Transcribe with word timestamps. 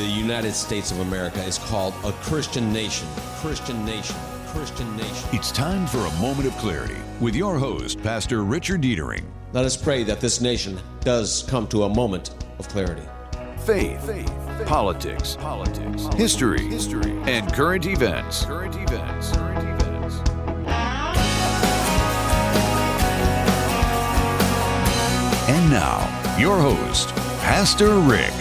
the 0.00 0.06
United 0.06 0.54
States 0.54 0.90
of 0.90 1.00
America 1.00 1.42
is 1.44 1.58
called 1.58 1.92
a 2.04 2.12
Christian 2.22 2.72
nation. 2.72 3.06
Christian 3.36 3.84
nation. 3.84 4.16
Christian 4.46 4.96
nation. 4.96 5.28
It's 5.30 5.52
time 5.52 5.86
for 5.86 5.98
a 5.98 6.10
moment 6.12 6.48
of 6.48 6.56
clarity 6.56 6.96
with 7.20 7.36
your 7.36 7.58
host, 7.58 8.02
Pastor 8.02 8.42
Richard 8.42 8.80
Deitering. 8.80 9.24
Let 9.52 9.66
us 9.66 9.76
pray 9.76 10.02
that 10.04 10.18
this 10.18 10.40
nation 10.40 10.80
does 11.00 11.42
come 11.50 11.68
to 11.68 11.82
a 11.82 11.88
moment 11.94 12.30
of 12.58 12.66
clarity. 12.66 13.02
Faith, 13.58 14.06
faith, 14.06 14.32
politics, 14.66 15.36
politics, 15.36 16.06
history, 16.14 16.62
history, 16.62 17.12
and 17.26 17.52
current 17.52 17.84
events. 17.84 18.46
Current 18.46 18.76
events. 18.76 19.36
Current 19.36 19.82
events. 19.82 20.16
And 25.50 25.70
now, 25.70 26.36
your 26.38 26.58
host, 26.58 27.14
Pastor 27.42 27.98
Rick. 27.98 28.32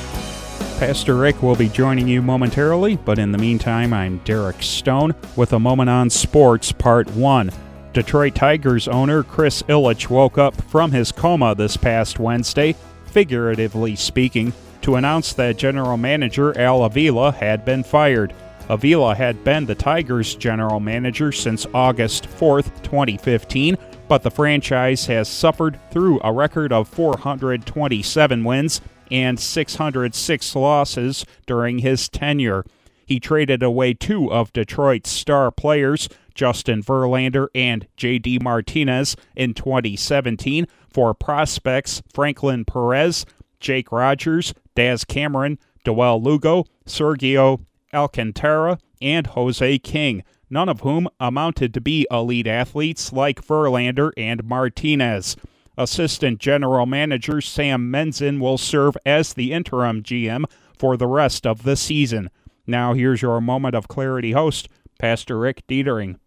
Pastor 0.79 1.15
Rick 1.15 1.43
will 1.43 1.57
be 1.57 1.67
joining 1.67 2.07
you 2.07 2.21
momentarily, 2.21 2.95
but 2.95 3.19
in 3.19 3.33
the 3.33 3.37
meantime, 3.37 3.93
I'm 3.93 4.19
Derek 4.19 4.63
Stone 4.63 5.13
with 5.35 5.51
a 5.51 5.59
moment 5.59 5.89
on 5.89 6.09
sports, 6.09 6.71
part 6.71 7.11
one. 7.11 7.51
Detroit 7.91 8.33
Tigers 8.33 8.87
owner 8.87 9.21
Chris 9.21 9.61
Ilitch 9.63 10.09
woke 10.09 10.37
up 10.37 10.55
from 10.71 10.93
his 10.93 11.11
coma 11.11 11.53
this 11.53 11.75
past 11.75 12.17
Wednesday, 12.17 12.77
figuratively 13.07 13.97
speaking, 13.97 14.53
to 14.81 14.95
announce 14.95 15.33
that 15.33 15.57
general 15.57 15.97
manager 15.97 16.57
Al 16.57 16.85
Avila 16.85 17.33
had 17.33 17.65
been 17.65 17.83
fired. 17.83 18.33
Avila 18.69 19.15
had 19.15 19.43
been 19.43 19.65
the 19.65 19.75
Tigers' 19.75 20.33
general 20.33 20.79
manager 20.79 21.33
since 21.33 21.67
August 21.73 22.27
4, 22.27 22.61
2015, 22.61 23.77
but 24.07 24.23
the 24.23 24.31
franchise 24.31 25.05
has 25.07 25.27
suffered 25.27 25.77
through 25.91 26.21
a 26.23 26.31
record 26.31 26.71
of 26.71 26.87
427 26.87 28.45
wins 28.45 28.79
and 29.11 29.39
606 29.39 30.55
losses 30.55 31.25
during 31.45 31.79
his 31.79 32.09
tenure. 32.09 32.65
He 33.05 33.19
traded 33.19 33.63
away 33.63 33.95
two 33.95 34.31
of 34.31 34.53
Detroit's 34.53 35.09
star 35.09 35.49
players, 35.49 36.09
Justin 36.35 36.83
Verlander 36.83 37.47
and 37.55 37.87
J.D. 37.97 38.39
Martinez, 38.39 39.15
in 39.35 39.53
2017 39.55 40.67
for 40.89 41.13
prospects 41.13 42.03
Franklin 42.13 42.65
Perez, 42.65 43.25
Jake 43.59 43.91
Rogers, 43.91 44.53
Daz 44.75 45.03
Cameron, 45.05 45.57
Joel 45.83 46.21
Lugo, 46.21 46.65
Sergio 46.85 47.65
Alcantara, 47.93 48.77
and 49.01 49.25
Jose 49.27 49.79
King, 49.79 50.23
none 50.49 50.69
of 50.69 50.81
whom 50.81 51.07
amounted 51.19 51.73
to 51.73 51.81
be 51.81 52.05
elite 52.11 52.47
athletes 52.47 53.11
like 53.11 53.43
Verlander 53.43 54.11
and 54.17 54.43
Martinez. 54.43 55.35
Assistant 55.79 56.39
General 56.39 56.85
Manager 56.85 57.39
Sam 57.39 57.89
Menzin 57.89 58.41
will 58.41 58.57
serve 58.57 58.97
as 59.05 59.33
the 59.33 59.53
interim 59.53 60.03
GM 60.03 60.43
for 60.77 60.97
the 60.97 61.07
rest 61.07 61.47
of 61.47 61.63
the 61.63 61.77
season. 61.77 62.29
Now, 62.67 62.93
here's 62.93 63.21
your 63.21 63.39
moment 63.39 63.75
of 63.75 63.87
clarity 63.87 64.33
host, 64.33 64.67
Pastor 64.99 65.39
Rick 65.39 65.65
Deitering. 65.69 66.19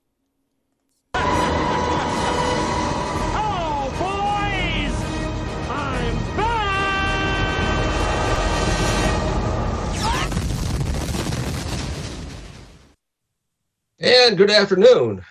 And 14.00 14.38
good 14.38 14.50
afternoon. 14.50 15.22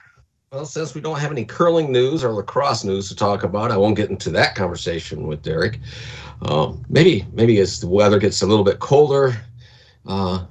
Well, 0.52 0.66
since 0.66 0.94
we 0.94 1.00
don't 1.00 1.18
have 1.18 1.32
any 1.32 1.46
curling 1.46 1.94
news 1.94 2.26
or 2.26 2.34
lacrosse 2.34 2.84
news 2.84 3.08
to 3.08 3.16
talk 3.16 3.44
about, 3.44 3.72
I 3.72 3.78
won't 3.78 3.96
get 3.96 4.10
into 4.10 4.30
that 4.32 4.54
conversation 4.54 5.26
with 5.26 5.42
Derek. 5.42 5.80
Um, 6.42 6.84
maybe, 6.90 7.26
maybe 7.32 7.60
as 7.60 7.80
the 7.80 7.88
weather 7.88 8.20
gets 8.20 8.42
a 8.42 8.46
little 8.46 8.66
bit 8.66 8.80
colder, 8.80 9.42
uh, 10.06 10.44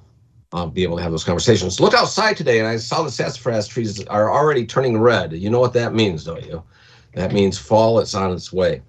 I'll 0.54 0.68
be 0.68 0.84
able 0.84 0.96
to 0.96 1.02
have 1.02 1.12
those 1.12 1.22
conversations. 1.22 1.80
Look 1.80 1.92
outside 1.92 2.38
today, 2.38 2.60
and 2.60 2.66
I 2.66 2.78
saw 2.78 3.02
the 3.02 3.10
sassafras 3.10 3.68
trees 3.68 4.02
are 4.06 4.32
already 4.32 4.64
turning 4.64 4.98
red. 4.98 5.34
You 5.34 5.50
know 5.50 5.60
what 5.60 5.74
that 5.74 5.92
means, 5.92 6.24
don't 6.24 6.46
you? 6.46 6.62
That 7.12 7.34
means 7.34 7.58
fall. 7.58 8.00
is 8.00 8.14
on 8.14 8.32
its 8.32 8.54
way, 8.54 8.80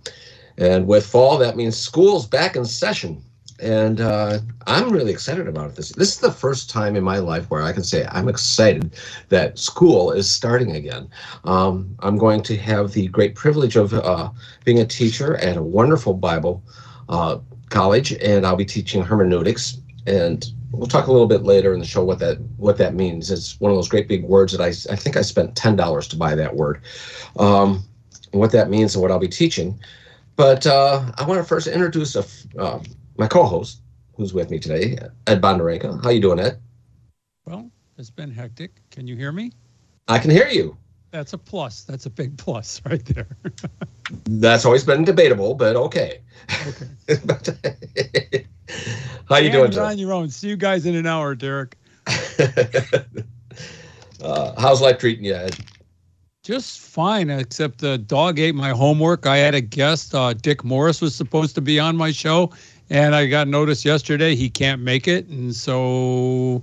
and 0.57 0.87
with 0.87 1.05
fall, 1.05 1.37
that 1.39 1.57
means 1.57 1.75
school's 1.75 2.25
back 2.25 2.55
in 2.55 2.63
session 2.63 3.21
and 3.61 4.01
uh, 4.01 4.39
I'm 4.67 4.89
really 4.91 5.11
excited 5.11 5.47
about 5.47 5.75
this. 5.75 5.89
This 5.89 6.13
is 6.13 6.19
the 6.19 6.31
first 6.31 6.69
time 6.69 6.95
in 6.95 7.03
my 7.03 7.19
life 7.19 7.49
where 7.49 7.61
I 7.61 7.73
can 7.73 7.83
say 7.83 8.07
I'm 8.11 8.27
excited 8.27 8.95
that 9.29 9.59
school 9.59 10.11
is 10.11 10.29
starting 10.29 10.75
again. 10.75 11.09
Um, 11.45 11.95
I'm 11.99 12.17
going 12.17 12.43
to 12.43 12.57
have 12.57 12.93
the 12.93 13.07
great 13.07 13.35
privilege 13.35 13.75
of 13.75 13.93
uh, 13.93 14.29
being 14.65 14.79
a 14.79 14.85
teacher 14.85 15.37
at 15.37 15.57
a 15.57 15.61
wonderful 15.63 16.13
Bible 16.13 16.63
uh, 17.09 17.39
college, 17.69 18.13
and 18.13 18.45
I'll 18.45 18.55
be 18.55 18.65
teaching 18.65 19.03
hermeneutics. 19.03 19.77
And 20.07 20.45
we'll 20.71 20.87
talk 20.87 21.07
a 21.07 21.11
little 21.11 21.27
bit 21.27 21.43
later 21.43 21.73
in 21.73 21.79
the 21.79 21.85
show 21.85 22.03
what 22.03 22.19
that 22.19 22.39
what 22.57 22.77
that 22.77 22.95
means. 22.95 23.31
It's 23.31 23.59
one 23.59 23.71
of 23.71 23.77
those 23.77 23.89
great 23.89 24.07
big 24.07 24.23
words 24.23 24.53
that 24.57 24.61
I 24.61 24.69
I 24.91 24.95
think 24.95 25.17
I 25.17 25.21
spent 25.21 25.55
ten 25.55 25.75
dollars 25.75 26.07
to 26.09 26.17
buy 26.17 26.35
that 26.35 26.55
word, 26.55 26.81
um, 27.37 27.83
what 28.31 28.51
that 28.53 28.69
means 28.69 28.95
and 28.95 29.01
what 29.01 29.11
I'll 29.11 29.19
be 29.19 29.27
teaching. 29.27 29.79
But 30.35 30.65
uh, 30.67 31.11
I 31.17 31.25
want 31.25 31.39
to 31.39 31.43
first 31.43 31.67
introduce 31.67 32.15
a. 32.15 32.25
My 33.17 33.27
co-host, 33.27 33.81
who's 34.15 34.33
with 34.33 34.49
me 34.49 34.59
today, 34.59 34.97
Ed 35.27 35.41
Bonderenka. 35.41 36.03
How 36.03 36.09
you 36.09 36.21
doing, 36.21 36.39
Ed? 36.39 36.59
Well, 37.45 37.69
it's 37.97 38.09
been 38.09 38.31
hectic. 38.31 38.81
Can 38.89 39.07
you 39.07 39.15
hear 39.15 39.31
me? 39.31 39.51
I 40.07 40.19
can 40.19 40.31
hear 40.31 40.47
you. 40.47 40.77
That's 41.11 41.33
a 41.33 41.37
plus. 41.37 41.83
That's 41.83 42.05
a 42.05 42.09
big 42.09 42.37
plus 42.37 42.81
right 42.89 43.03
there. 43.05 43.27
That's 44.25 44.65
always 44.65 44.83
been 44.83 45.03
debatable, 45.03 45.53
but 45.53 45.75
okay. 45.75 46.21
Okay. 46.67 46.87
How 49.29 49.37
you 49.37 49.51
doing, 49.51 49.77
on 49.77 49.97
your 49.97 50.13
own. 50.13 50.29
See 50.29 50.47
you 50.47 50.55
guys 50.55 50.85
in 50.85 50.95
an 50.95 51.05
hour, 51.05 51.35
Derek. 51.35 51.77
uh, 54.21 54.53
how's 54.59 54.81
life 54.81 54.97
treating 54.97 55.25
you, 55.25 55.35
Ed? 55.35 55.57
Just 56.43 56.79
fine, 56.79 57.29
except 57.29 57.79
the 57.79 57.97
dog 57.99 58.39
ate 58.39 58.55
my 58.55 58.71
homework. 58.71 59.27
I 59.27 59.37
had 59.37 59.53
a 59.53 59.61
guest, 59.61 60.15
uh, 60.15 60.33
Dick 60.33 60.63
Morris, 60.63 60.99
was 61.01 61.13
supposed 61.13 61.53
to 61.55 61.61
be 61.61 61.79
on 61.79 61.95
my 61.95 62.11
show, 62.11 62.51
and 62.91 63.15
I 63.15 63.25
got 63.25 63.47
notice 63.47 63.85
yesterday 63.85 64.35
he 64.35 64.49
can't 64.49 64.81
make 64.81 65.07
it, 65.07 65.25
and 65.27 65.55
so 65.55 66.61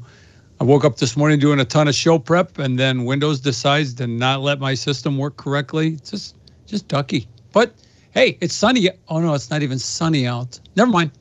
I 0.61 0.65
woke 0.65 0.85
up 0.85 0.99
this 0.99 1.17
morning 1.17 1.39
doing 1.39 1.59
a 1.59 1.65
ton 1.65 1.89
of 1.89 1.95
show 1.95 2.19
prep, 2.19 2.59
and 2.59 2.79
then 2.79 3.07
Windows 3.07 3.41
decides 3.41 3.95
to 3.95 4.07
not 4.07 4.43
let 4.43 4.61
my 4.61 4.75
system 4.75 5.17
work 5.17 5.39
correctly. 5.39 5.95
It's 5.95 6.11
just, 6.11 6.37
just 6.67 6.87
ducky. 6.87 7.27
But 7.53 7.73
hey, 8.11 8.37
it's 8.43 8.55
sunny. 8.55 8.91
Oh 9.09 9.21
no, 9.21 9.33
it's 9.33 9.49
not 9.51 9.63
even 9.63 9.79
sunny 9.79 10.27
out. 10.27 10.61
Never 10.77 10.91
mind. 10.91 11.13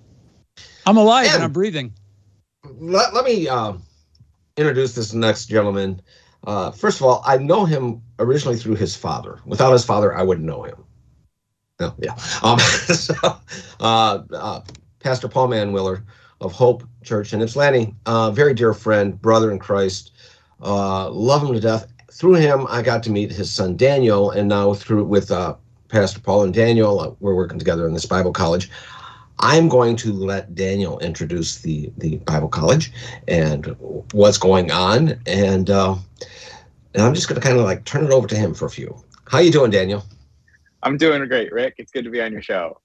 I'm 0.85 0.97
alive 0.97 1.27
and, 1.27 1.35
and 1.35 1.43
I'm 1.45 1.53
breathing. 1.53 1.93
Let, 2.77 3.13
let 3.13 3.23
me 3.23 3.47
uh, 3.47 3.73
introduce 4.57 4.93
this 4.93 5.13
next 5.13 5.45
gentleman. 5.45 6.01
Uh, 6.45 6.71
first 6.71 6.99
of 6.99 7.05
all, 7.05 7.23
I 7.25 7.37
know 7.37 7.63
him 7.63 8.01
originally 8.19 8.57
through 8.57 8.75
his 8.75 8.93
father. 8.97 9.39
Without 9.45 9.71
his 9.71 9.85
father, 9.85 10.13
I 10.13 10.23
wouldn't 10.23 10.45
know 10.45 10.63
him. 10.63 10.83
No, 11.79 11.93
yeah. 11.99 12.17
Um, 12.43 12.59
so, 12.59 13.13
uh, 13.79 14.19
uh, 14.33 14.61
Pastor 15.07 15.29
Paul 15.29 15.47
Manwiller 15.47 16.03
of 16.41 16.51
Hope 16.51 16.83
Church 17.01 17.31
in 17.31 17.41
Ypsilanti, 17.41 17.95
uh, 18.07 18.29
very 18.29 18.53
dear 18.53 18.73
friend, 18.73 19.21
brother 19.21 19.49
in 19.53 19.57
Christ, 19.57 20.11
uh, 20.61 21.09
love 21.09 21.43
him 21.43 21.53
to 21.53 21.61
death. 21.61 21.87
Through 22.11 22.33
him, 22.33 22.67
I 22.67 22.81
got 22.81 23.03
to 23.03 23.09
meet 23.09 23.31
his 23.31 23.49
son 23.49 23.77
Daniel, 23.77 24.31
and 24.31 24.49
now 24.49 24.73
through 24.73 25.05
with 25.05 25.31
uh, 25.31 25.55
Pastor 25.87 26.19
Paul 26.19 26.43
and 26.43 26.53
Daniel, 26.53 26.99
uh, 26.99 27.11
we're 27.21 27.35
working 27.35 27.57
together 27.57 27.87
in 27.87 27.93
this 27.93 28.05
Bible 28.05 28.33
college. 28.33 28.69
I'm 29.39 29.69
going 29.69 29.95
to 29.95 30.11
let 30.11 30.53
Daniel 30.55 30.99
introduce 30.99 31.59
the 31.59 31.89
the 31.97 32.17
Bible 32.17 32.49
college 32.49 32.91
and 33.29 33.77
what's 34.11 34.37
going 34.37 34.71
on, 34.71 35.17
and 35.25 35.69
uh, 35.69 35.95
and 36.95 37.01
I'm 37.01 37.13
just 37.13 37.29
going 37.29 37.39
to 37.39 37.47
kind 37.47 37.57
of 37.57 37.63
like 37.63 37.85
turn 37.85 38.03
it 38.03 38.11
over 38.11 38.27
to 38.27 38.35
him 38.35 38.53
for 38.53 38.65
a 38.65 38.69
few. 38.69 39.01
How 39.23 39.39
you 39.39 39.51
doing, 39.51 39.71
Daniel? 39.71 40.03
I'm 40.83 40.97
doing 40.97 41.25
great, 41.29 41.53
Rick. 41.53 41.75
It's 41.77 41.93
good 41.93 42.03
to 42.03 42.09
be 42.09 42.21
on 42.21 42.33
your 42.33 42.41
show. 42.41 42.81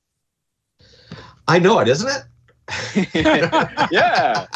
I 1.49 1.59
know 1.59 1.81
it, 1.81 1.89
isn't 1.89 2.09
it? 2.09 3.89
yeah. 3.91 4.47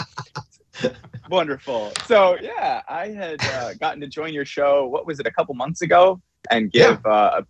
Wonderful. 1.30 1.92
So 2.06 2.36
yeah, 2.40 2.82
I 2.88 3.08
had 3.08 3.42
uh, 3.44 3.74
gotten 3.74 4.00
to 4.00 4.06
join 4.06 4.32
your 4.32 4.44
show. 4.44 4.86
What 4.86 5.06
was 5.06 5.18
it? 5.20 5.26
A 5.26 5.30
couple 5.30 5.54
months 5.54 5.82
ago, 5.82 6.20
and 6.50 6.70
give. 6.70 7.00
Yeah. 7.04 7.10
Uh, 7.10 7.42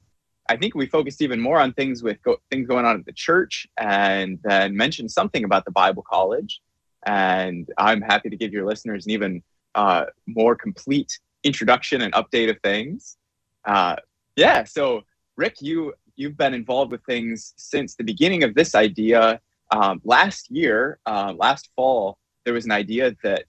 I 0.48 0.56
think 0.56 0.74
we 0.74 0.86
focused 0.86 1.22
even 1.22 1.40
more 1.40 1.58
on 1.58 1.72
things 1.72 2.02
with 2.02 2.22
go- 2.22 2.38
things 2.50 2.68
going 2.68 2.84
on 2.84 2.96
at 2.96 3.04
the 3.04 3.12
church, 3.12 3.66
and 3.78 4.38
then 4.44 4.76
mentioned 4.76 5.10
something 5.10 5.44
about 5.44 5.64
the 5.64 5.72
Bible 5.72 6.04
College. 6.08 6.60
And 7.04 7.68
I'm 7.78 8.00
happy 8.00 8.30
to 8.30 8.36
give 8.36 8.52
your 8.52 8.64
listeners 8.64 9.06
an 9.06 9.12
even 9.12 9.42
uh, 9.74 10.06
more 10.26 10.56
complete 10.56 11.18
introduction 11.44 12.00
and 12.00 12.12
update 12.14 12.50
of 12.50 12.56
things. 12.62 13.16
Uh, 13.64 13.96
yeah. 14.36 14.64
So 14.64 15.02
Rick, 15.36 15.56
you 15.60 15.94
you've 16.16 16.36
been 16.36 16.54
involved 16.54 16.90
with 16.90 17.04
things 17.04 17.52
since 17.56 17.94
the 17.94 18.04
beginning 18.04 18.42
of 18.42 18.54
this 18.54 18.74
idea. 18.74 19.40
Um, 19.70 20.00
last 20.04 20.50
year, 20.50 20.98
uh, 21.06 21.34
last 21.36 21.70
fall, 21.76 22.18
there 22.44 22.54
was 22.54 22.64
an 22.64 22.72
idea 22.72 23.14
that 23.22 23.44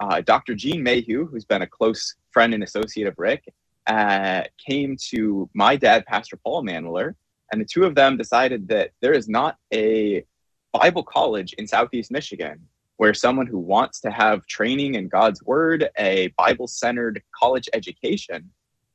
uh, 0.00 0.20
Dr. 0.20 0.54
Gene 0.54 0.82
Mayhew, 0.82 1.26
who's 1.26 1.44
been 1.44 1.62
a 1.62 1.66
close 1.66 2.14
friend 2.30 2.54
and 2.54 2.62
associate 2.62 3.06
of 3.06 3.18
Rick, 3.18 3.52
uh, 3.86 4.42
came 4.66 4.96
to 5.10 5.48
my 5.54 5.76
dad, 5.76 6.06
Pastor 6.06 6.36
Paul 6.36 6.62
Manwiller, 6.62 7.14
and 7.52 7.60
the 7.60 7.64
two 7.64 7.84
of 7.84 7.94
them 7.94 8.16
decided 8.16 8.68
that 8.68 8.90
there 9.00 9.12
is 9.12 9.28
not 9.28 9.56
a 9.72 10.24
Bible 10.72 11.02
college 11.02 11.52
in 11.54 11.66
Southeast 11.66 12.10
Michigan 12.10 12.66
where 12.96 13.14
someone 13.14 13.46
who 13.46 13.58
wants 13.58 13.98
to 14.00 14.10
have 14.10 14.46
training 14.46 14.94
in 14.94 15.08
God's 15.08 15.42
word, 15.42 15.88
a 15.98 16.28
Bible 16.36 16.68
centered 16.68 17.22
college 17.34 17.68
education, 17.72 18.50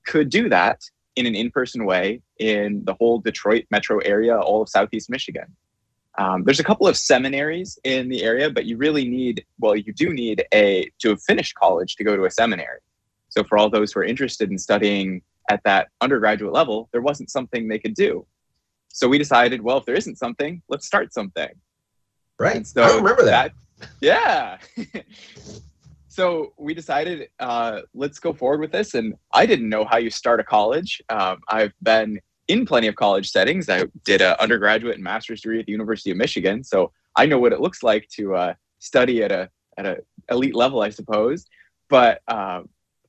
could 0.05 0.29
do 0.29 0.47
that 0.47 0.79
in 1.15 1.25
an 1.25 1.35
in 1.35 1.51
person 1.51 1.85
way 1.85 2.21
in 2.39 2.83
the 2.85 2.93
whole 2.93 3.19
Detroit 3.19 3.65
metro 3.71 3.99
area, 3.99 4.37
all 4.37 4.61
of 4.61 4.69
Southeast 4.69 5.09
Michigan. 5.09 5.45
Um, 6.17 6.43
there's 6.43 6.59
a 6.59 6.63
couple 6.63 6.87
of 6.87 6.97
seminaries 6.97 7.77
in 7.83 8.07
the 8.09 8.23
area, 8.23 8.49
but 8.49 8.65
you 8.65 8.77
really 8.77 9.07
need, 9.07 9.45
well, 9.59 9.75
you 9.75 9.93
do 9.93 10.13
need 10.13 10.45
a 10.53 10.89
to 10.99 11.09
have 11.09 11.21
finished 11.23 11.55
college 11.55 11.95
to 11.97 12.03
go 12.03 12.15
to 12.15 12.25
a 12.25 12.31
seminary. 12.31 12.79
So 13.29 13.43
for 13.43 13.57
all 13.57 13.69
those 13.69 13.91
who 13.91 13.99
are 13.99 14.05
interested 14.05 14.49
in 14.49 14.57
studying 14.57 15.21
at 15.49 15.61
that 15.65 15.89
undergraduate 16.01 16.53
level, 16.53 16.89
there 16.93 17.01
wasn't 17.01 17.29
something 17.29 17.67
they 17.67 17.79
could 17.79 17.95
do. 17.95 18.25
So 18.89 19.09
we 19.09 19.17
decided, 19.17 19.61
well, 19.61 19.77
if 19.77 19.85
there 19.85 19.95
isn't 19.95 20.17
something, 20.17 20.61
let's 20.69 20.87
start 20.87 21.13
something. 21.13 21.49
Right. 22.39 22.65
So 22.65 22.83
I 22.83 22.95
remember 22.95 23.25
that. 23.25 23.51
that 23.79 23.89
yeah. 23.99 24.57
so 26.15 26.53
we 26.57 26.73
decided, 26.73 27.27
uh, 27.41 27.81
let's 27.93 28.19
go 28.19 28.31
forward 28.31 28.61
with 28.61 28.71
this. 28.71 28.93
And 28.93 29.15
I 29.33 29.45
didn't 29.45 29.67
know 29.67 29.83
how 29.83 29.97
you 29.97 30.09
start 30.09 30.39
a 30.39 30.45
college. 30.45 31.01
Um, 31.09 31.41
I've 31.49 31.73
been 31.83 32.21
in 32.47 32.65
plenty 32.65 32.87
of 32.87 32.95
college 32.95 33.29
settings. 33.29 33.67
I 33.69 33.83
did 34.05 34.21
an 34.21 34.37
undergraduate 34.39 34.95
and 34.95 35.03
master's 35.03 35.41
degree 35.41 35.59
at 35.59 35.65
the 35.65 35.73
University 35.73 36.11
of 36.11 36.17
Michigan, 36.17 36.63
so 36.63 36.93
I 37.17 37.25
know 37.25 37.37
what 37.37 37.51
it 37.51 37.59
looks 37.59 37.83
like 37.83 38.07
to 38.11 38.33
uh, 38.33 38.53
study 38.79 39.23
at 39.23 39.31
a 39.33 39.49
at 39.77 39.85
a 39.85 39.97
elite 40.29 40.55
level, 40.55 40.81
I 40.81 40.89
suppose. 40.89 41.47
But 41.89 42.21
uh, 42.29 42.61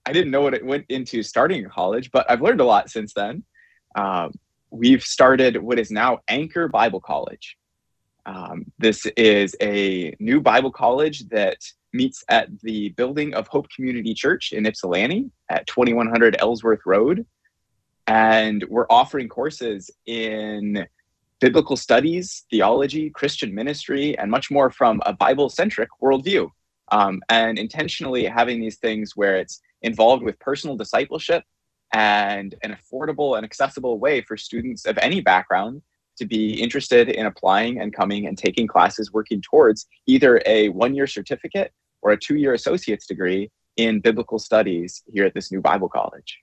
I 0.04 0.12
didn't 0.12 0.32
know 0.32 0.42
what 0.42 0.54
it 0.54 0.66
went 0.66 0.86
into 0.88 1.22
starting 1.22 1.64
a 1.64 1.68
college. 1.68 2.10
But 2.10 2.28
I've 2.28 2.42
learned 2.42 2.60
a 2.60 2.64
lot 2.64 2.90
since 2.90 3.14
then. 3.14 3.44
Um, 3.94 4.32
we've 4.70 5.02
started 5.02 5.56
what 5.56 5.78
is 5.78 5.92
now 5.92 6.18
Anchor 6.26 6.66
Bible 6.66 7.00
College. 7.00 7.56
Um, 8.24 8.64
this 8.78 9.06
is 9.16 9.54
a 9.62 10.16
new 10.18 10.40
Bible 10.40 10.72
college 10.72 11.28
that 11.28 11.58
meets 11.96 12.22
at 12.28 12.48
the 12.60 12.90
building 12.90 13.34
of 13.34 13.48
Hope 13.48 13.68
Community 13.74 14.14
Church 14.14 14.52
in 14.52 14.66
Ypsilanti 14.66 15.30
at 15.48 15.66
2100 15.66 16.36
Ellsworth 16.38 16.80
Road 16.84 17.26
and 18.06 18.64
we're 18.68 18.86
offering 18.88 19.28
courses 19.28 19.90
in 20.06 20.86
biblical 21.40 21.76
studies, 21.76 22.44
theology, 22.50 23.10
Christian 23.10 23.54
ministry, 23.54 24.16
and 24.18 24.30
much 24.30 24.50
more 24.50 24.70
from 24.70 25.02
a 25.04 25.12
Bible 25.12 25.48
centric 25.48 25.88
worldview. 26.02 26.48
Um, 26.92 27.20
and 27.28 27.58
intentionally 27.58 28.26
having 28.26 28.60
these 28.60 28.78
things 28.78 29.16
where 29.16 29.36
it's 29.36 29.60
involved 29.82 30.22
with 30.22 30.38
personal 30.38 30.76
discipleship 30.76 31.42
and 31.92 32.54
an 32.62 32.76
affordable 32.76 33.36
and 33.36 33.44
accessible 33.44 33.98
way 33.98 34.20
for 34.20 34.36
students 34.36 34.86
of 34.86 34.96
any 34.98 35.20
background 35.20 35.82
to 36.18 36.26
be 36.26 36.62
interested 36.62 37.08
in 37.08 37.26
applying 37.26 37.80
and 37.80 37.92
coming 37.92 38.28
and 38.28 38.38
taking 38.38 38.68
classes 38.68 39.12
working 39.12 39.42
towards 39.42 39.86
either 40.06 40.40
a 40.46 40.68
one 40.68 40.94
year 40.94 41.08
certificate 41.08 41.72
or 42.06 42.12
a 42.12 42.16
two 42.16 42.36
year 42.36 42.54
associate's 42.54 43.04
degree 43.04 43.50
in 43.76 43.98
biblical 43.98 44.38
studies 44.38 45.02
here 45.12 45.26
at 45.26 45.34
this 45.34 45.50
new 45.50 45.60
Bible 45.60 45.88
college. 45.88 46.38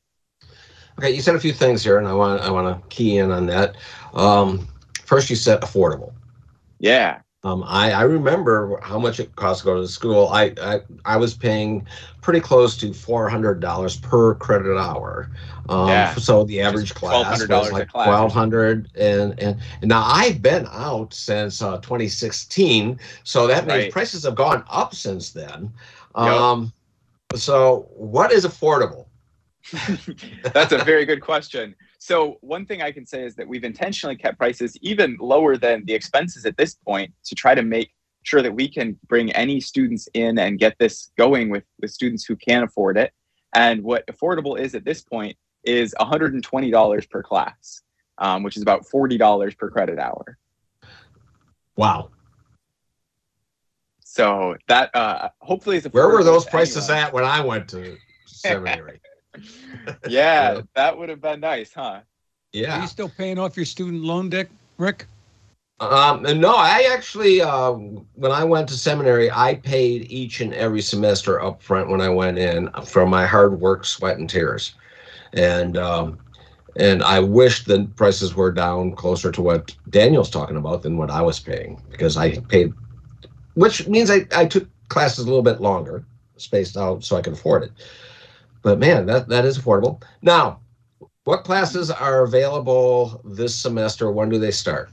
Okay, 0.99 1.11
you 1.11 1.21
said 1.21 1.35
a 1.35 1.39
few 1.39 1.53
things 1.53 1.81
here, 1.81 1.97
and 1.97 2.07
I 2.07 2.13
want 2.13 2.41
I 2.41 2.51
want 2.51 2.67
to 2.67 2.87
key 2.89 3.17
in 3.17 3.31
on 3.31 3.45
that. 3.47 3.77
Um, 4.13 4.67
first, 5.05 5.29
you 5.29 5.37
said 5.37 5.61
affordable. 5.61 6.13
Yeah. 6.79 7.21
Um, 7.45 7.61
I, 7.67 7.91
I 7.91 8.03
remember 8.03 8.79
how 8.81 8.97
much 8.97 9.19
it 9.19 9.35
cost 9.35 9.61
to 9.61 9.65
go 9.65 9.81
to 9.81 9.87
school. 9.87 10.29
I, 10.29 10.53
I 10.61 10.79
I 11.03 11.17
was 11.17 11.33
paying 11.33 11.85
pretty 12.21 12.39
close 12.39 12.77
to 12.77 12.93
four 12.93 13.27
hundred 13.27 13.59
dollars 13.59 13.97
per 13.97 14.35
credit 14.35 14.77
hour. 14.77 15.29
Um, 15.67 15.89
yeah. 15.89 16.15
So 16.15 16.45
the 16.45 16.61
average 16.61 16.93
class 16.93 17.45
was 17.45 17.71
like 17.71 17.89
twelve 17.89 18.31
hundred, 18.31 18.89
and, 18.95 19.37
and 19.41 19.59
and 19.81 19.89
now 19.89 20.03
I've 20.05 20.41
been 20.41 20.67
out 20.71 21.13
since 21.13 21.61
uh, 21.61 21.79
2016, 21.79 22.97
so 23.25 23.47
that 23.47 23.67
means 23.67 23.83
right. 23.83 23.91
prices 23.91 24.23
have 24.23 24.35
gone 24.35 24.63
up 24.69 24.95
since 24.95 25.31
then. 25.31 25.73
Um, 26.15 26.71
yep. 27.31 27.41
So 27.41 27.89
what 27.91 28.31
is 28.31 28.45
affordable? 28.45 29.07
That's 30.53 30.71
a 30.71 30.83
very 30.83 31.05
good 31.05 31.21
question. 31.21 31.75
So, 32.05 32.37
one 32.41 32.65
thing 32.65 32.81
I 32.81 32.91
can 32.91 33.05
say 33.05 33.23
is 33.23 33.33
that 33.35 33.47
we've 33.47 33.63
intentionally 33.63 34.17
kept 34.17 34.37
prices 34.37 34.75
even 34.81 35.15
lower 35.21 35.55
than 35.55 35.85
the 35.85 35.93
expenses 35.93 36.45
at 36.45 36.57
this 36.57 36.75
point 36.75 37.13
to 37.23 37.33
try 37.33 37.55
to 37.55 37.63
make 37.63 37.93
sure 38.23 38.41
that 38.41 38.53
we 38.53 38.67
can 38.67 38.99
bring 39.07 39.31
any 39.31 39.61
students 39.61 40.09
in 40.13 40.37
and 40.37 40.59
get 40.59 40.75
this 40.79 41.13
going 41.17 41.49
with, 41.49 41.63
with 41.79 41.91
students 41.91 42.25
who 42.25 42.35
can't 42.35 42.65
afford 42.65 42.97
it. 42.97 43.13
And 43.55 43.81
what 43.85 44.05
affordable 44.07 44.59
is 44.59 44.75
at 44.75 44.83
this 44.83 45.01
point 45.01 45.37
is 45.63 45.95
$120 45.97 47.09
per 47.09 47.23
class, 47.23 47.83
um, 48.17 48.43
which 48.43 48.57
is 48.57 48.63
about 48.63 48.83
$40 48.93 49.57
per 49.57 49.69
credit 49.69 49.97
hour. 49.97 50.37
Wow. 51.77 52.09
So 54.03 54.57
that 54.67 54.93
uh, 54.93 55.29
hopefully 55.39 55.77
is 55.77 55.85
Where 55.85 56.09
were 56.09 56.25
those 56.25 56.43
prices 56.43 56.89
anyway. 56.89 57.05
at 57.05 57.13
when 57.13 57.23
I 57.23 57.39
went 57.39 57.69
to 57.69 57.95
seminary? 58.25 58.99
yeah, 60.07 60.61
that 60.75 60.97
would 60.97 61.09
have 61.09 61.21
been 61.21 61.39
nice, 61.39 61.73
huh? 61.73 62.01
Yeah. 62.51 62.77
Are 62.77 62.81
you 62.81 62.87
still 62.87 63.09
paying 63.09 63.39
off 63.39 63.57
your 63.57 63.65
student 63.65 64.03
loan, 64.03 64.29
Dick, 64.29 64.49
Rick? 64.77 65.07
Um, 65.79 66.21
no, 66.39 66.55
I 66.55 66.89
actually, 66.93 67.41
uh, 67.41 67.71
when 67.71 68.31
I 68.31 68.43
went 68.43 68.69
to 68.69 68.75
seminary, 68.75 69.31
I 69.31 69.55
paid 69.55 70.09
each 70.09 70.39
and 70.39 70.53
every 70.53 70.81
semester 70.81 71.41
up 71.41 71.61
front 71.61 71.89
when 71.89 71.99
I 71.99 72.09
went 72.09 72.37
in 72.37 72.69
for 72.85 73.05
my 73.05 73.25
hard 73.25 73.59
work, 73.59 73.85
sweat, 73.85 74.17
and 74.17 74.29
tears. 74.29 74.75
And 75.33 75.77
um, 75.77 76.19
and 76.75 77.03
I 77.03 77.19
wish 77.19 77.65
the 77.65 77.89
prices 77.95 78.35
were 78.35 78.51
down 78.51 78.93
closer 78.93 79.31
to 79.31 79.41
what 79.41 79.75
Daniel's 79.89 80.29
talking 80.29 80.57
about 80.57 80.83
than 80.83 80.97
what 80.97 81.11
I 81.11 81.21
was 81.21 81.39
paying 81.39 81.81
because 81.89 82.17
I 82.17 82.39
paid, 82.39 82.73
which 83.55 83.87
means 83.87 84.09
I, 84.09 84.25
I 84.35 84.45
took 84.45 84.67
classes 84.89 85.25
a 85.25 85.27
little 85.27 85.43
bit 85.43 85.61
longer, 85.61 86.05
spaced 86.37 86.77
out 86.77 87.03
so 87.03 87.15
I 87.15 87.21
could 87.21 87.33
afford 87.33 87.63
it. 87.63 87.71
But 88.63 88.79
man, 88.79 89.05
that, 89.05 89.27
that 89.27 89.45
is 89.45 89.59
affordable. 89.59 90.01
Now, 90.21 90.61
what 91.25 91.43
classes 91.43 91.91
are 91.91 92.23
available 92.23 93.21
this 93.23 93.55
semester? 93.55 94.11
When 94.11 94.29
do 94.29 94.39
they 94.39 94.51
start? 94.51 94.89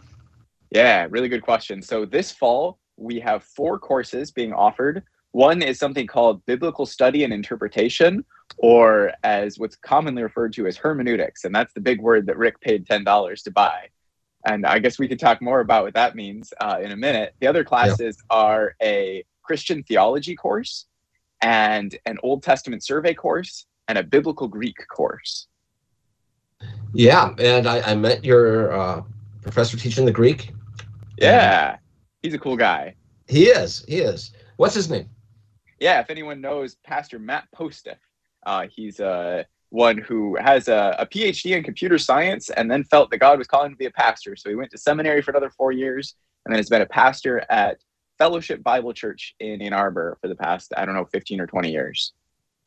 Yeah, 0.70 1.06
really 1.10 1.28
good 1.28 1.42
question. 1.42 1.82
So 1.82 2.04
this 2.04 2.30
fall, 2.30 2.78
we 2.96 3.18
have 3.20 3.42
four 3.42 3.78
courses 3.78 4.30
being 4.30 4.52
offered. 4.52 5.02
One 5.32 5.62
is 5.62 5.78
something 5.78 6.06
called 6.06 6.44
Biblical 6.46 6.86
Study 6.86 7.24
and 7.24 7.32
Interpretation, 7.32 8.24
or 8.58 9.12
as 9.22 9.58
what's 9.58 9.76
commonly 9.76 10.22
referred 10.22 10.52
to 10.54 10.66
as 10.66 10.76
hermeneutics. 10.76 11.44
And 11.44 11.54
that's 11.54 11.72
the 11.72 11.80
big 11.80 12.00
word 12.00 12.26
that 12.26 12.36
Rick 12.36 12.60
paid 12.60 12.86
$10 12.86 13.42
to 13.44 13.50
buy. 13.50 13.88
And 14.46 14.66
I 14.66 14.78
guess 14.78 14.98
we 14.98 15.08
could 15.08 15.20
talk 15.20 15.42
more 15.42 15.60
about 15.60 15.84
what 15.84 15.94
that 15.94 16.16
means 16.16 16.52
uh, 16.60 16.78
in 16.82 16.92
a 16.92 16.96
minute. 16.96 17.34
The 17.40 17.46
other 17.46 17.62
classes 17.62 18.16
are 18.30 18.74
a 18.82 19.24
Christian 19.42 19.82
theology 19.82 20.34
course, 20.34 20.86
and 21.42 21.96
an 22.06 22.18
Old 22.22 22.42
Testament 22.42 22.84
survey 22.84 23.14
course 23.14 23.66
and 23.88 23.98
a 23.98 24.02
biblical 24.02 24.48
Greek 24.48 24.76
course. 24.88 25.46
Yeah, 26.92 27.34
and 27.38 27.66
I, 27.66 27.80
I 27.80 27.94
met 27.94 28.24
your 28.24 28.72
uh, 28.72 29.02
professor 29.42 29.76
teaching 29.76 30.04
the 30.04 30.12
Greek. 30.12 30.52
Yeah, 31.16 31.76
he's 32.22 32.34
a 32.34 32.38
cool 32.38 32.56
guy. 32.56 32.94
He 33.28 33.46
is. 33.46 33.84
He 33.86 33.98
is. 33.98 34.32
What's 34.56 34.74
his 34.74 34.90
name? 34.90 35.08
Yeah, 35.78 36.00
if 36.00 36.10
anyone 36.10 36.40
knows 36.40 36.76
Pastor 36.84 37.18
Matt 37.18 37.48
Postiff, 37.52 37.98
uh, 38.44 38.66
he's 38.70 39.00
uh, 39.00 39.44
one 39.70 39.98
who 39.98 40.36
has 40.36 40.68
a, 40.68 40.96
a, 40.98 41.06
PhD 41.06 41.56
in 41.56 41.62
computer 41.62 41.96
science 41.96 42.50
and 42.50 42.70
then 42.70 42.84
felt 42.84 43.10
that 43.10 43.18
God 43.18 43.38
was 43.38 43.46
calling 43.46 43.66
him 43.66 43.72
to 43.72 43.78
be 43.78 43.86
a 43.86 43.90
pastor. 43.90 44.36
So 44.36 44.48
he 44.50 44.56
went 44.56 44.70
to 44.72 44.78
seminary 44.78 45.22
for 45.22 45.30
another 45.30 45.50
four 45.50 45.72
years 45.72 46.16
and 46.44 46.52
then 46.52 46.58
has 46.58 46.68
been 46.68 46.82
a 46.82 46.86
pastor 46.86 47.44
at 47.48 47.78
Fellowship 48.20 48.62
Bible 48.62 48.92
Church 48.92 49.34
in 49.40 49.62
Ann 49.62 49.72
Arbor 49.72 50.18
for 50.20 50.28
the 50.28 50.36
past, 50.36 50.74
I 50.76 50.84
don't 50.84 50.94
know, 50.94 51.06
15 51.06 51.40
or 51.40 51.46
20 51.46 51.72
years. 51.72 52.12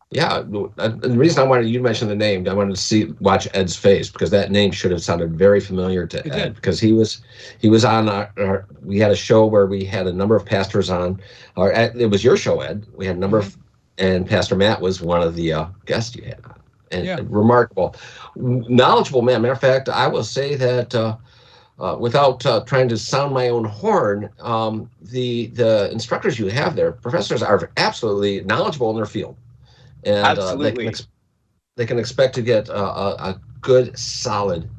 Yeah, 0.09 0.41
the 0.41 1.15
reason 1.15 1.43
I 1.43 1.47
wanted 1.47 1.67
you 1.67 1.79
to 1.79 1.83
mention 1.83 2.07
the 2.07 2.15
name, 2.15 2.47
I 2.47 2.53
wanted 2.53 2.75
to 2.75 2.81
see 2.81 3.05
watch 3.19 3.47
Ed's 3.53 3.75
face 3.75 4.09
because 4.09 4.29
that 4.31 4.51
name 4.51 4.71
should 4.71 4.91
have 4.91 5.01
sounded 5.01 5.37
very 5.37 5.59
familiar 5.59 6.05
to 6.05 6.19
it 6.19 6.31
Ed 6.31 6.43
did. 6.43 6.55
because 6.55 6.79
he 6.79 6.91
was 6.91 7.21
he 7.59 7.69
was 7.69 7.83
on 7.83 8.09
our, 8.09 8.31
our, 8.37 8.67
we 8.83 8.99
had 8.99 9.11
a 9.11 9.15
show 9.15 9.45
where 9.45 9.65
we 9.65 9.83
had 9.83 10.05
a 10.05 10.13
number 10.13 10.35
of 10.35 10.45
pastors 10.45 10.91
on 10.91 11.19
or 11.55 11.71
it 11.71 12.11
was 12.11 12.23
your 12.23 12.37
show 12.37 12.61
Ed 12.61 12.85
we 12.95 13.07
had 13.07 13.15
a 13.15 13.19
number 13.19 13.41
mm-hmm. 13.41 13.59
of 13.59 13.63
and 13.97 14.27
Pastor 14.27 14.55
Matt 14.55 14.81
was 14.81 15.01
one 15.01 15.23
of 15.23 15.35
the 15.35 15.51
uh, 15.53 15.65
guests 15.87 16.15
you 16.15 16.23
had 16.23 16.45
on 16.45 16.59
and 16.91 17.05
yeah. 17.05 17.19
remarkable 17.23 17.95
knowledgeable 18.35 19.23
man 19.23 19.41
matter 19.41 19.53
of 19.53 19.61
fact 19.61 19.89
I 19.89 20.07
will 20.07 20.23
say 20.23 20.53
that 20.55 20.93
uh, 20.93 21.17
uh, 21.79 21.97
without 21.99 22.45
uh, 22.45 22.63
trying 22.65 22.87
to 22.89 22.97
sound 22.97 23.33
my 23.33 23.49
own 23.49 23.63
horn, 23.63 24.29
um, 24.39 24.89
the 25.01 25.47
the 25.47 25.91
instructors 25.91 26.37
you 26.37 26.47
have 26.47 26.75
there, 26.75 26.91
professors, 26.91 27.41
are 27.41 27.71
absolutely 27.77 28.43
knowledgeable 28.43 28.89
in 28.91 28.95
their 28.95 29.05
field, 29.05 29.35
and 30.03 30.25
absolutely. 30.25 30.67
Uh, 30.67 30.69
they, 30.69 30.75
can 30.75 30.87
ex- 30.87 31.07
they, 31.75 31.85
can 31.85 31.99
expect 31.99 32.35
to 32.35 32.41
get 32.41 32.69
a, 32.69 32.75
a 32.75 33.41
good, 33.61 33.97
solid 33.97 34.69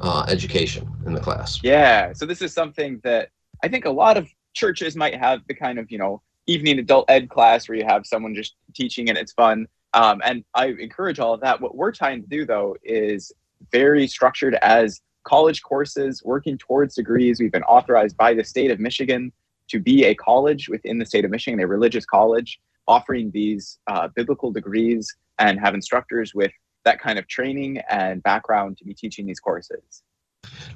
uh, 0.00 0.24
education 0.28 0.88
in 1.06 1.12
the 1.12 1.20
class. 1.20 1.60
Yeah. 1.62 2.12
So 2.12 2.26
this 2.26 2.40
is 2.40 2.52
something 2.52 3.00
that 3.02 3.30
I 3.64 3.68
think 3.68 3.84
a 3.84 3.90
lot 3.90 4.16
of 4.16 4.28
churches 4.54 4.94
might 4.94 5.14
have 5.14 5.40
the 5.48 5.54
kind 5.54 5.78
of 5.78 5.90
you 5.90 5.98
know 5.98 6.22
evening 6.46 6.78
adult 6.78 7.10
ed 7.10 7.30
class 7.30 7.68
where 7.68 7.78
you 7.78 7.84
have 7.84 8.06
someone 8.06 8.34
just 8.34 8.54
teaching 8.74 9.08
and 9.08 9.18
it's 9.18 9.32
fun. 9.32 9.66
Um, 9.94 10.20
and 10.24 10.44
I 10.54 10.66
encourage 10.66 11.18
all 11.18 11.34
of 11.34 11.40
that. 11.40 11.60
What 11.60 11.74
we're 11.74 11.92
trying 11.92 12.22
to 12.22 12.28
do 12.28 12.46
though 12.46 12.76
is 12.82 13.32
very 13.70 14.06
structured 14.06 14.54
as 14.56 15.00
college 15.24 15.62
courses, 15.62 16.22
working 16.24 16.58
towards 16.58 16.94
degrees. 16.94 17.40
We've 17.40 17.52
been 17.52 17.62
authorized 17.64 18.16
by 18.16 18.34
the 18.34 18.44
state 18.44 18.70
of 18.70 18.80
Michigan 18.80 19.32
to 19.68 19.80
be 19.80 20.04
a 20.04 20.14
college 20.14 20.68
within 20.68 20.98
the 20.98 21.06
state 21.06 21.24
of 21.24 21.30
Michigan, 21.30 21.60
a 21.60 21.66
religious 21.66 22.04
college, 22.04 22.60
offering 22.88 23.30
these 23.30 23.78
uh, 23.86 24.08
biblical 24.14 24.50
degrees 24.50 25.14
and 25.38 25.58
have 25.60 25.74
instructors 25.74 26.34
with 26.34 26.52
that 26.84 27.00
kind 27.00 27.18
of 27.18 27.26
training 27.28 27.78
and 27.88 28.22
background 28.22 28.76
to 28.78 28.84
be 28.84 28.92
teaching 28.92 29.26
these 29.26 29.40
courses. 29.40 30.02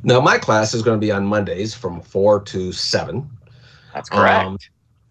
Now, 0.02 0.20
my 0.20 0.38
class 0.38 0.74
is 0.74 0.82
going 0.82 1.00
to 1.00 1.04
be 1.04 1.10
on 1.10 1.26
Mondays 1.26 1.74
from 1.74 2.00
four 2.00 2.40
to 2.42 2.72
seven. 2.72 3.28
That's 3.92 4.08
correct. 4.08 4.46
Um, 4.46 4.58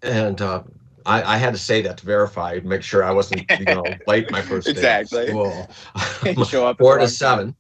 and 0.03 0.41
uh, 0.41 0.63
I, 1.05 1.35
I, 1.35 1.37
had 1.37 1.53
to 1.53 1.59
say 1.59 1.81
that 1.81 1.97
to 1.97 2.05
verify, 2.05 2.59
make 2.63 2.83
sure 2.83 3.03
I 3.03 3.11
wasn't, 3.11 3.49
you 3.59 3.65
know, 3.65 3.83
late 4.07 4.31
my 4.31 4.41
first 4.41 4.67
day. 4.67 4.71
Exactly. 4.71 5.27
Show 6.45 6.67
up 6.67 6.77
four 6.77 6.97
to 6.99 7.07
seven. 7.07 7.55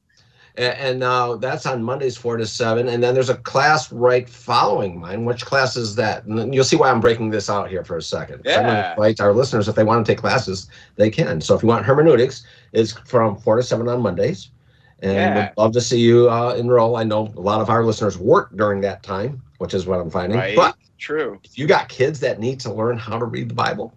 And 0.57 1.01
now 1.01 1.35
that's 1.35 1.65
on 1.65 1.83
Mondays 1.83 2.15
four 2.15 2.37
to 2.37 2.45
seven, 2.45 2.87
and 2.87 3.03
then 3.03 3.13
there's 3.13 3.29
a 3.29 3.35
class 3.35 3.91
right 3.91 4.29
following 4.29 4.99
mine. 4.99 5.25
Which 5.25 5.45
class 5.45 5.75
is 5.75 5.95
that? 5.95 6.23
And 6.25 6.55
you'll 6.55 6.63
see 6.63 6.77
why 6.77 6.89
I'm 6.89 7.01
breaking 7.01 7.29
this 7.29 7.49
out 7.49 7.69
here 7.69 7.83
for 7.83 7.97
a 7.97 8.01
second. 8.01 8.43
Yeah. 8.45 8.59
I'm 8.59 8.63
going 8.63 8.75
to 8.75 8.91
invite 8.91 9.19
our 9.19 9.33
listeners 9.33 9.67
if 9.67 9.75
they 9.75 9.83
want 9.83 10.05
to 10.05 10.09
take 10.09 10.19
classes, 10.19 10.69
they 10.95 11.09
can. 11.09 11.41
So 11.41 11.55
if 11.55 11.61
you 11.61 11.67
want 11.67 11.85
hermeneutics, 11.85 12.45
it's 12.71 12.93
from 12.93 13.35
four 13.35 13.57
to 13.57 13.63
seven 13.63 13.89
on 13.89 14.01
Mondays, 14.01 14.51
and 14.99 15.13
yeah. 15.13 15.49
we'd 15.49 15.61
love 15.61 15.73
to 15.73 15.81
see 15.81 15.99
you 15.99 16.29
uh, 16.29 16.53
enroll. 16.53 16.95
I 16.95 17.03
know 17.03 17.33
a 17.35 17.41
lot 17.41 17.59
of 17.59 17.69
our 17.69 17.83
listeners 17.83 18.17
work 18.17 18.55
during 18.55 18.79
that 18.81 19.03
time, 19.03 19.41
which 19.57 19.73
is 19.73 19.85
what 19.85 19.99
I'm 19.99 20.09
finding. 20.09 20.39
Right. 20.39 20.55
But 20.55 20.77
true, 20.97 21.37
if 21.43 21.57
you 21.57 21.67
got 21.67 21.89
kids 21.89 22.21
that 22.21 22.39
need 22.39 22.61
to 22.61 22.73
learn 22.73 22.97
how 22.97 23.19
to 23.19 23.25
read 23.25 23.49
the 23.49 23.55
Bible, 23.55 23.93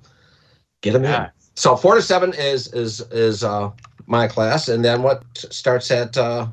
get 0.80 0.92
them 0.92 1.04
yeah. 1.04 1.26
in. 1.26 1.30
So 1.54 1.76
four 1.76 1.94
to 1.94 2.02
seven 2.02 2.34
is 2.34 2.72
is 2.72 3.00
is 3.12 3.44
uh, 3.44 3.70
my 4.08 4.26
class, 4.26 4.68
and 4.68 4.84
then 4.84 5.02
what 5.02 5.22
starts 5.36 5.90
at 5.90 6.16
uh, 6.16 6.46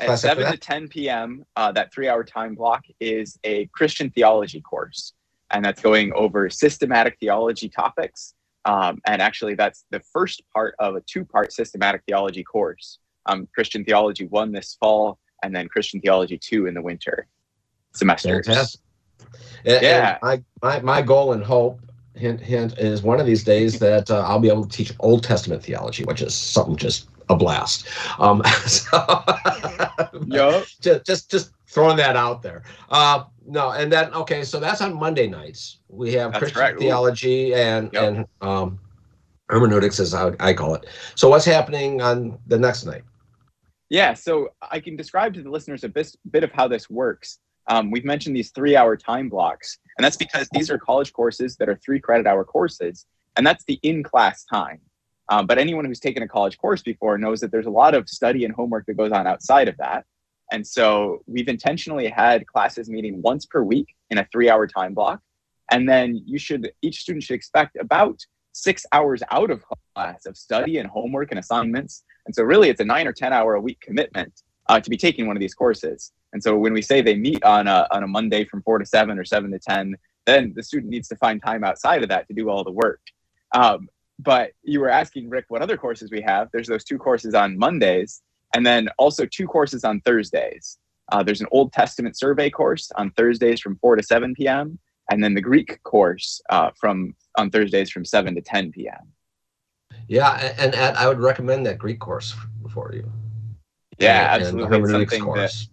at 0.00 0.14
seven 0.16 0.50
to 0.52 0.58
ten 0.58 0.88
p.m. 0.88 1.44
Uh, 1.56 1.72
that 1.72 1.92
three-hour 1.92 2.22
time 2.22 2.54
block 2.54 2.84
is 3.00 3.38
a 3.44 3.66
Christian 3.66 4.10
theology 4.10 4.60
course, 4.60 5.14
and 5.50 5.64
that's 5.64 5.80
going 5.80 6.12
over 6.12 6.50
systematic 6.50 7.16
theology 7.18 7.68
topics. 7.68 8.34
Um, 8.64 9.00
and 9.06 9.20
actually, 9.20 9.54
that's 9.54 9.84
the 9.90 10.00
first 10.12 10.42
part 10.54 10.74
of 10.78 10.94
a 10.94 11.00
two-part 11.00 11.52
systematic 11.52 12.02
theology 12.06 12.44
course. 12.44 12.98
Um, 13.26 13.48
Christian 13.54 13.84
theology 13.84 14.26
one 14.26 14.52
this 14.52 14.76
fall, 14.78 15.18
and 15.42 15.56
then 15.56 15.68
Christian 15.68 16.00
theology 16.00 16.38
two 16.38 16.66
in 16.66 16.74
the 16.74 16.82
winter 16.82 17.26
semesters. 17.94 18.46
Fantastic. 18.46 18.80
yeah. 19.64 20.10
And 20.10 20.18
my, 20.22 20.42
my 20.62 20.80
my 20.80 21.02
goal 21.02 21.32
and 21.32 21.42
hope 21.42 21.80
hint 22.14 22.40
hint 22.40 22.78
is 22.78 23.02
one 23.02 23.20
of 23.20 23.26
these 23.26 23.44
days 23.44 23.78
that 23.78 24.10
uh, 24.10 24.24
I'll 24.26 24.38
be 24.38 24.48
able 24.48 24.66
to 24.66 24.76
teach 24.76 24.92
Old 25.00 25.24
Testament 25.24 25.62
theology, 25.62 26.04
which 26.04 26.22
is 26.22 26.34
something 26.34 26.76
just 26.76 27.08
a 27.28 27.36
blast. 27.36 27.86
Um, 28.18 28.42
so 28.66 29.24
yep. 30.26 30.64
just, 30.80 31.06
just 31.06 31.30
just 31.30 31.52
throwing 31.66 31.96
that 31.96 32.16
out 32.16 32.42
there. 32.42 32.62
Uh, 32.90 33.24
no, 33.46 33.70
and 33.70 33.90
then 33.90 34.12
okay, 34.14 34.44
so 34.44 34.60
that's 34.60 34.80
on 34.80 34.94
Monday 34.94 35.26
nights. 35.26 35.78
We 35.88 36.12
have 36.12 36.32
that's 36.32 36.52
Christian 36.52 36.78
theology 36.78 37.54
and 37.54 37.90
yep. 37.92 38.02
and 38.02 38.26
um, 38.40 38.78
hermeneutics, 39.48 40.00
as 40.00 40.14
I, 40.14 40.32
I 40.40 40.52
call 40.54 40.74
it. 40.74 40.86
So 41.14 41.28
what's 41.28 41.44
happening 41.44 42.00
on 42.00 42.38
the 42.46 42.58
next 42.58 42.84
night? 42.84 43.02
Yeah, 43.88 44.14
so 44.14 44.48
I 44.70 44.80
can 44.80 44.96
describe 44.96 45.34
to 45.34 45.42
the 45.42 45.50
listeners 45.50 45.84
a 45.84 45.88
bit, 45.88 46.16
bit 46.30 46.44
of 46.44 46.50
how 46.50 46.66
this 46.66 46.88
works. 46.88 47.38
Um, 47.68 47.90
we've 47.90 48.04
mentioned 48.04 48.36
these 48.36 48.50
three-hour 48.50 48.96
time 48.96 49.28
blocks, 49.28 49.78
and 49.96 50.04
that's 50.04 50.16
because 50.16 50.48
these 50.52 50.70
are 50.70 50.78
college 50.78 51.12
courses 51.12 51.56
that 51.56 51.68
are 51.68 51.76
three 51.76 52.00
credit-hour 52.00 52.44
courses, 52.44 53.06
and 53.36 53.46
that's 53.46 53.64
the 53.64 53.78
in-class 53.82 54.44
time. 54.44 54.80
Um, 55.28 55.46
but 55.46 55.58
anyone 55.58 55.84
who's 55.84 56.00
taken 56.00 56.22
a 56.22 56.28
college 56.28 56.58
course 56.58 56.82
before 56.82 57.16
knows 57.18 57.40
that 57.40 57.50
there's 57.50 57.66
a 57.66 57.70
lot 57.70 57.94
of 57.94 58.08
study 58.08 58.44
and 58.44 58.54
homework 58.54 58.86
that 58.86 58.96
goes 58.96 59.12
on 59.12 59.26
outside 59.26 59.68
of 59.68 59.76
that. 59.78 60.04
And 60.50 60.66
so 60.66 61.22
we've 61.26 61.48
intentionally 61.48 62.08
had 62.08 62.46
classes 62.46 62.90
meeting 62.90 63.22
once 63.22 63.46
per 63.46 63.62
week 63.62 63.86
in 64.10 64.18
a 64.18 64.26
three 64.30 64.50
hour 64.50 64.66
time 64.66 64.92
block. 64.92 65.20
And 65.70 65.88
then 65.88 66.20
you 66.26 66.38
should, 66.38 66.70
each 66.82 67.00
student 67.00 67.24
should 67.24 67.34
expect 67.34 67.76
about 67.76 68.20
six 68.52 68.84
hours 68.92 69.22
out 69.30 69.50
of 69.50 69.64
class 69.94 70.26
of 70.26 70.36
study 70.36 70.76
and 70.76 70.88
homework 70.88 71.30
and 71.30 71.38
assignments. 71.38 72.04
And 72.26 72.34
so 72.34 72.42
really 72.42 72.68
it's 72.68 72.80
a 72.80 72.84
nine 72.84 73.06
or 73.06 73.12
10 73.12 73.32
hour 73.32 73.54
a 73.54 73.60
week 73.60 73.80
commitment 73.80 74.42
uh, 74.68 74.80
to 74.80 74.90
be 74.90 74.98
taking 74.98 75.26
one 75.26 75.36
of 75.36 75.40
these 75.40 75.54
courses. 75.54 76.12
And 76.32 76.42
so 76.42 76.56
when 76.56 76.72
we 76.72 76.82
say 76.82 77.02
they 77.02 77.14
meet 77.14 77.44
on 77.44 77.68
a, 77.68 77.86
on 77.90 78.02
a 78.02 78.06
Monday 78.06 78.44
from 78.44 78.62
four 78.62 78.78
to 78.78 78.86
seven 78.86 79.18
or 79.18 79.24
seven 79.24 79.50
to 79.50 79.58
10, 79.58 79.96
then 80.26 80.52
the 80.54 80.62
student 80.62 80.90
needs 80.90 81.08
to 81.08 81.16
find 81.16 81.42
time 81.42 81.64
outside 81.64 82.02
of 82.02 82.08
that 82.08 82.28
to 82.28 82.34
do 82.34 82.48
all 82.48 82.64
the 82.64 82.70
work. 82.70 83.00
Um, 83.54 83.88
but 84.18 84.52
you 84.62 84.80
were 84.80 84.88
asking 84.88 85.28
Rick 85.28 85.46
what 85.48 85.62
other 85.62 85.76
courses 85.76 86.10
we 86.10 86.22
have. 86.22 86.48
There's 86.52 86.68
those 86.68 86.84
two 86.84 86.98
courses 86.98 87.34
on 87.34 87.58
Mondays, 87.58 88.22
and 88.54 88.64
then 88.64 88.88
also 88.98 89.26
two 89.26 89.46
courses 89.46 89.84
on 89.84 90.00
Thursdays. 90.02 90.78
Uh, 91.10 91.22
there's 91.22 91.40
an 91.40 91.48
Old 91.50 91.72
Testament 91.72 92.16
survey 92.16 92.48
course 92.48 92.90
on 92.96 93.10
Thursdays 93.12 93.60
from 93.60 93.76
4 93.76 93.96
to 93.96 94.02
7 94.02 94.34
p.m., 94.34 94.78
and 95.10 95.22
then 95.22 95.34
the 95.34 95.40
Greek 95.40 95.82
course 95.82 96.40
uh, 96.50 96.70
from 96.78 97.14
on 97.36 97.50
Thursdays 97.50 97.90
from 97.90 98.04
7 98.04 98.34
to 98.34 98.40
10 98.40 98.72
p.m. 98.72 99.12
Yeah, 100.08 100.52
and, 100.58 100.74
and 100.74 100.96
I 100.96 101.08
would 101.08 101.18
recommend 101.18 101.66
that 101.66 101.78
Greek 101.78 101.98
course 101.98 102.34
for 102.72 102.94
you. 102.94 103.10
Yeah, 103.98 104.34
and, 104.34 104.42
absolutely. 104.42 104.62
And 104.62 104.72
the 104.72 104.88
hermeneutics 104.88 105.22
course 105.22 105.68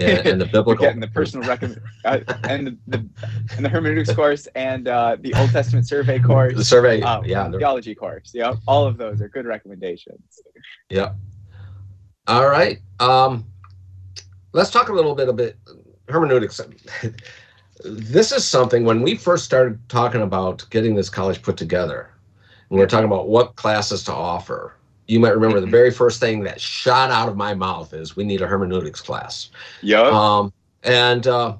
and, 0.00 0.26
and 0.26 0.40
the 0.40 0.46
biblical 0.46 0.86
and 0.86 1.02
the 1.02 1.08
personal 1.08 1.48
recommend 1.48 1.80
uh, 2.04 2.20
and 2.44 2.66
the, 2.66 2.78
the, 2.88 3.08
and 3.56 3.64
the 3.64 3.68
hermeneutics 3.68 4.12
course 4.14 4.46
and 4.54 4.88
uh, 4.88 5.16
the 5.20 5.34
Old 5.34 5.50
Testament 5.50 5.86
survey 5.86 6.18
course. 6.18 6.56
The 6.56 6.64
survey, 6.64 7.00
uh, 7.02 7.22
yeah, 7.24 7.50
theology 7.50 7.94
course. 7.94 8.32
Yeah, 8.34 8.54
all 8.66 8.86
of 8.86 8.96
those 8.96 9.20
are 9.20 9.28
good 9.28 9.46
recommendations. 9.46 10.40
Yeah. 10.90 11.12
All 12.26 12.48
right. 12.48 12.78
Um, 13.00 13.44
let's 14.52 14.70
talk 14.70 14.88
a 14.88 14.92
little 14.92 15.14
bit 15.14 15.28
about 15.28 15.52
hermeneutics. 16.08 16.60
this 17.84 18.32
is 18.32 18.46
something 18.46 18.84
when 18.84 19.02
we 19.02 19.14
first 19.14 19.44
started 19.44 19.78
talking 19.88 20.22
about 20.22 20.64
getting 20.70 20.94
this 20.94 21.10
college 21.10 21.42
put 21.42 21.56
together, 21.56 22.10
and 22.70 22.78
we 22.78 22.78
we're 22.78 22.88
talking 22.88 23.06
about 23.06 23.28
what 23.28 23.56
classes 23.56 24.02
to 24.04 24.12
offer 24.12 24.76
you 25.06 25.20
might 25.20 25.34
remember 25.34 25.60
the 25.60 25.66
very 25.66 25.90
first 26.02 26.20
thing 26.20 26.44
that 26.44 26.60
shot 26.60 27.10
out 27.10 27.28
of 27.28 27.36
my 27.36 27.54
mouth 27.54 27.92
is 27.92 28.16
we 28.16 28.24
need 28.24 28.40
a 28.40 28.46
hermeneutics 28.46 29.00
class. 29.00 29.50
Yeah. 29.82 30.02
Um, 30.02 30.52
and 30.82 31.26
uh, 31.26 31.56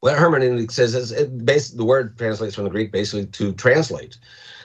what 0.00 0.18
hermeneutics 0.18 0.78
is, 0.78 0.94
is 0.94 1.12
it 1.12 1.44
basically 1.44 1.78
the 1.78 1.84
word 1.84 2.18
translates 2.18 2.54
from 2.54 2.64
the 2.64 2.70
Greek 2.70 2.92
basically 2.92 3.26
to 3.26 3.52
translate. 3.52 4.18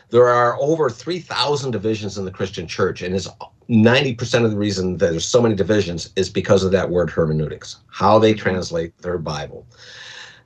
There 0.10 0.28
are 0.28 0.60
over 0.60 0.90
3,000 0.90 1.72
divisions 1.72 2.18
in 2.18 2.26
the 2.26 2.32
Christian 2.32 2.68
church, 2.68 3.04
and 3.04 3.14
is 3.14 3.30
90% 3.70 4.44
of 4.44 4.50
the 4.50 4.58
reason 4.58 4.98
that 4.98 5.12
there's 5.12 5.26
so 5.26 5.42
many 5.42 5.54
divisions 5.54 6.10
is 6.16 6.30
because 6.30 6.64
of 6.64 6.72
that 6.72 6.90
word 6.90 7.12
hermeneutics, 7.12 7.78
how 7.92 8.18
they 8.18 8.34
mm-hmm. 8.34 8.42
translate 8.42 8.98
their 8.98 9.20
Bible. 9.20 9.68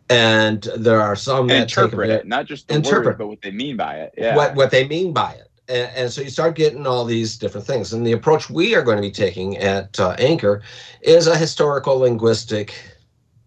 And 0.09 0.63
there 0.75 1.01
are 1.01 1.15
some 1.15 1.41
and 1.41 1.51
that 1.51 1.61
interpret 1.61 2.09
it, 2.09 2.27
not 2.27 2.45
just 2.45 2.67
the 2.67 2.75
interpret, 2.75 3.05
word, 3.05 3.17
but 3.19 3.27
what 3.27 3.41
they 3.41 3.51
mean 3.51 3.77
by 3.77 3.95
it. 3.95 4.13
Yeah. 4.17 4.35
What 4.35 4.53
what 4.53 4.69
they 4.69 4.85
mean 4.85 5.13
by 5.13 5.31
it 5.31 5.49
and, 5.70 5.91
and, 5.96 6.12
so 6.12 6.22
you 6.22 6.29
start 6.29 6.55
getting 6.55 6.86
all 6.86 7.05
these 7.05 7.38
different 7.38 7.65
things. 7.65 7.93
And 7.93 8.05
the 8.05 8.12
approach 8.12 8.50
we 8.50 8.75
are 8.75 8.82
going 8.82 8.98
to 8.98 9.01
be 9.01 9.12
taking 9.12 9.58
at 9.58 10.00
uh, 10.00 10.15
Anchor 10.20 10.62
is 11.01 11.27
a 11.27 11.38
historical 11.38 12.00
linguistic 12.00 12.74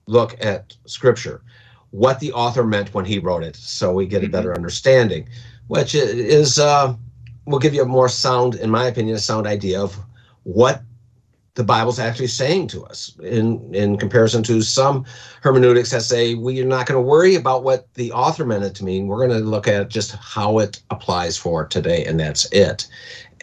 look 0.06 0.36
at 0.44 0.74
Scripture, 0.86 1.42
what 1.90 2.20
the 2.20 2.32
author 2.32 2.64
meant 2.64 2.94
when 2.94 3.04
he 3.04 3.18
wrote 3.18 3.42
it, 3.42 3.56
so 3.56 3.92
we 3.92 4.06
get 4.06 4.24
a 4.24 4.28
better 4.28 4.50
mm-hmm. 4.50 4.56
understanding, 4.56 5.28
which 5.66 5.94
is 5.94 6.58
uh, 6.58 6.94
will 7.46 7.58
give 7.58 7.74
you 7.74 7.82
a 7.82 7.86
more 7.86 8.08
sound, 8.08 8.54
in 8.56 8.70
my 8.70 8.86
opinion, 8.86 9.16
a 9.16 9.20
sound 9.20 9.46
idea 9.46 9.80
of 9.80 9.98
what 10.44 10.82
the 11.56 11.64
Bible's 11.64 11.98
actually 11.98 12.26
saying 12.28 12.68
to 12.68 12.84
us 12.84 13.16
in, 13.22 13.74
in 13.74 13.96
comparison 13.96 14.42
to 14.44 14.60
some 14.60 15.04
hermeneutics 15.40 15.90
that 15.90 16.02
say 16.02 16.34
we're 16.34 16.66
not 16.66 16.86
going 16.86 17.02
to 17.02 17.06
worry 17.06 17.34
about 17.34 17.64
what 17.64 17.92
the 17.94 18.12
author 18.12 18.44
meant 18.44 18.62
it 18.62 18.74
to 18.76 18.84
mean. 18.84 19.06
We're 19.06 19.26
going 19.26 19.40
to 19.40 19.44
look 19.44 19.66
at 19.66 19.88
just 19.88 20.14
how 20.16 20.58
it 20.58 20.80
applies 20.90 21.36
for 21.38 21.66
today, 21.66 22.04
and 22.04 22.20
that's 22.20 22.44
it. 22.52 22.86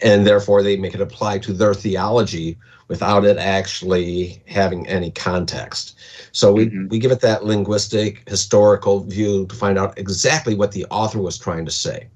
And 0.03 0.27
therefore, 0.27 0.62
they 0.62 0.77
make 0.77 0.93
it 0.93 1.01
apply 1.01 1.39
to 1.39 1.53
their 1.53 1.74
theology 1.74 2.58
without 2.88 3.25
it 3.25 3.38
actually 3.38 4.43
having 4.48 4.88
any 4.88 5.10
context. 5.10 5.98
So 6.34 6.51
we, 6.51 6.67
mm-hmm. 6.67 6.89
we 6.89 7.00
give 7.00 7.12
it 7.12 7.22
that 7.22 7.46
linguistic, 7.46 8.27
historical 8.29 9.00
view 9.05 9.48
to 9.48 9.55
find 9.55 9.79
out 9.79 9.98
exactly 9.98 10.53
what 10.53 10.72
the 10.72 10.86
author 10.91 11.20
was 11.20 11.38
trying 11.38 11.65
to 11.65 11.72
say 11.72 12.10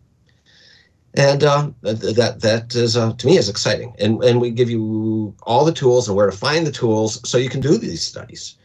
and 1.17 1.43
uh, 1.43 1.71
that 1.81 2.41
that 2.41 2.75
is 2.75 2.95
uh, 2.95 3.11
to 3.13 3.27
me 3.27 3.37
is 3.37 3.49
exciting. 3.49 3.93
And 3.97 4.23
and 4.23 4.39
we 4.39 4.51
give 4.51 4.69
you 4.69 5.35
all 5.43 5.65
the 5.65 5.73
tools 5.73 6.07
and 6.07 6.15
where 6.15 6.29
to 6.29 6.37
find 6.37 6.65
the 6.65 6.71
tools 6.71 7.27
so 7.27 7.39
you 7.39 7.49
can 7.49 7.59
do 7.59 7.77
these 7.77 8.01
studies. 8.01 8.55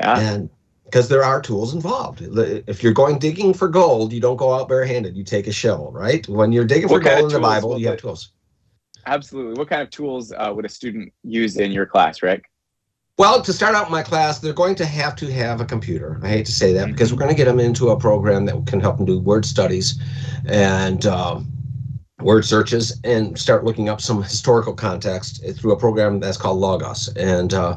Yeah. 0.00 0.18
and 0.18 0.50
because 0.84 1.08
there 1.08 1.24
are 1.24 1.40
tools 1.42 1.74
involved. 1.74 2.22
If 2.22 2.82
you're 2.82 2.92
going 2.92 3.18
digging 3.18 3.52
for 3.52 3.68
gold 3.68 4.12
you 4.12 4.20
don't 4.20 4.36
go 4.36 4.54
out 4.54 4.68
barehanded. 4.68 5.16
You 5.16 5.24
take 5.24 5.46
a 5.46 5.52
shovel 5.52 5.90
right? 5.92 6.26
When 6.28 6.52
you're 6.52 6.64
digging 6.64 6.88
what 6.88 7.02
for 7.02 7.08
gold 7.08 7.32
in 7.32 7.32
the 7.32 7.40
bible 7.40 7.78
you 7.78 7.88
have 7.88 7.98
tools. 7.98 8.30
Absolutely. 9.06 9.54
What 9.58 9.68
kind 9.68 9.82
of 9.82 9.90
tools 9.90 10.32
uh, 10.32 10.52
would 10.54 10.64
a 10.64 10.68
student 10.68 11.12
use 11.24 11.56
in 11.56 11.72
your 11.72 11.86
class 11.86 12.22
rick? 12.22 12.44
Well, 13.16 13.42
to 13.42 13.52
start 13.52 13.74
out 13.74 13.90
my 13.90 14.04
class, 14.04 14.38
they're 14.38 14.52
going 14.52 14.76
to 14.76 14.86
have 14.86 15.16
to 15.16 15.32
have 15.32 15.60
a 15.60 15.64
computer. 15.64 16.20
I 16.22 16.28
hate 16.28 16.46
to 16.46 16.52
say 16.52 16.72
that 16.74 16.84
mm-hmm. 16.84 16.92
because 16.92 17.12
we're 17.12 17.18
going 17.18 17.30
to 17.30 17.36
get 17.36 17.46
them 17.46 17.58
into 17.58 17.88
a 17.88 17.98
program 17.98 18.44
that 18.44 18.66
can 18.66 18.78
help 18.78 18.98
them 18.98 19.06
do 19.06 19.18
word 19.18 19.44
studies. 19.44 20.00
And 20.46 21.04
um, 21.04 21.57
word 22.20 22.44
searches 22.44 23.00
and 23.04 23.38
start 23.38 23.64
looking 23.64 23.88
up 23.88 24.00
some 24.00 24.22
historical 24.34 24.74
context 24.74 25.44
through 25.56 25.72
a 25.72 25.76
program 25.76 26.20
that's 26.20 26.36
called 26.36 26.58
Logos, 26.58 27.08
and 27.16 27.54
uh, 27.54 27.76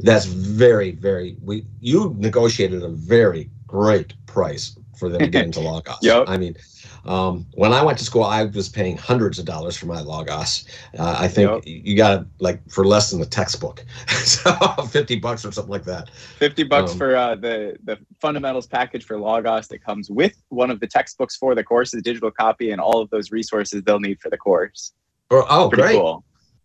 that's 0.00 0.26
very, 0.26 0.92
very. 0.92 1.36
We 1.42 1.66
you 1.80 2.14
negotiated 2.18 2.82
a 2.82 2.88
very 2.88 3.50
great 3.66 4.14
price 4.26 4.76
for 4.96 5.08
them 5.08 5.20
to 5.20 5.28
get 5.28 5.44
into 5.44 5.60
Logos. 5.70 5.98
Yep. 6.02 6.24
I 6.28 6.36
mean, 6.36 6.56
um, 7.04 7.46
when 7.54 7.72
I 7.72 7.82
went 7.82 7.98
to 7.98 8.04
school, 8.04 8.24
I 8.24 8.44
was 8.44 8.68
paying 8.68 8.96
hundreds 8.96 9.38
of 9.38 9.44
dollars 9.44 9.76
for 9.76 9.86
my 9.86 10.00
Logos. 10.00 10.64
Uh, 10.98 11.16
I 11.18 11.28
think 11.28 11.50
Yep. 11.50 11.62
you 11.66 11.96
got 11.96 12.20
it 12.22 12.26
like 12.38 12.60
for 12.70 12.84
less 12.84 13.10
than 13.10 13.20
a 13.20 13.26
textbook, 13.26 13.84
so 14.08 14.52
fifty 14.90 15.16
bucks 15.18 15.44
or 15.44 15.52
something 15.52 15.72
like 15.72 15.84
that. 15.84 16.10
50 16.38 16.62
bucks 16.64 16.92
Um, 16.92 16.98
for 16.98 17.16
uh, 17.16 17.34
the 17.34 17.76
the 17.84 17.98
fundamentals 18.20 18.66
package 18.66 19.04
for 19.04 19.18
Logos 19.18 19.68
that 19.68 19.82
comes 19.84 20.10
with 20.10 20.36
one 20.48 20.70
of 20.70 20.80
the 20.80 20.86
textbooks 20.86 21.36
for 21.36 21.54
the 21.54 21.64
course, 21.64 21.90
the 21.90 22.00
digital 22.02 22.30
copy, 22.30 22.70
and 22.70 22.80
all 22.80 23.00
of 23.00 23.10
those 23.10 23.32
resources 23.32 23.82
they'll 23.82 24.00
need 24.00 24.20
for 24.20 24.30
the 24.30 24.38
course. 24.38 24.92
Or 25.30 25.44
oh, 25.50 25.68
Pretty 25.68 25.82
great, 25.82 25.96
cool. 25.96 26.24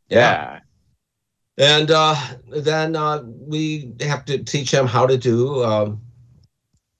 yeah. 0.10 0.20
Yeah. 0.20 0.60
And 1.60 1.90
uh, 1.90 2.16
then 2.50 2.96
uh, 2.96 3.24
we 3.26 3.92
have 4.02 4.26
to 4.26 4.38
teach 4.44 4.70
them 4.70 4.86
how 4.86 5.08
to 5.08 5.18
do 5.18 5.64
um, 5.64 6.02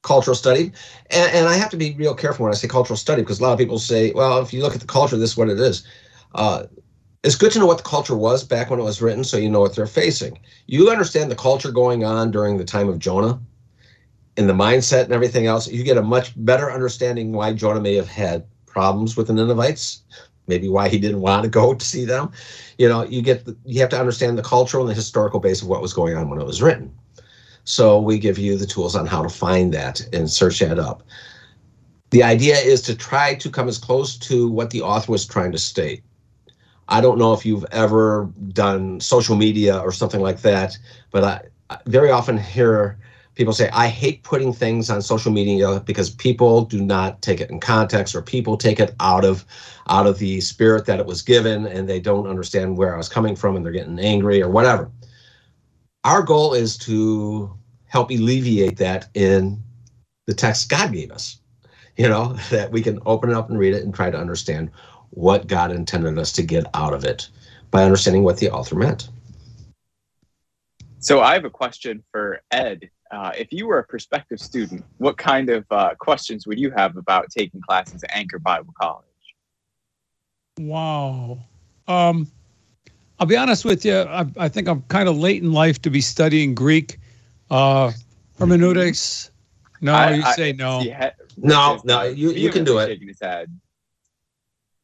cultural 0.08 0.36
study. 0.36 0.72
And, 1.12 1.32
and 1.34 1.48
I 1.48 1.56
have 1.56 1.70
to 1.72 1.78
be 1.78 1.94
real 1.96 2.16
careful 2.16 2.46
when 2.46 2.54
I 2.54 2.56
say 2.56 2.68
cultural 2.68 2.98
study 2.98 3.22
because 3.22 3.40
a 3.40 3.44
lot 3.44 3.54
of 3.54 3.60
people 3.60 3.78
say, 3.78 4.12
well, 4.14 4.40
if 4.40 4.54
you 4.54 4.62
look 4.62 4.74
at 4.74 4.82
the 4.82 4.88
culture, 4.88 5.18
this 5.18 5.32
is 5.32 5.38
what 5.38 5.50
it 5.50 5.60
is. 5.60 5.86
Uh, 6.34 6.64
it's 7.24 7.36
good 7.36 7.52
to 7.52 7.60
know 7.60 7.66
what 7.66 7.78
the 7.78 7.84
culture 7.84 8.16
was 8.16 8.44
back 8.44 8.70
when 8.70 8.80
it 8.80 8.84
was 8.84 9.02
written 9.02 9.24
so 9.24 9.38
you 9.38 9.50
know 9.50 9.60
what 9.60 9.76
they're 9.76 9.86
facing. 9.86 10.40
You 10.68 10.90
understand 10.90 11.30
the 11.30 11.36
culture 11.36 11.72
going 11.72 12.04
on 12.06 12.32
during 12.32 12.58
the 12.58 12.64
time 12.64 12.88
of 12.88 13.00
Jonah 13.00 13.40
and 14.38 14.48
the 14.48 14.54
mindset 14.54 15.04
and 15.06 15.14
everything 15.14 15.46
else. 15.46 15.68
You 15.68 15.84
get 15.84 15.98
a 15.98 16.04
much 16.04 16.32
better 16.38 16.72
understanding 16.72 17.34
why 17.34 17.54
Jonah 17.54 17.82
may 17.82 17.96
have 17.96 18.08
had 18.08 18.46
problems 18.66 19.18
with 19.18 19.28
the 19.28 19.34
Ninevites, 19.34 20.04
maybe 20.48 20.70
why 20.70 20.88
he 20.88 21.00
didn't 21.00 21.22
want 21.22 21.44
to 21.44 21.50
go 21.50 21.74
to 21.74 21.86
see 21.86 22.06
them 22.06 22.32
you 22.78 22.88
know 22.88 23.04
you 23.04 23.22
get 23.22 23.46
the, 23.46 23.56
you 23.66 23.80
have 23.80 23.90
to 23.90 24.00
understand 24.00 24.38
the 24.38 24.44
cultural 24.44 24.84
and 24.84 24.90
the 24.90 24.96
historical 24.96 25.40
base 25.40 25.62
of 25.62 25.68
what 25.68 25.82
was 25.82 25.94
going 25.94 26.16
on 26.16 26.30
when 26.30 26.40
it 26.40 26.46
was 26.46 26.62
written 26.62 26.94
so 27.68 28.00
we 28.00 28.18
give 28.18 28.38
you 28.38 28.58
the 28.58 28.66
tools 28.66 28.96
on 28.96 29.06
how 29.06 29.22
to 29.22 29.28
find 29.28 29.74
that 29.74 30.02
and 30.14 30.30
search 30.32 30.60
that 30.60 30.80
up 30.80 31.04
the 32.12 32.24
idea 32.24 32.56
is 32.56 32.82
to 32.82 32.96
try 32.96 33.36
to 33.36 33.50
come 33.50 33.68
as 33.68 33.78
close 33.78 34.18
to 34.18 34.48
what 34.50 34.70
the 34.70 34.82
author 34.82 35.12
was 35.12 35.26
trying 35.26 35.52
to 35.52 35.58
state 35.58 36.02
i 36.88 37.02
don't 37.02 37.18
know 37.18 37.34
if 37.34 37.46
you've 37.46 37.66
ever 37.72 38.32
done 38.54 39.00
social 39.02 39.36
media 39.36 39.78
or 39.80 39.92
something 39.92 40.22
like 40.22 40.42
that 40.42 40.78
but 41.12 41.24
i, 41.24 41.42
I 41.70 41.78
very 41.88 42.10
often 42.10 42.38
hear 42.38 42.98
people 43.36 43.52
say 43.52 43.70
i 43.74 43.88
hate 43.88 44.24
putting 44.24 44.54
things 44.54 44.90
on 44.90 45.02
social 45.02 45.34
media 45.34 45.82
because 45.82 46.10
people 46.10 46.64
do 46.64 46.82
not 46.82 47.22
take 47.22 47.42
it 47.42 47.50
in 47.50 47.60
context 47.60 48.16
or 48.16 48.22
people 48.22 48.56
take 48.56 48.80
it 48.80 48.96
out 49.02 49.26
of 49.26 49.44
out 49.90 50.08
of 50.08 50.20
the 50.20 50.42
spirit 50.42 50.86
that 50.86 51.00
it 51.00 51.06
was 51.06 51.22
given 51.22 51.66
and 51.66 51.88
they 51.88 52.00
don't 52.00 52.28
understand 52.28 52.78
where 52.78 52.94
I 52.94 52.98
was 52.98 53.10
coming 53.10 53.36
from 53.36 53.56
and 53.56 53.66
they're 53.66 53.74
getting 53.74 54.00
angry 54.00 54.42
or 54.42 54.50
whatever. 54.50 54.92
Our 56.08 56.24
goal 56.24 56.54
is 56.54 56.78
to 56.78 57.54
help 57.88 58.12
alleviate 58.12 58.78
that 58.78 59.10
in 59.14 59.62
the 60.26 60.34
text 60.34 60.70
God 60.70 60.94
gave 60.94 61.12
us. 61.12 61.42
You 61.98 62.08
know, 62.08 62.38
that 62.50 62.72
we 62.72 62.82
can 62.82 63.00
open 63.06 63.30
it 63.30 63.36
up 63.36 63.50
and 63.50 63.60
read 63.60 63.74
it 63.74 63.84
and 63.84 63.94
try 63.94 64.10
to 64.10 64.18
understand 64.18 64.72
what 65.10 65.48
God 65.48 65.70
intended 65.70 66.18
us 66.18 66.32
to 66.34 66.44
get 66.44 66.66
out 66.74 66.94
of 66.94 67.04
it 67.04 67.28
by 67.72 67.84
understanding 67.84 68.24
what 68.24 68.38
the 68.38 68.50
author 68.50 68.76
meant. 68.76 69.10
So 71.00 71.20
I 71.20 71.34
have 71.34 71.44
a 71.44 71.50
question 71.50 72.02
for 72.10 72.40
Ed. 72.52 72.90
Uh, 73.12 73.34
if 73.38 73.50
you 73.52 73.68
were 73.68 73.80
a 73.80 73.84
prospective 73.84 74.40
student, 74.40 74.86
what 75.00 75.18
kind 75.18 75.50
of 75.50 75.66
uh, 75.72 75.94
questions 76.00 76.48
would 76.48 76.58
you 76.58 76.72
have 76.72 76.96
about 76.96 77.30
taking 77.32 77.60
classes 77.60 78.02
at 78.06 78.16
Anchor 78.16 78.40
Bible 78.40 78.74
College? 78.80 79.04
Wow. 80.58 81.40
Um, 81.86 82.32
I'll 83.20 83.28
be 83.28 83.36
honest 83.38 83.66
with 83.66 83.84
you. 83.84 83.96
I, 84.02 84.26
I 84.38 84.48
think 84.50 84.68
I'm 84.68 84.82
kind 84.84 85.10
of 85.10 85.18
late 85.18 85.42
in 85.42 85.52
life 85.52 85.82
to 85.84 85.90
be 85.90 86.02
studying 86.02 86.54
Greek, 86.54 87.00
uh, 87.50 87.92
hermeneutics. 88.38 89.32
No, 89.82 89.94
I- 89.94 90.14
you 90.16 90.24
I- 90.24 90.34
say 90.34 90.54
no. 90.54 90.80
He 90.82 90.92
ha- 90.92 91.12
No, 91.38 91.80
no, 91.84 92.04
you, 92.04 92.32
you 92.32 92.50
can 92.52 92.64
do 92.64 92.78
it. 92.80 92.88
Shaking 92.88 93.08
his 93.08 93.20
head. 93.20 93.52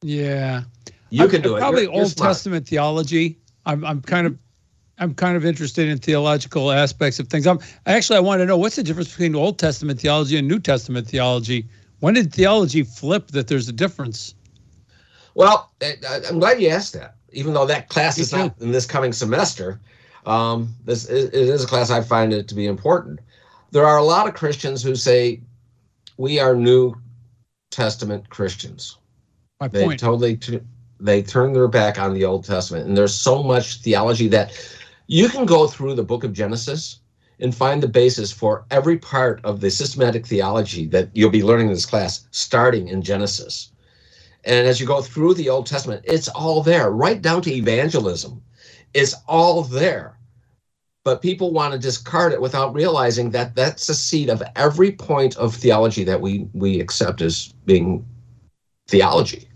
Yeah, 0.01 0.63
You 1.09 1.21
I'm- 1.21 1.29
can 1.29 1.41
do 1.41 1.51
I'm 1.53 1.57
it. 1.57 1.59
Probably 1.61 1.81
You're- 1.83 1.93
you're 1.95 2.03
Old 2.03 2.11
smart. 2.11 2.29
Testament 2.31 2.67
theology. 2.67 3.37
I'm 3.65 3.85
I'm 3.85 4.01
kind 4.01 4.27
of 4.27 4.37
I'm 4.99 5.13
kind 5.15 5.35
of 5.37 5.45
interested 5.45 5.87
in 5.87 5.97
theological 5.97 6.71
aspects 6.71 7.19
of 7.19 7.27
things. 7.27 7.47
I'm 7.47 7.59
actually 7.85 8.17
I 8.17 8.19
want 8.19 8.39
to 8.41 8.45
know 8.45 8.57
what's 8.57 8.75
the 8.75 8.83
difference 8.83 9.09
between 9.09 9.35
Old 9.35 9.57
Testament 9.57 9.99
theology 9.99 10.37
and 10.37 10.47
New 10.47 10.59
Testament 10.59 11.07
theology. 11.07 11.67
When 12.01 12.13
did 12.15 12.33
theology 12.33 12.83
flip 12.83 13.27
that 13.29 13.47
there's 13.47 13.69
a 13.69 13.73
difference? 13.73 14.35
Well, 15.35 15.71
I- 15.81 15.97
I- 16.07 16.21
I'm 16.29 16.39
glad 16.39 16.61
you 16.61 16.69
asked 16.69 16.93
that. 16.93 17.15
Even 17.33 17.53
though 17.53 17.65
that 17.65 17.89
class 17.89 18.17
is 18.17 18.31
not 18.31 18.55
in 18.61 18.71
this 18.71 18.85
coming 18.85 19.11
semester, 19.11 19.79
um, 20.25 20.73
this 20.85 21.05
is, 21.09 21.25
it 21.25 21.33
is 21.33 21.63
a 21.63 21.67
class 21.67 21.89
I 21.89 22.01
find 22.01 22.33
it 22.33 22.47
to 22.47 22.55
be 22.55 22.67
important. 22.67 23.19
There 23.71 23.85
are 23.85 23.97
a 23.97 24.03
lot 24.03 24.27
of 24.27 24.33
Christians 24.33 24.83
who 24.83 24.95
say 24.95 25.41
we 26.17 26.39
are 26.39 26.55
New 26.55 26.95
Testament 27.71 28.29
Christians. 28.29 28.97
My 29.59 29.67
They 29.67 29.85
point. 29.85 29.99
totally 29.99 30.39
they 30.99 31.21
turn 31.21 31.51
their 31.53 31.67
back 31.67 31.99
on 31.99 32.13
the 32.13 32.23
Old 32.23 32.45
Testament, 32.45 32.87
and 32.87 32.95
there's 32.95 33.13
so 33.13 33.43
much 33.43 33.81
theology 33.81 34.27
that 34.29 34.53
you 35.07 35.27
can 35.27 35.45
go 35.45 35.67
through 35.67 35.95
the 35.95 36.03
Book 36.03 36.23
of 36.23 36.31
Genesis 36.31 36.99
and 37.39 37.53
find 37.53 37.83
the 37.83 37.87
basis 37.87 38.31
for 38.31 38.63
every 38.71 38.97
part 38.97 39.43
of 39.43 39.59
the 39.59 39.69
systematic 39.69 40.25
theology 40.25 40.85
that 40.87 41.09
you'll 41.13 41.29
be 41.29 41.43
learning 41.43 41.67
in 41.67 41.73
this 41.73 41.85
class, 41.85 42.25
starting 42.31 42.87
in 42.87 43.01
Genesis. 43.01 43.72
And 44.45 44.67
as 44.67 44.79
you 44.79 44.85
go 44.85 45.01
through 45.01 45.35
the 45.35 45.49
Old 45.49 45.65
Testament, 45.67 46.03
it's 46.05 46.27
all 46.27 46.61
there, 46.61 46.91
right 46.91 47.21
down 47.21 47.41
to 47.43 47.53
evangelism. 47.53 48.41
It's 48.93 49.15
all 49.27 49.63
there. 49.63 50.17
But 51.03 51.21
people 51.21 51.51
want 51.51 51.73
to 51.73 51.79
discard 51.79 52.31
it 52.31 52.41
without 52.41 52.73
realizing 52.73 53.31
that 53.31 53.55
that's 53.55 53.87
the 53.87 53.93
seed 53.93 54.29
of 54.29 54.41
every 54.55 54.91
point 54.91 55.35
of 55.37 55.55
theology 55.55 56.03
that 56.05 56.21
we 56.21 56.47
we 56.53 56.79
accept 56.79 57.21
as 57.21 57.53
being 57.65 58.05
theology. 58.87 59.47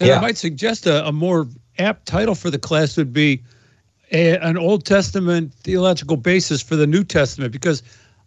And 0.00 0.08
Yeah. 0.08 0.18
I 0.18 0.20
might 0.20 0.38
suggest 0.38 0.86
a, 0.86 1.06
a 1.06 1.12
more 1.12 1.46
apt 1.78 2.06
title 2.06 2.34
for 2.34 2.50
the 2.50 2.58
class 2.58 2.96
would 2.96 3.12
be 3.12 3.42
a, 4.12 4.36
an 4.38 4.56
Old 4.56 4.84
Testament 4.86 5.52
theological 5.62 6.16
basis 6.16 6.62
for 6.62 6.76
the 6.76 6.86
New 6.86 7.04
Testament, 7.04 7.52
because 7.52 7.82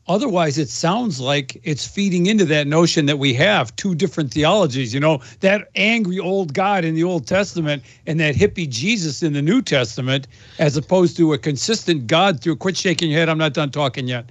otherwise 0.08 0.58
it 0.58 0.70
sounds 0.70 1.20
like 1.20 1.60
it's 1.64 1.88
feeding 1.88 2.26
into 2.26 2.46
that 2.46 2.68
notion 2.68 3.06
that 3.06 3.20
we 3.20 3.34
have 3.34 3.76
two 3.76 3.96
different 3.96 4.32
theologies. 4.32 4.94
You 4.94 5.00
know, 5.00 5.22
that 5.40 5.70
angry 5.76 6.20
old 6.20 6.54
God 6.54 6.86
in 6.86 6.96
the 6.96 7.04
Old 7.04 7.28
Testament 7.28 7.84
and 8.08 8.20
that 8.20 8.36
hippie 8.36 8.70
Jesus 8.70 9.24
in 9.24 9.34
the 9.34 9.42
New 9.42 9.62
Testament, 9.62 10.28
as 10.60 10.78
opposed 10.78 11.18
to 11.18 11.34
a 11.34 11.38
consistent 11.38 12.08
God 12.08 12.42
through. 12.42 12.58
Quit 12.58 12.78
shaking 12.78 13.12
your 13.12 13.20
head. 13.20 13.30
I'm 13.30 13.38
not 13.38 13.54
done 13.54 13.72
talking 13.72 14.08
yet. 14.08 14.30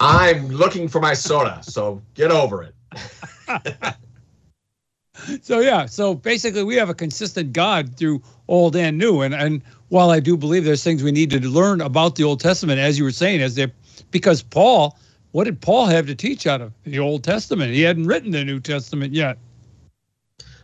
I'm 0.00 0.48
looking 0.48 0.88
for 0.88 1.00
my 1.00 1.14
soda, 1.14 1.60
so 1.62 2.02
get 2.14 2.30
over 2.30 2.62
it. 2.62 2.74
So 5.42 5.60
yeah, 5.60 5.86
so 5.86 6.14
basically 6.14 6.64
we 6.64 6.74
have 6.76 6.88
a 6.88 6.94
consistent 6.94 7.52
God 7.52 7.96
through 7.96 8.22
old 8.48 8.76
and 8.76 8.98
new. 8.98 9.20
And 9.22 9.34
and 9.34 9.62
while 9.88 10.10
I 10.10 10.20
do 10.20 10.36
believe 10.36 10.64
there's 10.64 10.82
things 10.82 11.02
we 11.02 11.12
need 11.12 11.30
to 11.30 11.40
learn 11.40 11.80
about 11.80 12.16
the 12.16 12.24
Old 12.24 12.40
Testament, 12.40 12.80
as 12.80 12.98
you 12.98 13.04
were 13.04 13.12
saying, 13.12 13.40
as 13.40 13.54
they 13.54 13.72
because 14.10 14.42
Paul, 14.42 14.98
what 15.34 15.44
did 15.44 15.60
Paul 15.60 15.86
have 15.86 16.06
to 16.06 16.14
teach 16.14 16.46
out 16.46 16.60
of 16.60 16.72
the 16.84 17.00
Old 17.00 17.24
Testament? 17.24 17.72
He 17.72 17.82
hadn't 17.82 18.06
written 18.06 18.30
the 18.30 18.44
New 18.44 18.60
Testament 18.60 19.12
yet. 19.12 19.36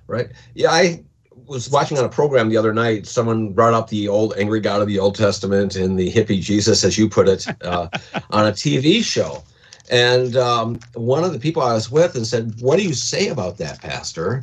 Right? 0.06 0.28
Yeah, 0.54 0.70
I 0.70 1.02
was 1.44 1.68
watching 1.68 1.98
on 1.98 2.04
a 2.04 2.08
program 2.08 2.48
the 2.48 2.56
other 2.56 2.72
night. 2.72 3.08
Someone 3.08 3.52
brought 3.52 3.74
up 3.74 3.88
the 3.88 4.06
old 4.06 4.32
angry 4.38 4.60
God 4.60 4.80
of 4.80 4.86
the 4.86 5.00
Old 5.00 5.16
Testament 5.16 5.74
and 5.74 5.98
the 5.98 6.12
hippie 6.12 6.40
Jesus, 6.40 6.84
as 6.84 6.96
you 6.96 7.08
put 7.08 7.26
it, 7.26 7.48
uh, 7.64 7.88
on 8.30 8.46
a 8.46 8.52
TV 8.52 9.02
show. 9.02 9.42
And 9.90 10.36
um, 10.36 10.78
one 10.94 11.24
of 11.24 11.32
the 11.32 11.40
people 11.40 11.62
I 11.62 11.74
was 11.74 11.90
with 11.90 12.14
and 12.14 12.24
said, 12.24 12.54
"What 12.60 12.78
do 12.78 12.84
you 12.84 12.94
say 12.94 13.26
about 13.26 13.58
that, 13.58 13.80
Pastor?" 13.80 14.40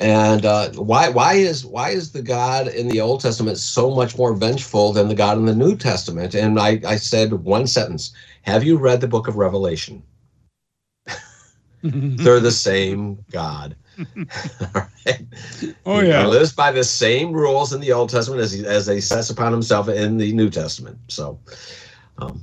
And 0.00 0.44
uh, 0.44 0.70
why 0.70 1.08
why 1.08 1.34
is 1.34 1.64
why 1.64 1.90
is 1.90 2.10
the 2.10 2.22
God 2.22 2.66
in 2.66 2.88
the 2.88 3.00
Old 3.00 3.20
Testament 3.20 3.58
so 3.58 3.94
much 3.94 4.18
more 4.18 4.34
vengeful 4.34 4.92
than 4.92 5.06
the 5.06 5.14
God 5.14 5.38
in 5.38 5.46
the 5.46 5.54
New 5.54 5.76
Testament? 5.76 6.34
And 6.34 6.58
I, 6.58 6.80
I 6.84 6.96
said 6.96 7.32
one 7.32 7.68
sentence: 7.68 8.12
Have 8.48 8.64
you 8.64 8.78
read 8.78 9.02
the 9.02 9.06
Book 9.08 9.28
of 9.28 9.36
Revelation? 9.36 10.02
They're 11.82 12.40
the 12.40 12.50
same 12.50 13.22
God. 13.30 13.76
All 13.98 14.70
right. 14.74 15.20
oh 15.84 16.00
He 16.00 16.08
yeah. 16.08 16.26
lives 16.26 16.52
by 16.52 16.72
the 16.72 16.82
same 16.82 17.30
rules 17.32 17.74
in 17.74 17.80
the 17.82 17.92
Old 17.92 18.08
Testament 18.08 18.40
as 18.40 18.50
he 18.52 18.64
as 18.64 18.86
he 18.86 19.02
sets 19.02 19.28
upon 19.28 19.52
himself 19.52 19.90
in 19.90 20.16
the 20.16 20.32
New 20.32 20.48
Testament. 20.48 20.98
So, 21.08 21.38
um, 22.16 22.40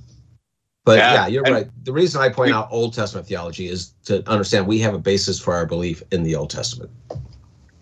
but 0.83 0.99
Yeah, 0.99 1.13
yeah, 1.13 1.27
you're 1.27 1.43
and- 1.43 1.55
right. 1.55 1.67
The 1.85 1.91
reason 1.91 2.21
I 2.21 2.29
point 2.29 2.49
we- 2.49 2.53
out 2.53 2.67
Old 2.69 2.93
Testament 2.93 3.25
theology 3.25 3.67
is 3.67 3.95
to 4.05 4.23
understand 4.29 4.67
we 4.67 4.77
have 4.79 4.93
a 4.93 4.99
basis 4.99 5.39
for 5.39 5.55
our 5.55 5.65
belief 5.65 6.03
in 6.11 6.21
the 6.21 6.35
Old 6.35 6.51
Testament. 6.51 6.91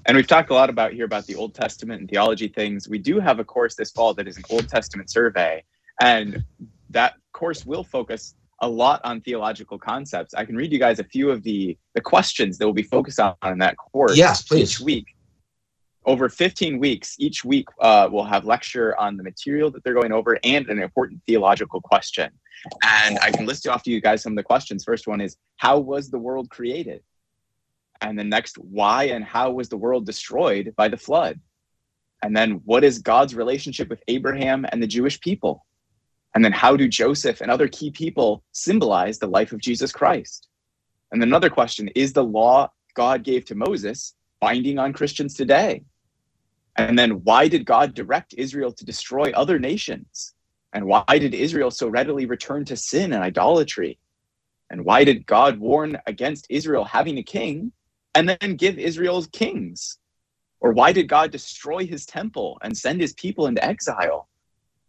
And 0.05 0.15
we've 0.15 0.27
talked 0.27 0.49
a 0.49 0.53
lot 0.53 0.69
about 0.69 0.93
here 0.93 1.03
about 1.05 1.25
the 1.25 1.35
Old 1.35 1.53
Testament 1.55 1.99
and 1.99 2.09
theology 2.09 2.47
things. 2.47 2.87
We 2.87 2.99
do 2.99 3.19
have 3.19 3.39
a 3.39 3.43
course 3.43 3.75
this 3.75 3.91
fall 3.91 4.13
that 4.13 4.29
is 4.29 4.37
an 4.37 4.43
Old 4.49 4.69
Testament 4.69 5.09
survey, 5.09 5.61
and 6.01 6.41
that 6.89 7.15
course 7.33 7.65
will 7.65 7.83
focus 7.83 8.35
a 8.61 8.67
lot 8.67 9.01
on 9.03 9.19
theological 9.21 9.77
concepts. 9.77 10.33
I 10.33 10.45
can 10.45 10.55
read 10.55 10.71
you 10.71 10.79
guys 10.79 10.99
a 10.99 11.03
few 11.03 11.29
of 11.29 11.43
the 11.43 11.77
the 11.95 12.01
questions 12.01 12.57
that 12.57 12.65
will 12.65 12.73
be 12.73 12.83
focused 12.83 13.19
on 13.19 13.35
in 13.45 13.57
that 13.59 13.75
course. 13.77 14.15
Yes, 14.15 14.43
please. 14.43 14.75
Each 14.75 14.79
week, 14.79 15.07
over 16.05 16.29
15 16.29 16.79
weeks, 16.79 17.15
each 17.19 17.43
week 17.43 17.67
uh, 17.79 18.09
we'll 18.11 18.23
have 18.23 18.45
lecture 18.45 18.97
on 18.97 19.17
the 19.17 19.23
material 19.23 19.71
that 19.71 19.83
they're 19.83 19.93
going 19.93 20.11
over 20.11 20.37
and 20.43 20.67
an 20.69 20.79
important 20.79 21.21
theological 21.27 21.81
question. 21.81 22.31
And 22.83 23.19
I 23.19 23.31
can 23.31 23.45
list 23.45 23.67
off 23.67 23.83
to 23.83 23.91
you 23.91 24.01
guys 24.01 24.21
some 24.21 24.33
of 24.33 24.37
the 24.37 24.43
questions. 24.43 24.83
First 24.83 25.07
one 25.07 25.21
is 25.21 25.37
How 25.57 25.79
was 25.79 26.09
the 26.09 26.17
world 26.17 26.49
created? 26.49 27.01
And 28.01 28.19
the 28.19 28.23
next, 28.23 28.57
why 28.57 29.05
and 29.05 29.23
how 29.23 29.51
was 29.51 29.69
the 29.69 29.77
world 29.77 30.05
destroyed 30.05 30.73
by 30.75 30.89
the 30.89 30.97
flood? 30.97 31.39
And 32.21 32.35
then, 32.35 32.61
what 32.63 32.83
is 32.83 32.99
God's 32.99 33.35
relationship 33.35 33.89
with 33.89 34.01
Abraham 34.07 34.65
and 34.71 34.81
the 34.81 34.87
Jewish 34.87 35.19
people? 35.19 35.65
And 36.35 36.43
then, 36.43 36.51
how 36.51 36.75
do 36.75 36.87
Joseph 36.87 37.41
and 37.41 37.51
other 37.51 37.67
key 37.67 37.91
people 37.91 38.43
symbolize 38.51 39.19
the 39.19 39.27
life 39.27 39.51
of 39.51 39.61
Jesus 39.61 39.91
Christ? 39.91 40.47
And 41.11 41.21
then 41.21 41.29
another 41.29 41.49
question 41.49 41.89
is 41.89 42.11
the 42.11 42.23
law 42.23 42.71
God 42.95 43.23
gave 43.23 43.45
to 43.45 43.55
Moses 43.55 44.15
binding 44.39 44.79
on 44.79 44.93
Christians 44.93 45.35
today? 45.35 45.83
And 46.75 46.97
then, 46.97 47.23
why 47.23 47.47
did 47.47 47.65
God 47.65 47.93
direct 47.93 48.33
Israel 48.37 48.71
to 48.71 48.85
destroy 48.85 49.31
other 49.31 49.59
nations? 49.59 50.33
And 50.73 50.85
why 50.85 51.03
did 51.07 51.35
Israel 51.35 51.69
so 51.69 51.87
readily 51.87 52.25
return 52.25 52.65
to 52.65 52.75
sin 52.75 53.13
and 53.13 53.23
idolatry? 53.23 53.99
And 54.71 54.83
why 54.83 55.03
did 55.03 55.27
God 55.27 55.59
warn 55.59 55.99
against 56.07 56.47
Israel 56.49 56.83
having 56.83 57.19
a 57.19 57.23
king 57.23 57.71
and 58.15 58.27
then 58.27 58.55
give 58.55 58.79
Israel's 58.79 59.27
kings? 59.27 59.99
Or 60.59 60.71
why 60.71 60.93
did 60.93 61.07
God 61.07 61.29
destroy 61.29 61.85
his 61.85 62.07
temple 62.07 62.57
and 62.63 62.75
send 62.75 63.01
his 63.01 63.13
people 63.13 63.45
into 63.45 63.63
exile? 63.63 64.29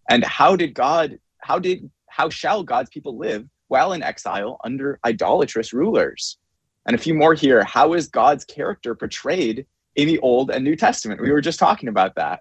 And 0.08 0.24
how 0.24 0.56
did 0.56 0.72
God, 0.72 1.18
how 1.44 1.58
did, 1.58 1.90
how 2.08 2.30
shall 2.30 2.62
God's 2.62 2.88
people 2.88 3.18
live 3.18 3.46
while 3.68 3.92
in 3.92 4.02
exile 4.02 4.58
under 4.64 4.98
idolatrous 5.04 5.72
rulers? 5.74 6.38
And 6.86 6.94
a 6.94 6.98
few 6.98 7.14
more 7.14 7.34
here. 7.34 7.62
How 7.64 7.92
is 7.92 8.08
God's 8.08 8.44
character 8.44 8.94
portrayed 8.94 9.66
in 9.96 10.08
the 10.08 10.18
Old 10.20 10.50
and 10.50 10.64
New 10.64 10.76
Testament? 10.76 11.20
We 11.20 11.30
were 11.30 11.42
just 11.42 11.58
talking 11.58 11.88
about 11.88 12.14
that. 12.16 12.40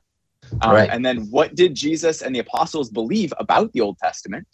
Um, 0.61 0.71
Right. 0.71 0.89
And 0.91 1.05
then 1.05 1.27
what 1.29 1.55
did 1.55 1.75
Jesus 1.75 2.21
and 2.21 2.33
the 2.33 2.39
apostles 2.39 2.89
believe 2.89 3.33
about 3.37 3.73
the 3.73 3.81
Old 3.81 3.97
Testament? 3.97 4.47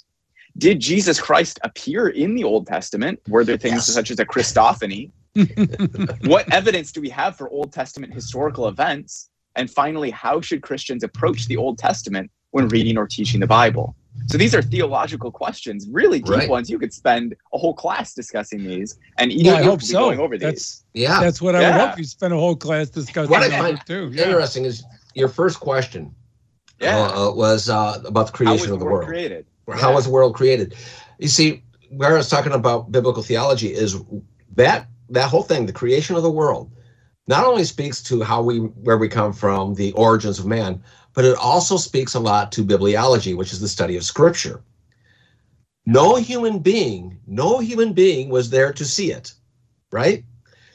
Did 0.57 0.79
Jesus 0.79 1.21
Christ 1.21 1.59
appear 1.63 2.09
in 2.09 2.35
the 2.35 2.43
Old 2.43 2.65
Testament? 2.65 3.19
Were 3.27 3.43
there 3.43 3.57
things 3.57 3.87
Yes. 3.87 3.93
such 3.93 4.09
as 4.09 4.19
a 4.19 4.25
Christophany? 4.25 5.11
what 6.23 6.51
evidence 6.51 6.91
do 6.91 7.01
we 7.01 7.09
have 7.09 7.35
for 7.37 7.49
Old 7.49 7.71
Testament 7.71 8.13
historical 8.13 8.67
events? 8.67 9.29
And 9.55 9.69
finally, 9.69 10.09
how 10.09 10.41
should 10.41 10.61
Christians 10.63 11.03
approach 11.03 11.47
the 11.47 11.57
Old 11.57 11.77
Testament 11.77 12.31
when 12.51 12.67
reading 12.67 12.97
or 12.97 13.07
teaching 13.07 13.39
the 13.39 13.47
Bible? 13.47 13.95
So 14.27 14.37
these 14.37 14.53
are 14.53 14.61
theological 14.61 15.31
questions, 15.31 15.87
really 15.91 16.19
deep 16.19 16.29
Right. 16.29 16.49
ones. 16.49 16.69
You 16.69 16.77
could 16.77 16.93
spend 16.93 17.35
a 17.53 17.57
whole 17.57 17.73
class 17.73 18.13
discussing 18.13 18.63
these, 18.63 18.95
and 19.17 19.31
each 19.31 19.45
Yeah, 19.45 19.53
of 19.53 19.57
I 19.57 19.61
you 19.61 19.69
hope 19.69 19.79
could 19.79 19.87
be 19.87 19.93
so. 19.93 19.99
going 19.99 20.19
over 20.19 20.37
these. 20.37 20.49
That's 20.49 20.85
Yeah. 20.93 21.19
that's 21.19 21.41
what 21.41 21.55
I 21.55 21.59
would 21.59 21.75
Yeah. 21.75 21.87
hope 21.87 21.97
you 21.97 22.03
spend 22.03 22.33
a 22.33 22.37
whole 22.37 22.55
class 22.55 22.89
discussing 22.89 23.31
What 23.31 23.43
I 23.43 23.49
find 23.49 23.79
too. 23.85 24.11
Yeah. 24.13 24.25
Interesting 24.25 24.65
is 24.65 24.83
your 25.15 25.29
first 25.29 25.59
question 25.59 26.13
yeah. 26.79 26.97
uh, 26.97 27.29
uh, 27.29 27.33
was 27.33 27.69
uh, 27.69 28.01
about 28.05 28.27
the 28.27 28.33
creation 28.33 28.71
of 28.71 28.79
the 28.79 28.85
world 28.85 28.99
world. 28.99 29.07
created? 29.07 29.45
How 29.73 29.93
was 29.93 30.05
the 30.05 30.11
world 30.11 30.35
created? 30.35 30.75
You 31.19 31.27
see, 31.27 31.63
where 31.89 32.13
I 32.13 32.17
was 32.17 32.29
talking 32.29 32.53
about 32.53 32.91
biblical 32.91 33.23
theology 33.23 33.73
is 33.73 33.97
that 34.55 34.87
that 35.09 35.29
whole 35.29 35.43
thing, 35.43 35.65
the 35.65 35.73
creation 35.73 36.15
of 36.15 36.23
the 36.23 36.31
world, 36.31 36.71
not 37.27 37.45
only 37.45 37.63
speaks 37.63 38.01
to 38.03 38.21
how 38.23 38.41
we 38.41 38.57
where 38.59 38.97
we 38.97 39.07
come 39.07 39.33
from, 39.33 39.75
the 39.75 39.91
origins 39.93 40.39
of 40.39 40.45
man, 40.45 40.83
but 41.19 41.25
it 41.25 41.35
also 41.35 41.75
speaks 41.75 42.13
a 42.13 42.19
lot 42.21 42.49
to 42.49 42.63
bibliology, 42.63 43.35
which 43.35 43.51
is 43.51 43.59
the 43.59 43.67
study 43.67 43.97
of 43.97 44.05
scripture. 44.05 44.61
No 45.85 46.15
human 46.15 46.59
being, 46.59 47.19
no 47.27 47.59
human 47.59 47.91
being 47.91 48.29
was 48.29 48.51
there 48.51 48.71
to 48.71 48.85
see 48.85 49.11
it, 49.11 49.33
right? 49.91 50.23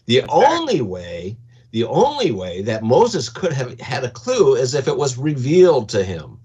The 0.04 0.22
only 0.28 0.82
way, 0.82 1.38
the 1.70 1.84
only 1.84 2.30
way 2.30 2.60
that 2.60 2.82
Moses 2.82 3.30
could 3.30 3.54
have 3.54 3.80
had 3.80 4.04
a 4.04 4.10
clue 4.10 4.54
is 4.54 4.74
if 4.74 4.86
it 4.86 4.98
was 4.98 5.16
revealed 5.16 5.88
to 5.88 6.04
him. 6.04 6.38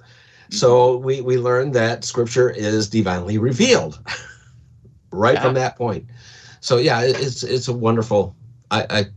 So 0.49 0.95
mm-hmm. 0.95 1.05
we 1.05 1.19
we 1.19 1.37
learned 1.37 1.73
that 1.73 2.05
scripture 2.05 2.49
is 2.49 2.89
divinely 2.89 3.37
revealed 3.37 3.99
right 5.11 5.33
Yeah. 5.33 5.41
from 5.41 5.55
that 5.55 5.75
point. 5.75 6.05
So 6.61 6.77
yeah, 6.77 7.01
it's 7.01 7.43
it's 7.43 7.67
a 7.67 7.73
wonderful. 7.73 8.33
I 8.71 9.09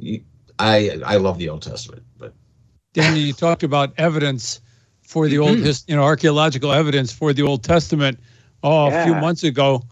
I 0.00 0.22
I 0.58 1.00
I 1.04 1.16
love 1.16 1.36
the 1.36 1.50
Old 1.50 1.60
Testament, 1.60 2.02
but 2.16 2.32
Daniel, 2.92 3.24
you 3.24 3.32
talked 3.32 3.62
about 3.62 3.92
evidence 3.98 4.60
for 5.02 5.28
the 5.28 5.38
old, 5.38 5.58
Mhm. 5.58 5.64
his, 5.64 5.84
you 5.86 5.96
know, 5.96 6.02
archaeological 6.02 6.72
evidence 6.72 7.12
for 7.12 7.32
the 7.32 7.42
Old 7.42 7.62
Testament. 7.62 8.18
Oh, 8.62 8.88
a 8.88 8.92
few 8.92 9.14
months 9.14 9.44
ago, 9.44 9.82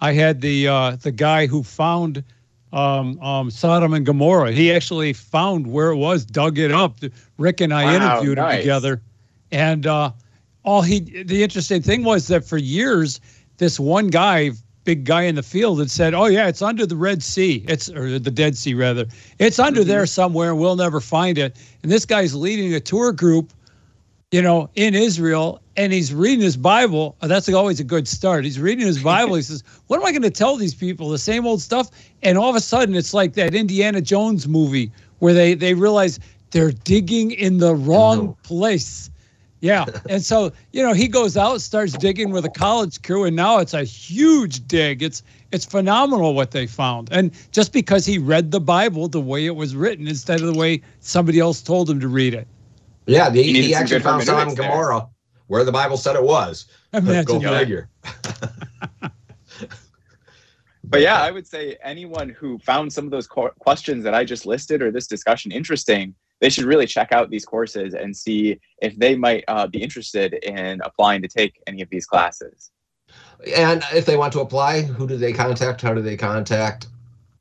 I 0.00 0.12
had 0.12 0.40
the 0.40 0.68
uh, 0.68 0.96
the 0.96 1.12
guy 1.12 1.46
who 1.46 1.62
found 1.62 2.24
um, 2.72 3.18
um, 3.20 3.50
Sodom 3.50 3.94
and 3.94 4.04
Gomorrah. 4.04 4.52
He 4.52 4.72
actually 4.72 5.12
found 5.12 5.66
where 5.66 5.90
it 5.90 5.96
was, 5.96 6.24
dug 6.24 6.58
it 6.58 6.70
up. 6.72 7.00
Rick 7.38 7.60
and 7.60 7.72
I 7.72 7.84
Wow, 7.84 7.94
interviewed 7.94 8.38
him 8.38 8.48
together, 8.48 9.02
and 9.50 9.86
uh, 9.86 10.12
all 10.64 10.82
he. 10.82 11.00
The 11.22 11.42
interesting 11.42 11.82
thing 11.82 12.04
was 12.04 12.26
that 12.28 12.44
for 12.44 12.58
years, 12.58 13.20
this 13.58 13.78
one 13.80 14.08
guy, 14.08 14.50
big 14.88 15.04
guy 15.04 15.22
in 15.24 15.34
the 15.34 15.42
field, 15.42 15.78
had 15.80 15.90
said, 15.90 16.14
"Oh 16.14 16.26
yeah, 16.26 16.48
it's 16.48 16.62
under 16.62 16.86
the 16.86 16.96
Red 16.96 17.22
Sea. 17.22 17.62
It's 17.68 17.90
or 17.90 18.18
the 18.18 18.30
Dead 18.30 18.56
Sea 18.56 18.72
rather. 18.72 19.04
It's 19.38 19.58
under 19.58 19.84
there 19.84 20.06
somewhere. 20.06 20.54
We'll 20.54 20.76
never 20.76 20.98
find 21.00 21.36
it." 21.36 21.56
And 21.82 21.92
this 21.92 22.06
guy's 22.06 22.34
leading 22.34 22.72
a 22.74 22.80
tour 22.80 23.12
group 23.12 23.52
you 24.30 24.42
know, 24.42 24.68
in 24.74 24.94
Israel, 24.94 25.60
and 25.78 25.90
he's 25.90 26.12
reading 26.12 26.42
his 26.44 26.56
Bible. 26.56 27.16
Uh, 27.22 27.26
That's 27.28 27.48
always 27.50 27.80
a 27.80 27.84
good 27.84 28.06
start. 28.06 28.44
He's 28.44 28.60
reading 28.60 28.86
his 28.86 29.02
Bible. 29.02 29.34
He 29.36 29.42
says, 29.50 29.62
"What 29.88 29.98
am 30.00 30.06
I 30.06 30.10
going 30.10 30.22
to 30.22 30.30
tell 30.30 30.56
these 30.56 30.74
people? 30.74 31.10
The 31.10 31.18
same 31.18 31.46
old 31.46 31.60
stuff." 31.62 31.90
And 32.22 32.36
all 32.38 32.50
of 32.50 32.56
a 32.56 32.60
sudden, 32.60 32.94
it's 32.94 33.14
like 33.14 33.34
that 33.34 33.54
Indiana 33.54 34.00
Jones 34.02 34.46
movie 34.48 34.90
where 35.20 35.34
they 35.34 35.54
they 35.54 35.74
realize 35.74 36.18
they're 36.50 36.72
digging 36.72 37.30
in 37.32 37.58
the 37.58 37.74
wrong 37.74 38.18
No. 38.18 38.36
place. 38.42 39.10
Yeah, 39.60 39.86
and 40.08 40.22
so 40.22 40.52
you 40.72 40.82
know 40.82 40.92
he 40.92 41.08
goes 41.08 41.36
out, 41.36 41.60
starts 41.60 41.92
digging 41.98 42.30
with 42.30 42.44
a 42.44 42.50
college 42.50 43.02
crew, 43.02 43.24
and 43.24 43.34
now 43.34 43.58
it's 43.58 43.74
a 43.74 43.82
huge 43.82 44.66
dig. 44.68 45.02
It's 45.02 45.22
it's 45.50 45.64
phenomenal 45.64 46.34
what 46.34 46.52
they 46.52 46.66
found, 46.66 47.08
and 47.10 47.32
just 47.50 47.72
because 47.72 48.06
he 48.06 48.18
read 48.18 48.50
the 48.50 48.60
Bible 48.60 49.08
the 49.08 49.20
way 49.20 49.46
it 49.46 49.56
was 49.56 49.74
written 49.74 50.06
instead 50.06 50.40
of 50.40 50.46
the 50.46 50.58
way 50.58 50.82
somebody 51.00 51.40
else 51.40 51.60
told 51.60 51.90
him 51.90 51.98
to 52.00 52.08
read 52.08 52.34
it. 52.34 52.46
yeah, 53.06 53.28
the, 53.28 53.42
You 53.42 53.52
needed 53.52 53.66
he 53.68 53.74
actually 53.74 54.00
found 54.00 54.22
Sodom 54.22 54.48
and 54.48 54.56
hermeneutics 54.56 54.60
there. 54.60 54.68
Gomorrah 54.68 55.08
where 55.48 55.64
the 55.64 55.72
Bible 55.72 55.96
said 55.96 56.14
it 56.14 56.22
was. 56.22 56.66
Imagine 56.92 57.24
Go 57.24 57.38
that. 57.40 57.58
figure. 57.58 57.88
But 60.90 61.02
yeah, 61.02 61.20
I 61.20 61.30
would 61.30 61.46
say 61.46 61.76
anyone 61.82 62.30
who 62.30 62.58
found 62.60 62.90
some 62.90 63.04
of 63.04 63.10
those 63.10 63.26
questions 63.26 64.04
that 64.04 64.14
I 64.14 64.24
just 64.24 64.46
listed 64.46 64.80
or 64.80 64.90
this 64.90 65.06
discussion 65.06 65.52
interesting, 65.52 66.14
they 66.40 66.50
should 66.50 66.64
really 66.64 66.86
check 66.86 67.12
out 67.12 67.30
these 67.30 67.44
courses 67.44 67.94
and 67.94 68.16
see 68.16 68.60
if 68.80 68.96
they 68.96 69.16
might 69.16 69.44
uh, 69.48 69.66
be 69.66 69.82
interested 69.82 70.34
in 70.34 70.80
applying 70.84 71.22
to 71.22 71.28
take 71.28 71.60
any 71.66 71.82
of 71.82 71.90
these 71.90 72.06
classes. 72.06 72.70
And 73.56 73.82
if 73.92 74.06
they 74.06 74.16
want 74.16 74.32
to 74.34 74.40
apply, 74.40 74.82
who 74.82 75.06
do 75.06 75.16
they 75.16 75.32
contact? 75.32 75.80
How 75.80 75.94
do 75.94 76.02
they 76.02 76.16
contact? 76.16 76.88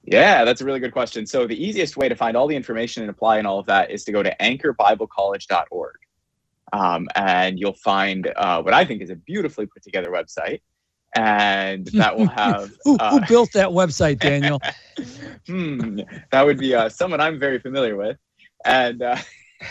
Yeah, 0.04 0.46
that's 0.46 0.62
a 0.62 0.66
really 0.66 0.80
good 0.80 0.94
question. 0.94 1.26
So 1.26 1.46
the 1.46 1.62
easiest 1.62 1.98
way 1.98 2.08
to 2.08 2.16
find 2.16 2.38
all 2.38 2.48
the 2.48 2.56
information 2.56 3.04
and 3.04 3.10
apply 3.10 3.40
and 3.40 3.48
all 3.48 3.60
of 3.60 3.66
that 3.66 3.92
is 3.92 4.06
to 4.06 4.12
go 4.12 4.24
to 4.24 4.34
anchorbiblecollege.org. 4.40 5.96
Um, 6.74 7.08
and 7.16 7.60
you'll 7.60 7.74
find 7.74 8.32
uh, 8.36 8.62
what 8.62 8.74
I 8.74 8.86
think 8.86 9.02
is 9.02 9.10
a 9.10 9.16
beautifully 9.16 9.66
put 9.66 9.84
together 9.84 10.10
website. 10.10 10.62
And 11.16 11.88
that 11.94 12.18
will 12.18 12.28
have 12.28 12.72
Who, 12.84 12.94
who 12.94 12.98
uh, 13.00 13.28
built 13.28 13.52
that 13.54 13.70
website, 13.70 14.20
Daniel? 14.20 14.62
hmm, 15.48 16.00
that 16.32 16.46
would 16.46 16.58
be 16.58 16.74
uh, 16.74 16.88
someone 16.88 17.20
I'm 17.20 17.40
very 17.40 17.60
familiar 17.60 17.98
with. 17.98 18.18
And 18.65 19.02
uh, 19.02 19.17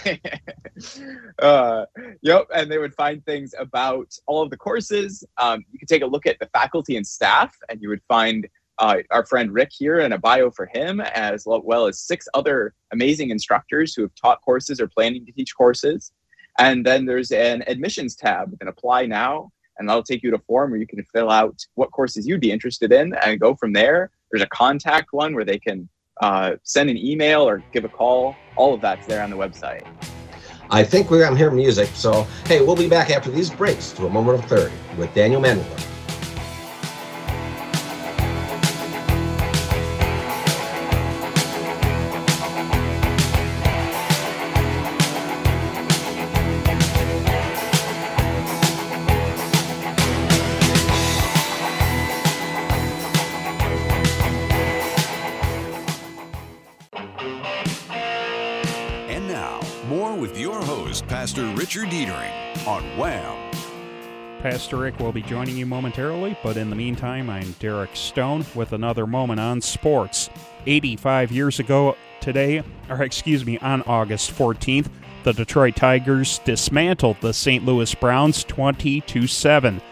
uh, 1.38 1.87
yep, 2.22 2.46
and 2.55 2.70
they 2.70 2.79
would 2.79 2.94
find 2.94 3.25
things 3.25 3.55
about 3.59 4.12
all 4.27 4.42
of 4.42 4.51
the 4.51 4.57
courses. 4.57 5.25
Um, 5.38 5.64
you 5.70 5.79
could 5.79 5.88
take 5.88 6.03
a 6.03 6.07
look 6.07 6.27
at 6.27 6.38
the 6.38 6.46
faculty 6.46 6.96
and 6.96 7.07
staff, 7.07 7.57
and 7.68 7.81
you 7.81 7.88
would 7.88 8.03
find 8.09 8.49
uh, 8.79 8.99
our 9.11 9.25
friend 9.25 9.53
Rick 9.53 9.70
here 9.72 10.01
and 10.01 10.12
a 10.12 10.18
bio 10.18 10.51
for 10.51 10.66
him, 10.66 11.01
as 11.01 11.44
well 11.46 11.87
as 11.87 12.01
six 12.01 12.27
other 12.35 12.75
amazing 12.92 13.31
instructors 13.31 13.94
who 13.94 14.03
have 14.03 14.14
taught 14.14 14.42
courses 14.42 14.81
or 14.81 14.88
planning 14.88 15.25
to 15.27 15.33
teach 15.33 15.57
courses. 15.57 16.12
And 16.59 16.85
then 16.85 17.05
there's 17.05 17.33
an 17.33 17.64
admissions 17.66 18.16
tab. 18.16 18.51
You 18.51 18.59
can 18.59 18.68
apply 18.68 19.07
now, 19.07 19.51
and 19.79 19.88
that'll 19.88 20.03
take 20.03 20.22
you 20.22 20.31
to 20.31 20.37
a 20.37 20.40
form 20.40 20.70
where 20.70 20.81
you 20.81 20.87
can 20.87 21.03
fill 21.05 21.31
out 21.31 21.59
what 21.75 21.90
courses 21.90 22.27
you'd 22.27 22.40
be 22.40 22.51
interested 22.51 22.92
in 22.92 23.14
and 23.14 23.40
go 23.40 23.55
from 23.55 23.72
there. 23.72 24.11
There's 24.31 24.42
a 24.42 24.49
contact 24.49 25.12
one 25.12 25.35
where 25.35 25.44
they 25.44 25.59
can 25.59 25.88
uh, 26.20 26.57
send 26.62 26.90
an 26.90 26.96
email 26.96 27.42
or 27.42 27.62
give 27.72 27.85
a 27.85 27.88
call. 27.88 28.37
All 28.57 28.74
of 28.74 28.81
that's 28.81 29.07
there 29.07 29.22
on 29.22 29.31
the 29.31 29.37
website. 29.37 29.87
I 30.70 30.83
think 30.83 31.11
we're 31.11 31.24
I'm 31.24 31.37
hearing 31.37 31.57
music. 31.57 31.88
So 31.94 32.26
hey, 32.46 32.61
we'll 32.61 32.76
be 32.76 32.88
back 32.88 33.11
after 33.11 33.31
these 33.31 33.50
breaks 33.50 33.92
to 33.92 34.07
a 34.07 34.11
moment 34.11 34.40
of 34.40 34.46
clarity 34.46 34.74
with 34.96 35.12
Daniel 35.14 35.40
Manwiller. 35.40 35.95
With 60.18 60.38
your 60.38 60.64
host, 60.64 61.07
Pastor 61.09 61.44
Richard 61.55 61.90
Deitering 61.90 62.66
on 62.66 62.83
Wham! 62.96 63.52
Pastor 64.40 64.79
Rick 64.79 64.98
will 64.98 65.12
be 65.12 65.20
joining 65.20 65.59
you 65.59 65.66
momentarily, 65.66 66.38
but 66.42 66.57
in 66.57 66.70
the 66.70 66.76
meantime, 66.76 67.29
I'm 67.29 67.52
Derek 67.59 67.94
Stone 67.94 68.46
with 68.55 68.72
another 68.72 69.07
moment 69.07 69.40
on 69.40 69.61
sports. 69.61 70.31
85 70.64 71.33
years 71.33 71.61
ago 71.61 71.98
today, 72.22 72.62
or 72.88 73.02
excuse 73.02 73.44
me, 73.44 73.59
on 73.59 73.83
August 73.83 74.31
14th, 74.31 74.88
the 75.24 75.35
Detroit 75.35 75.76
Tigers 75.76 76.38
dismantled 76.46 77.18
the 77.20 77.35
St. 77.35 77.66
Louis 77.66 77.94
Browns 77.94 78.42
22 78.44 79.26
7. 79.26 79.83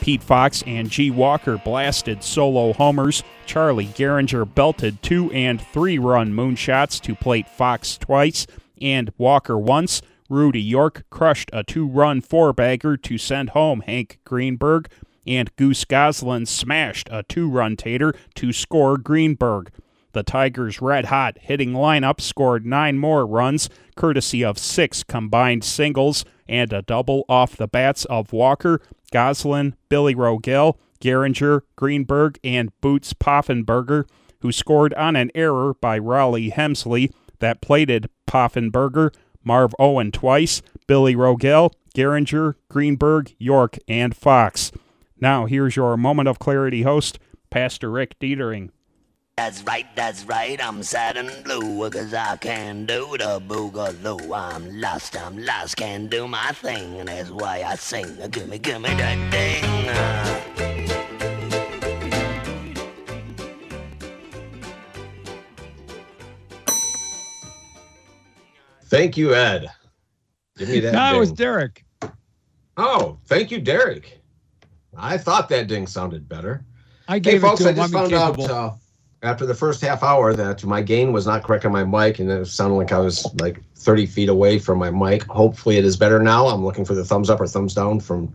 Pete 0.00 0.22
Fox 0.22 0.64
and 0.66 0.88
Gee 0.88 1.10
Walker 1.10 1.58
blasted 1.58 2.24
solo 2.24 2.72
homers. 2.72 3.22
Charlie 3.44 3.88
Gehringer 3.88 4.46
belted 4.54 5.02
two 5.02 5.30
and 5.32 5.60
three 5.60 5.98
run 5.98 6.32
moonshots 6.32 6.98
to 7.02 7.14
plate 7.14 7.50
Fox 7.50 7.98
twice 7.98 8.46
and 8.84 9.10
Walker 9.16 9.58
once. 9.58 10.02
Rudy 10.28 10.62
York 10.62 11.04
crushed 11.10 11.50
a 11.52 11.64
two 11.64 11.86
run 11.86 12.20
four 12.20 12.52
bagger 12.52 12.96
to 12.98 13.18
send 13.18 13.50
home 13.50 13.80
Hank 13.80 14.20
Greenberg, 14.24 14.88
and 15.26 15.54
Goose 15.56 15.84
Goslin 15.84 16.46
smashed 16.46 17.08
a 17.10 17.22
two 17.24 17.50
run 17.50 17.76
tater 17.76 18.14
to 18.36 18.52
score 18.52 18.96
Greenberg. 18.96 19.70
The 20.12 20.22
Tigers' 20.22 20.80
red 20.80 21.06
hot 21.06 21.38
hitting 21.40 21.72
lineup 21.72 22.20
scored 22.20 22.64
nine 22.64 22.98
more 22.98 23.26
runs, 23.26 23.68
courtesy 23.96 24.44
of 24.44 24.58
six 24.58 25.02
combined 25.02 25.64
singles 25.64 26.24
and 26.46 26.72
a 26.72 26.82
double 26.82 27.24
off 27.28 27.56
the 27.56 27.66
bats 27.66 28.04
of 28.04 28.32
Walker, 28.32 28.80
Goslin, 29.12 29.74
Billy 29.88 30.14
Rogell, 30.14 30.76
Gehringer, 31.00 31.62
Greenberg, 31.76 32.38
and 32.44 32.70
Boots 32.80 33.12
Poffenberger, 33.12 34.04
who 34.40 34.52
scored 34.52 34.94
on 34.94 35.16
an 35.16 35.30
error 35.34 35.74
by 35.74 35.98
Rollie 35.98 36.52
Hemsley 36.52 37.10
that 37.44 37.60
plated 37.60 38.08
Poffenberger, 38.26 39.14
Marv 39.44 39.74
Owen 39.78 40.10
twice, 40.10 40.62
Billy 40.86 41.14
Rogell, 41.14 41.72
Gehringer, 41.94 42.54
Greenberg, 42.70 43.34
York, 43.38 43.76
and 43.86 44.16
Fox. 44.16 44.72
Now, 45.20 45.44
here's 45.44 45.76
your 45.76 45.96
moment 45.98 46.28
of 46.28 46.38
clarity 46.38 46.82
host, 46.82 47.18
Pastor 47.50 47.90
Rick 47.90 48.18
Deitering. 48.18 48.70
That's 49.36 49.62
right, 49.64 49.86
that's 49.94 50.24
right, 50.24 50.58
I'm 50.64 50.82
sad 50.82 51.16
and 51.16 51.44
blue, 51.44 51.90
cause 51.90 52.14
I 52.14 52.36
can't 52.36 52.86
do 52.86 53.16
the 53.18 53.42
boogaloo. 53.46 54.34
I'm 54.34 54.80
lost, 54.80 55.20
I'm 55.20 55.44
lost, 55.44 55.76
can't 55.76 56.08
do 56.08 56.26
my 56.26 56.52
thing, 56.52 57.00
and 57.00 57.08
that's 57.08 57.30
why 57.30 57.62
I 57.62 57.74
sing. 57.74 58.16
Gimme, 58.30 58.58
gimme 58.58 58.88
that 58.88 59.30
ding. 59.30 60.93
Thank 68.84 69.16
you, 69.16 69.34
Ed. 69.34 69.68
Give 70.56 70.68
me 70.68 70.80
that. 70.80 70.92
No, 70.92 71.16
it 71.16 71.18
was. 71.18 71.32
Derek. 71.32 71.84
Oh, 72.76 73.18
thank 73.26 73.50
you, 73.50 73.60
Derek. 73.60 74.20
I 74.96 75.18
thought 75.18 75.48
that 75.48 75.66
ding 75.66 75.86
sounded 75.86 76.28
better. 76.28 76.64
I 77.08 77.14
Hey, 77.14 77.20
gave 77.20 77.40
folks, 77.40 77.60
it 77.60 77.64
to 77.64 77.70
I 77.70 77.72
just 77.74 77.92
found 77.92 78.12
out 78.12 78.38
incapable. 78.38 78.54
uh, 78.54 78.74
after 79.22 79.46
the 79.46 79.54
first 79.54 79.80
half 79.80 80.02
hour 80.02 80.34
that 80.34 80.64
my 80.64 80.82
gain 80.82 81.12
was 81.12 81.26
not 81.26 81.42
correct 81.42 81.64
on 81.64 81.72
my 81.72 81.84
mic, 81.84 82.18
and 82.18 82.30
it 82.30 82.46
sounded 82.46 82.76
like 82.76 82.92
I 82.92 82.98
was 82.98 83.26
like 83.40 83.60
30 83.76 84.06
feet 84.06 84.28
away 84.28 84.58
from 84.58 84.78
my 84.78 84.90
mic. 84.90 85.24
Hopefully, 85.24 85.76
it 85.76 85.84
is 85.84 85.96
better 85.96 86.20
now. 86.20 86.46
I'm 86.46 86.64
looking 86.64 86.84
for 86.84 86.94
the 86.94 87.04
thumbs 87.04 87.30
up 87.30 87.40
or 87.40 87.46
thumbs 87.46 87.74
down 87.74 88.00
from 88.00 88.32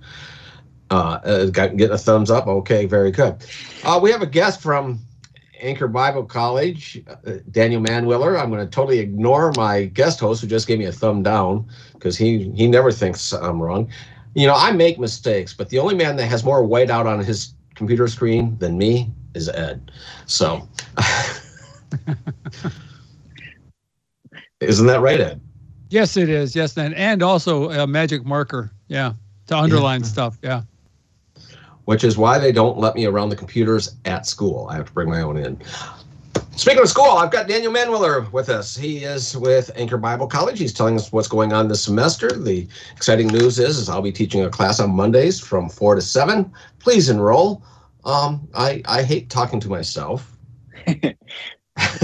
uh, 0.91 1.19
uh 1.23 1.45
getting 1.45 1.81
a 1.81 1.97
thumbs 1.97 2.31
up. 2.31 2.47
Okay, 2.47 2.85
very 2.85 3.11
good. 3.11 3.35
Uh, 3.83 3.99
we 4.01 4.11
have 4.11 4.21
a 4.21 4.27
guest 4.27 4.61
from 4.61 4.99
Anchor 5.61 5.87
Bible 5.87 6.23
College, 6.23 7.03
uh, 7.07 7.15
Daniel 7.51 7.81
Manwiller. 7.81 8.39
I'm 8.39 8.49
going 8.49 8.65
to 8.65 8.69
totally 8.69 8.99
ignore 8.99 9.51
my 9.55 9.85
guest 9.85 10.19
host 10.19 10.41
who 10.41 10.47
just 10.47 10.67
gave 10.67 10.79
me 10.79 10.85
a 10.85 10.91
thumb 10.91 11.23
down 11.23 11.67
because 11.93 12.17
he 12.17 12.51
he 12.55 12.67
never 12.67 12.91
thinks 12.91 13.33
I'm 13.33 13.61
wrong. 13.61 13.89
You 14.35 14.47
know, 14.47 14.55
I 14.55 14.71
make 14.71 14.99
mistakes, 14.99 15.53
but 15.53 15.69
the 15.69 15.79
only 15.79 15.95
man 15.95 16.15
that 16.17 16.25
has 16.25 16.43
more 16.43 16.63
white 16.63 16.89
out 16.89 17.07
on 17.07 17.19
his 17.23 17.53
computer 17.75 18.07
screen 18.07 18.57
than 18.59 18.77
me 18.77 19.11
is 19.33 19.49
Ed. 19.49 19.91
So, 20.25 20.67
isn't 24.59 24.87
that 24.87 25.01
right, 25.01 25.19
Ed? 25.19 25.41
Yes, 25.89 26.17
it 26.17 26.29
is. 26.29 26.55
Yes, 26.55 26.77
and 26.77 26.93
and 26.95 27.23
also 27.23 27.71
a 27.71 27.87
magic 27.87 28.23
marker. 28.25 28.71
Yeah, 28.87 29.13
to 29.47 29.57
underline 29.57 30.03
stuff. 30.03 30.37
Yeah. 30.43 30.61
Which 31.89 32.03
is 32.03 32.19
why 32.19 32.37
they 32.37 32.51
don't 32.51 32.77
let 32.77 32.93
me 32.93 33.07
around 33.07 33.29
the 33.29 33.35
computers 33.35 33.95
at 34.05 34.27
school. 34.27 34.67
I 34.69 34.75
have 34.75 34.85
to 34.85 34.93
bring 34.93 35.09
my 35.09 35.23
own 35.23 35.37
in. 35.37 35.59
Speaking 36.55 36.83
of 36.83 36.87
school, 36.87 37.17
I've 37.17 37.31
got 37.31 37.47
Daniel 37.47 37.73
Manwiller 37.73 38.31
with 38.31 38.49
us. 38.49 38.77
He 38.77 39.03
is 39.03 39.35
with 39.35 39.71
Anchor 39.75 39.97
Bible 39.97 40.27
College. 40.27 40.59
He's 40.59 40.71
telling 40.71 40.97
us 40.97 41.11
what's 41.11 41.27
going 41.27 41.51
on 41.51 41.67
this 41.67 41.83
semester. 41.83 42.37
The 42.37 42.67
exciting 42.95 43.25
news 43.29 43.57
is, 43.57 43.79
is 43.79 43.89
I'll 43.89 44.03
be 44.03 44.11
teaching 44.11 44.43
a 44.43 44.51
class 44.51 44.79
on 44.79 44.91
Mondays 44.91 45.39
from 45.39 45.67
four 45.67 45.95
to 45.95 46.01
seven. 46.01 46.53
Please 46.77 47.09
enroll. 47.09 47.63
Um, 48.05 48.47
I 48.53 48.83
I 48.85 49.01
hate 49.01 49.31
talking 49.31 49.59
to 49.59 49.67
myself. 49.67 50.37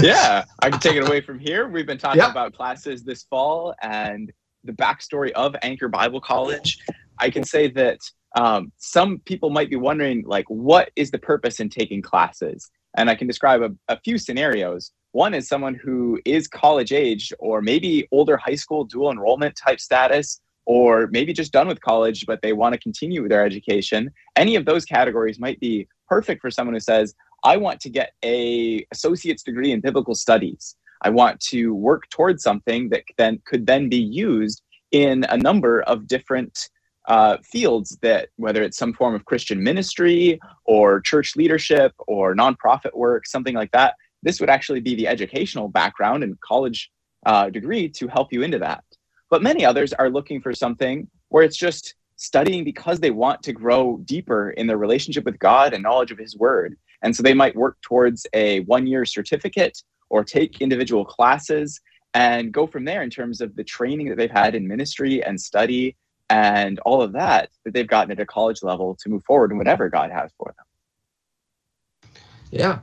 yeah, 0.02 0.46
I 0.58 0.70
can 0.70 0.80
take 0.80 0.96
it 0.96 1.06
away 1.06 1.20
from 1.20 1.38
here. 1.38 1.68
We've 1.68 1.86
been 1.86 1.96
talking 1.96 2.22
Yep. 2.22 2.32
about 2.32 2.54
classes 2.54 3.04
this 3.04 3.22
fall 3.30 3.72
and 3.82 4.32
the 4.64 4.72
backstory 4.72 5.30
of 5.30 5.54
Anchor 5.62 5.86
Bible 5.86 6.20
College. 6.20 6.76
I 7.20 7.30
can 7.30 7.44
say 7.44 7.68
that 7.68 8.00
um, 8.36 8.70
some 8.76 9.18
people 9.20 9.50
might 9.50 9.70
be 9.70 9.76
wondering, 9.76 10.22
like, 10.26 10.44
what 10.48 10.90
is 10.94 11.10
the 11.10 11.18
purpose 11.18 11.58
in 11.58 11.68
taking 11.68 12.02
classes? 12.02 12.70
And 12.96 13.10
I 13.10 13.14
can 13.14 13.26
describe 13.26 13.62
a, 13.62 13.70
a 13.88 13.98
few 14.00 14.18
scenarios. 14.18 14.92
One 15.12 15.34
is 15.34 15.48
someone 15.48 15.74
who 15.74 16.20
is 16.24 16.46
college 16.46 16.92
age 16.92 17.32
or 17.38 17.62
maybe 17.62 18.06
older 18.12 18.36
high 18.36 18.54
school 18.54 18.84
dual 18.84 19.10
enrollment 19.10 19.56
type 19.56 19.80
status, 19.80 20.40
or 20.66 21.08
maybe 21.12 21.32
just 21.32 21.52
done 21.52 21.68
with 21.68 21.80
college, 21.80 22.26
but 22.26 22.42
they 22.42 22.52
want 22.52 22.74
to 22.74 22.78
continue 22.78 23.26
their 23.28 23.44
education. 23.44 24.10
Any 24.34 24.56
of 24.56 24.64
those 24.64 24.84
categories 24.84 25.38
might 25.38 25.60
be 25.60 25.88
perfect 26.08 26.42
for 26.42 26.50
someone 26.50 26.74
who 26.74 26.80
says, 26.80 27.14
I 27.44 27.56
want 27.56 27.80
to 27.80 27.90
get 27.90 28.12
a 28.24 28.84
associate's 28.92 29.44
degree 29.44 29.72
in 29.72 29.80
biblical 29.80 30.14
studies. 30.14 30.76
I 31.02 31.10
want 31.10 31.40
to 31.52 31.72
work 31.74 32.08
towards 32.10 32.42
something 32.42 32.88
that 32.90 33.04
then 33.16 33.40
could 33.46 33.66
then 33.66 33.88
be 33.88 33.98
used 33.98 34.62
in 34.90 35.24
a 35.28 35.36
number 35.36 35.82
of 35.82 36.06
different 36.06 36.68
uh, 37.06 37.38
fields 37.44 37.98
that 38.02 38.28
whether 38.36 38.62
it's 38.62 38.76
some 38.76 38.92
form 38.92 39.14
of 39.14 39.24
Christian 39.24 39.62
ministry 39.62 40.40
or 40.64 41.00
church 41.00 41.36
leadership 41.36 41.92
or 42.06 42.34
nonprofit 42.34 42.94
work, 42.94 43.26
something 43.26 43.54
like 43.54 43.70
that. 43.72 43.94
This 44.22 44.40
would 44.40 44.50
actually 44.50 44.80
be 44.80 44.94
the 44.94 45.06
educational 45.06 45.68
background 45.68 46.24
and 46.24 46.40
college 46.40 46.90
uh, 47.26 47.50
degree 47.50 47.88
to 47.90 48.08
help 48.08 48.32
you 48.32 48.42
into 48.42 48.58
that. 48.58 48.84
But 49.30 49.42
many 49.42 49.64
others 49.64 49.92
are 49.92 50.10
looking 50.10 50.40
for 50.40 50.52
something 50.52 51.08
where 51.28 51.44
it's 51.44 51.56
just 51.56 51.94
studying 52.16 52.64
because 52.64 52.98
they 52.98 53.10
want 53.10 53.42
to 53.42 53.52
grow 53.52 53.98
deeper 54.04 54.50
in 54.50 54.66
their 54.66 54.78
relationship 54.78 55.24
with 55.24 55.38
God 55.38 55.74
and 55.74 55.82
knowledge 55.82 56.10
of 56.10 56.18
His 56.18 56.36
Word. 56.36 56.76
And 57.02 57.14
so 57.14 57.22
they 57.22 57.34
might 57.34 57.54
work 57.54 57.76
towards 57.82 58.26
a 58.32 58.60
one 58.60 58.86
year 58.86 59.04
certificate 59.04 59.82
or 60.08 60.24
take 60.24 60.60
individual 60.60 61.04
classes 61.04 61.80
and 62.14 62.52
go 62.52 62.66
from 62.66 62.84
there 62.84 63.02
in 63.02 63.10
terms 63.10 63.40
of 63.40 63.54
the 63.56 63.64
training 63.64 64.08
that 64.08 64.16
they've 64.16 64.30
had 64.30 64.54
in 64.54 64.66
ministry 64.66 65.22
and 65.22 65.38
study 65.38 65.94
and 66.30 66.78
all 66.80 67.02
of 67.02 67.12
that 67.12 67.50
that 67.64 67.74
they've 67.74 67.86
gotten 67.86 68.10
at 68.12 68.20
a 68.20 68.26
college 68.26 68.62
level 68.62 68.96
to 68.96 69.08
move 69.08 69.24
forward 69.24 69.50
in 69.50 69.58
whatever 69.58 69.88
God 69.88 70.10
has 70.10 70.30
for 70.36 70.54
them. 70.56 72.12
Yeah. 72.50 72.78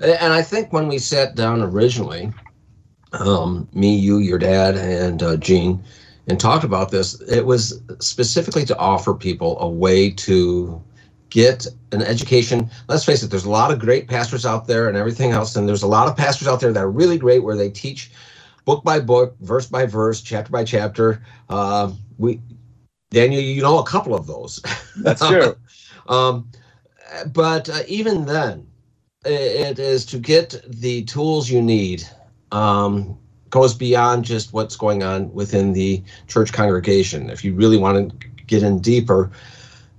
And 0.00 0.32
I 0.32 0.42
think 0.42 0.72
when 0.72 0.88
we 0.88 0.98
sat 0.98 1.34
down 1.34 1.62
originally, 1.62 2.32
um, 3.12 3.68
me, 3.72 3.96
you, 3.96 4.18
your 4.18 4.38
dad, 4.38 4.76
and 4.76 5.22
uh, 5.22 5.36
Gene, 5.36 5.82
and 6.28 6.38
talked 6.38 6.64
about 6.64 6.90
this, 6.90 7.20
it 7.22 7.46
was 7.46 7.80
specifically 8.00 8.64
to 8.66 8.76
offer 8.78 9.14
people 9.14 9.58
a 9.60 9.68
way 9.68 10.10
to 10.10 10.82
get 11.30 11.66
an 11.92 12.02
education. 12.02 12.70
Let's 12.88 13.04
face 13.04 13.22
it, 13.22 13.30
there's 13.30 13.44
a 13.44 13.50
lot 13.50 13.70
of 13.72 13.78
great 13.78 14.08
pastors 14.08 14.44
out 14.44 14.66
there 14.66 14.88
and 14.88 14.96
everything 14.96 15.30
else. 15.30 15.56
And 15.56 15.68
there's 15.68 15.82
a 15.82 15.86
lot 15.86 16.08
of 16.08 16.16
pastors 16.16 16.48
out 16.48 16.60
there 16.60 16.72
that 16.72 16.82
are 16.82 16.90
really 16.90 17.18
great 17.18 17.42
where 17.42 17.56
they 17.56 17.70
teach 17.70 18.10
book 18.64 18.84
by 18.84 19.00
book, 19.00 19.36
verse 19.40 19.66
by 19.66 19.86
verse, 19.86 20.20
chapter 20.20 20.50
by 20.50 20.64
chapter. 20.64 21.22
Uh, 21.48 21.92
we, 22.18 22.40
Daniel, 23.16 23.40
you 23.40 23.62
know 23.62 23.78
a 23.78 23.84
couple 23.84 24.14
of 24.14 24.26
those. 24.26 24.60
That's 24.98 25.26
true. 25.26 25.56
um, 26.06 26.50
but 27.32 27.66
uh, 27.70 27.80
even 27.88 28.26
then, 28.26 28.66
it 29.24 29.78
is 29.78 30.04
to 30.06 30.18
get 30.18 30.60
the 30.68 31.02
tools 31.04 31.48
you 31.48 31.62
need 31.62 32.04
um, 32.52 33.16
goes 33.48 33.72
beyond 33.72 34.26
just 34.26 34.52
what's 34.52 34.76
going 34.76 35.02
on 35.02 35.32
within 35.32 35.72
the 35.72 36.02
church 36.28 36.52
congregation. 36.52 37.30
If 37.30 37.42
you 37.42 37.54
really 37.54 37.78
want 37.78 38.20
to 38.20 38.28
get 38.46 38.62
in 38.62 38.80
deeper, 38.80 39.30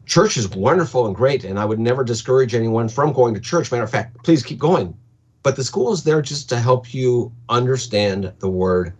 church 0.06 0.38
is 0.38 0.47
wonderful 0.49 1.08
and 1.08 1.15
great, 1.15 1.43
and 1.43 1.58
I 1.58 1.65
would 1.65 1.80
never 1.80 2.03
discourage 2.03 2.53
anyone 2.53 2.88
from 2.88 3.13
going 3.13 3.34
to 3.34 3.41
church. 3.41 3.71
Matter 3.71 3.84
of 3.84 3.89
fact, 3.89 4.23
please 4.23 4.43
keep 4.43 4.60
going. 4.60 4.95
But 5.41 5.56
the 5.56 5.63
school 5.63 5.91
is 5.91 6.03
there 6.03 6.21
just 6.21 6.49
to 6.49 6.60
help 6.60 6.93
you 6.93 7.34
understand 7.49 8.32
the 8.38 8.49
word 8.49 8.93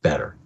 better. 0.00 0.38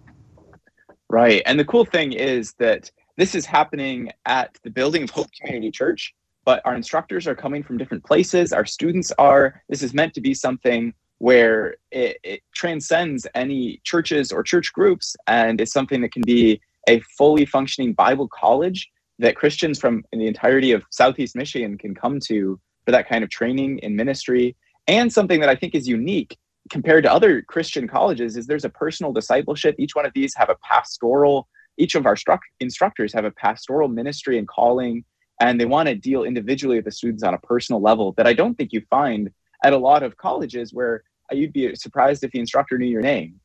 Right. 1.09 1.41
And 1.45 1.57
the 1.57 1.63
cool 1.63 1.85
thing 1.85 2.11
is 2.11 2.53
that 2.59 2.91
this 3.17 3.35
is 3.35 3.45
happening 3.45 4.11
at 4.25 4.57
the 4.63 4.69
building 4.69 5.03
of 5.03 5.09
Hope 5.09 5.27
Community 5.39 5.71
Church, 5.71 6.13
but 6.43 6.61
our 6.65 6.75
instructors 6.75 7.27
are 7.27 7.35
coming 7.35 7.63
from 7.63 7.77
different 7.77 8.03
places. 8.03 8.53
Our 8.53 8.65
students 8.65 9.11
are. 9.17 9.63
This 9.69 9.81
is 9.81 9.93
meant 9.93 10.13
to 10.15 10.21
be 10.21 10.33
something 10.33 10.93
where 11.19 11.75
it, 11.91 12.17
it 12.23 12.41
transcends 12.53 13.25
any 13.35 13.79
churches 13.83 14.31
or 14.31 14.43
church 14.43 14.73
groups 14.73 15.15
and 15.27 15.61
is 15.61 15.71
something 15.71 16.01
that 16.01 16.11
can 16.11 16.23
be 16.23 16.59
a 16.89 16.99
fully 17.17 17.45
functioning 17.45 17.93
Bible 17.93 18.27
college 18.27 18.89
that 19.17 19.35
Christians 19.35 19.79
from 19.79 20.03
the 20.11 20.27
entirety 20.27 20.71
of 20.71 20.83
Southeast 20.91 21.35
Michigan 21.35 21.77
can 21.77 21.95
come 21.95 22.19
to 22.25 22.59
for 22.83 22.91
that 22.91 23.07
kind 23.07 23.23
of 23.23 23.29
training 23.29 23.79
in 23.79 23.95
ministry. 23.95 24.55
And 24.87 25.11
something 25.11 25.39
that 25.39 25.49
I 25.49 25.55
think 25.55 25.73
is 25.73 25.87
unique 25.87 26.37
compared 26.69 27.03
to 27.05 27.13
other 27.13 27.41
Christian 27.41 27.87
colleges 27.87 28.35
is 28.35 28.45
there's 28.45 28.65
a 28.65 28.69
personal 28.69 29.13
discipleship. 29.13 29.75
Each 29.79 29.95
one 29.95 30.05
of 30.05 30.13
these 30.13 30.35
have 30.35 30.49
a 30.49 30.55
pastoral, 30.55 31.47
each 31.77 31.95
of 31.95 32.05
our 32.05 32.15
struct- 32.15 32.39
instructors 32.59 33.13
have 33.13 33.25
a 33.25 33.31
pastoral 33.31 33.87
ministry 33.87 34.37
and 34.37 34.47
calling, 34.47 35.03
and 35.41 35.59
they 35.59 35.65
want 35.65 35.89
to 35.89 35.95
deal 35.95 36.23
individually 36.23 36.77
with 36.77 36.85
the 36.85 36.91
students 36.91 37.23
on 37.23 37.33
a 37.33 37.39
personal 37.39 37.81
level 37.81 38.13
that 38.13 38.27
I 38.27 38.33
don't 38.33 38.55
think 38.55 38.71
you 38.73 38.81
find 38.89 39.29
at 39.63 39.73
a 39.73 39.77
lot 39.77 40.03
of 40.03 40.17
colleges 40.17 40.73
where 40.73 41.03
you'd 41.31 41.53
be 41.53 41.75
surprised 41.75 42.23
if 42.23 42.31
the 42.31 42.39
instructor 42.39 42.77
knew 42.77 42.85
your 42.85 43.01
name. 43.01 43.39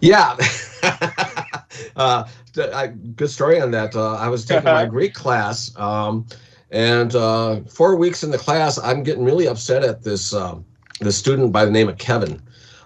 Yeah. 0.00 0.36
uh, 1.96 2.24
I, 2.56 2.86
good 2.86 3.30
story 3.30 3.60
on 3.60 3.70
that. 3.72 3.96
Uh, 3.96 4.14
I 4.14 4.28
was 4.28 4.44
taking 4.44 4.64
my 4.64 4.86
Greek 4.96 5.14
class, 5.14 5.76
um, 5.76 6.26
and 6.70 7.14
uh, 7.14 7.60
four 7.62 7.96
weeks 7.96 8.22
in 8.22 8.30
the 8.30 8.38
class, 8.38 8.78
I'm 8.78 9.02
getting 9.02 9.24
really 9.24 9.48
upset 9.48 9.84
at 9.84 10.02
this 10.02 10.34
uh, 10.34 10.56
this 11.00 11.16
student 11.16 11.52
by 11.52 11.64
the 11.64 11.70
name 11.70 11.88
of 11.88 11.98
Kevin. 11.98 12.40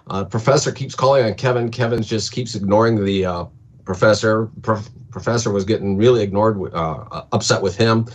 Uh, 0.09 0.23
professor 0.23 0.71
keeps 0.71 0.95
calling 0.95 1.25
on 1.25 1.35
Kevin. 1.35 1.69
Kevin 1.69 2.01
just 2.01 2.31
keeps 2.31 2.55
ignoring 2.55 3.03
the 3.03 3.25
uh, 3.25 3.45
professor. 3.89 4.51
Pro- 4.61 4.83
professor 5.09 5.51
was 5.51 5.65
getting 5.65 5.97
really 5.97 6.21
ignored, 6.21 6.61
uh, 6.75 7.05
uh, 7.11 7.25
upset 7.31 7.63
with 7.63 7.75
him, 7.75 8.05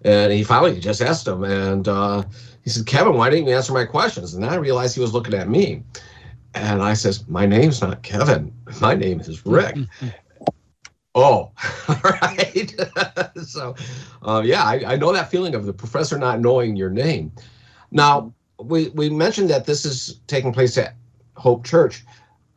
and 0.00 0.32
he 0.32 0.42
finally 0.42 0.80
just 0.80 1.02
asked 1.02 1.28
him, 1.28 1.44
and 1.44 1.86
uh, 1.86 2.22
he 2.64 2.70
said, 2.70 2.86
"Kevin, 2.86 3.18
why 3.18 3.28
didn't 3.28 3.46
you 3.46 3.54
answer 3.54 3.74
my 3.74 3.84
questions?" 3.84 4.32
And 4.32 4.42
then 4.42 4.50
I 4.50 4.56
realized 4.56 4.94
he 4.94 5.02
was 5.02 5.12
looking 5.12 5.34
at 5.34 5.50
me. 5.50 5.82
And 6.54 6.82
I 6.82 6.94
says, 6.94 7.26
My 7.28 7.46
name's 7.46 7.80
not 7.80 8.02
Kevin. 8.02 8.52
My 8.80 8.94
name 8.94 9.20
is 9.20 9.44
Rick. 9.46 9.76
oh, 11.14 11.50
all 11.52 11.52
right. 12.04 12.74
so, 13.46 13.74
uh, 14.22 14.42
yeah, 14.44 14.62
I, 14.64 14.92
I, 14.92 14.96
know 14.96 15.12
that 15.12 15.30
feeling 15.30 15.54
of 15.54 15.64
the 15.64 15.72
professor 15.72 16.18
not 16.18 16.40
knowing 16.40 16.76
your 16.76 16.90
name. 16.90 17.32
Now, 17.90 18.34
we, 18.60 18.88
we 18.90 19.08
mentioned 19.08 19.48
that 19.50 19.64
this 19.64 19.86
is 19.86 20.20
taking 20.26 20.52
place 20.52 20.76
at 20.76 20.94
Hope 21.36 21.64
Church, 21.64 22.04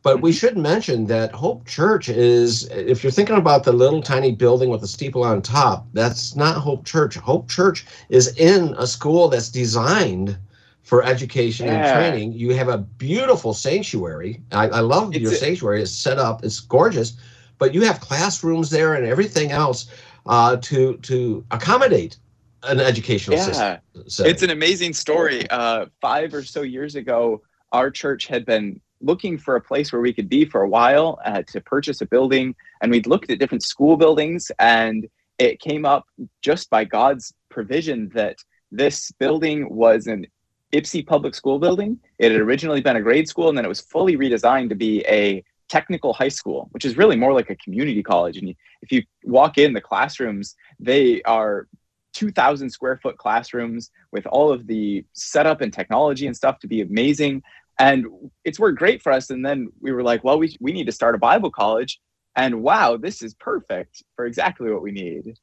but 0.06 0.22
we 0.22 0.32
should 0.32 0.56
mention 0.56 1.08
that 1.08 1.32
Hope 1.32 1.66
Church 1.66 2.10
is, 2.10 2.70
if 2.70 3.04
you're 3.04 3.10
thinking 3.10 3.38
about 3.38 3.64
the 3.64 3.74
little 3.74 4.04
tiny 4.04 4.32
building 4.32 4.70
with 4.70 4.82
the 4.82 4.88
steeple 4.88 5.24
on 5.24 5.42
top, 5.42 5.88
that's 5.94 6.36
not 6.36 6.58
Hope 6.58 6.86
Church. 6.86 7.16
Hope 7.16 7.50
Church 7.50 7.88
is 8.10 8.38
in 8.38 8.76
a 8.78 8.86
school 8.86 9.30
that's 9.30 9.50
designed 9.50 10.38
for 10.84 11.02
education 11.04 11.66
yeah. 11.66 11.74
and 11.74 11.98
training. 11.98 12.34
You 12.34 12.54
have 12.54 12.68
a 12.68 12.78
beautiful 12.78 13.56
sanctuary. 13.56 14.44
I, 14.52 14.68
I 14.68 14.80
love 14.82 15.16
it's 15.16 15.24
your 15.24 15.32
a, 15.32 15.36
sanctuary. 15.36 15.82
It's 15.82 15.90
set 15.90 16.20
up. 16.20 16.46
It's 16.46 16.60
gorgeous, 16.60 17.14
but 17.58 17.74
you 17.74 17.82
have 17.82 18.00
classrooms 18.00 18.70
there 18.70 18.94
and 18.94 19.08
everything 19.08 19.52
else 19.52 19.88
uh, 20.28 20.58
to 20.58 20.98
to 20.98 21.44
accommodate 21.50 22.18
an 22.62 22.80
educational 22.80 23.38
yeah. 23.38 23.44
system. 23.44 23.78
Setting. 24.08 24.32
It's 24.32 24.44
an 24.44 24.52
amazing 24.52 24.94
story. 24.94 25.50
Uh, 25.50 25.88
five 26.00 26.32
or 26.36 26.44
so 26.44 26.62
years 26.62 26.94
ago, 26.94 27.42
our 27.72 27.90
church 27.90 28.28
had 28.28 28.46
been 28.46 28.80
looking 29.06 29.38
for 29.38 29.56
a 29.56 29.62
place 29.62 29.92
where 29.92 30.02
we 30.02 30.14
could 30.14 30.28
be 30.28 30.46
for 30.46 30.62
a 30.62 30.70
while 30.70 31.20
uh, 31.26 31.44
to 31.44 31.62
purchase 31.62 32.02
a 32.02 32.06
building, 32.06 32.56
and 32.82 32.92
we'd 32.92 33.08
looked 33.08 33.32
at 33.32 33.40
different 33.40 33.64
school 33.64 33.96
buildings, 33.98 34.52
and 34.60 35.08
it 35.38 35.60
came 35.60 35.86
up 35.86 36.06
just 36.42 36.70
by 36.70 36.84
God's 36.84 37.34
provision 37.50 38.10
that 38.16 38.38
this 38.72 39.12
building 39.20 39.70
was 39.70 40.08
an 40.08 40.26
Ypsi 40.74 41.06
Public 41.06 41.36
School 41.36 41.60
building. 41.60 42.00
It 42.20 42.32
had 42.32 42.42
originally 42.42 42.82
been 42.82 42.98
a 42.98 43.02
grade 43.02 43.28
school, 43.28 43.50
and 43.50 43.58
then 43.58 43.66
it 43.66 43.70
was 43.70 43.82
fully 43.82 44.18
redesigned 44.18 44.70
to 44.70 44.76
be 44.76 45.06
a 45.08 45.44
technical 45.70 46.14
high 46.14 46.30
school, 46.30 46.68
which 46.72 46.86
is 46.86 46.98
really 46.98 47.16
more 47.16 47.34
like 47.34 47.50
a 47.50 47.56
community 47.56 48.04
college. 48.04 48.38
And 48.38 48.54
if 48.82 48.92
you 48.92 49.04
walk 49.24 49.58
in, 49.58 49.74
the 49.74 49.82
classrooms 49.82 50.56
they 50.80 51.22
are 51.24 51.68
2,000 52.14 52.70
square 52.70 52.98
foot 52.98 53.18
classrooms 53.18 53.92
with 54.12 54.26
all 54.28 54.52
of 54.52 54.68
the 54.68 55.06
setup 55.14 55.62
and 55.62 55.74
technology 55.74 56.28
and 56.28 56.36
stuff 56.36 56.60
to 56.60 56.68
be 56.68 56.82
amazing. 56.82 57.44
And 57.80 58.06
it's 58.44 58.60
worked 58.60 58.80
great 58.80 59.02
for 59.02 59.12
us. 59.12 59.30
And 59.30 59.46
then 59.46 59.70
we 59.82 59.92
were 59.92 60.04
like, 60.04 60.24
well, 60.24 60.40
we, 60.40 60.56
we 60.60 60.72
need 60.72 60.86
to 60.86 60.92
start 60.92 61.16
a 61.16 61.18
Bible 61.18 61.52
college. 61.52 62.00
And 62.36 62.62
wow, 62.62 62.98
this 62.98 63.22
is 63.22 63.34
perfect 63.36 64.04
for 64.16 64.26
exactly 64.26 64.72
what 64.72 64.82
we 64.82 64.92
need. 64.92 65.38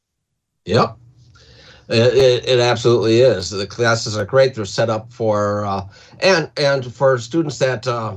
Yep. 0.64 0.96
It, 1.88 2.48
it, 2.48 2.60
absolutely 2.60 3.20
is. 3.20 3.50
The 3.50 3.66
classes 3.66 4.16
are 4.16 4.24
great. 4.24 4.54
They're 4.54 4.64
set 4.64 4.88
up 4.88 5.12
for 5.12 5.66
uh, 5.66 5.86
and 6.20 6.50
and 6.56 6.94
for 6.94 7.18
students 7.18 7.58
that, 7.58 7.86
uh, 7.86 8.16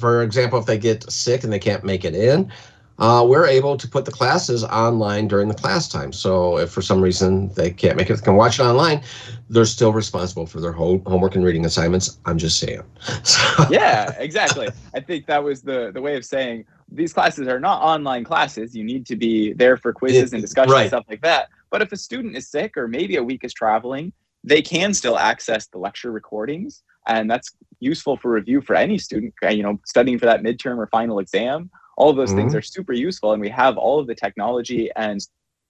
for 0.00 0.22
example, 0.22 0.58
if 0.58 0.66
they 0.66 0.78
get 0.78 1.08
sick 1.10 1.44
and 1.44 1.52
they 1.52 1.58
can't 1.58 1.84
make 1.84 2.04
it 2.04 2.14
in, 2.14 2.50
uh, 2.98 3.24
we're 3.28 3.46
able 3.46 3.76
to 3.76 3.88
put 3.88 4.04
the 4.04 4.10
classes 4.10 4.62
online 4.64 5.26
during 5.26 5.48
the 5.48 5.54
class 5.54 5.88
time. 5.88 6.12
So 6.12 6.58
if 6.58 6.70
for 6.70 6.82
some 6.82 7.00
reason 7.00 7.48
they 7.54 7.70
can't 7.70 7.96
make 7.96 8.08
it, 8.08 8.14
they 8.14 8.22
can 8.22 8.36
watch 8.36 8.60
it 8.60 8.62
online. 8.62 9.02
They're 9.48 9.64
still 9.64 9.92
responsible 9.92 10.46
for 10.46 10.60
their 10.60 10.72
whole 10.72 11.02
homework 11.06 11.34
and 11.34 11.44
reading 11.44 11.64
assignments. 11.64 12.18
I'm 12.24 12.38
just 12.38 12.58
saying. 12.58 12.82
So. 13.24 13.40
Yeah, 13.70 14.14
exactly. 14.18 14.68
I 14.94 15.00
think 15.00 15.26
that 15.26 15.42
was 15.42 15.62
the 15.62 15.90
the 15.92 16.00
way 16.00 16.16
of 16.16 16.24
saying 16.24 16.64
these 16.90 17.12
classes 17.12 17.48
are 17.48 17.60
not 17.60 17.82
online 17.82 18.24
classes. 18.24 18.74
You 18.74 18.84
need 18.84 19.06
to 19.06 19.16
be 19.16 19.52
there 19.52 19.76
for 19.76 19.92
quizzes 19.92 20.32
and 20.32 20.42
discussions 20.42 20.72
right. 20.72 20.80
and 20.82 20.90
stuff 20.90 21.04
like 21.08 21.22
that. 21.22 21.48
But 21.70 21.82
if 21.82 21.90
a 21.92 21.96
student 21.96 22.36
is 22.36 22.48
sick 22.48 22.76
or 22.76 22.86
maybe 22.86 23.16
a 23.16 23.22
week 23.22 23.44
is 23.44 23.52
traveling, 23.52 24.12
they 24.44 24.62
can 24.62 24.94
still 24.94 25.18
access 25.18 25.66
the 25.66 25.78
lecture 25.78 26.12
recordings. 26.12 26.82
And 27.06 27.30
that's 27.30 27.50
useful 27.80 28.16
for 28.16 28.30
review 28.30 28.60
for 28.60 28.74
any 28.76 28.98
student, 28.98 29.34
you 29.50 29.62
know, 29.62 29.80
studying 29.84 30.18
for 30.18 30.26
that 30.26 30.42
midterm 30.42 30.78
or 30.78 30.86
final 30.86 31.18
exam. 31.18 31.70
All 31.96 32.10
of 32.10 32.16
those 32.16 32.30
mm-hmm. 32.30 32.38
things 32.38 32.54
are 32.54 32.62
super 32.62 32.92
useful. 32.92 33.32
And 33.32 33.40
we 33.40 33.48
have 33.50 33.76
all 33.76 33.98
of 33.98 34.06
the 34.06 34.14
technology 34.14 34.90
and 34.96 35.20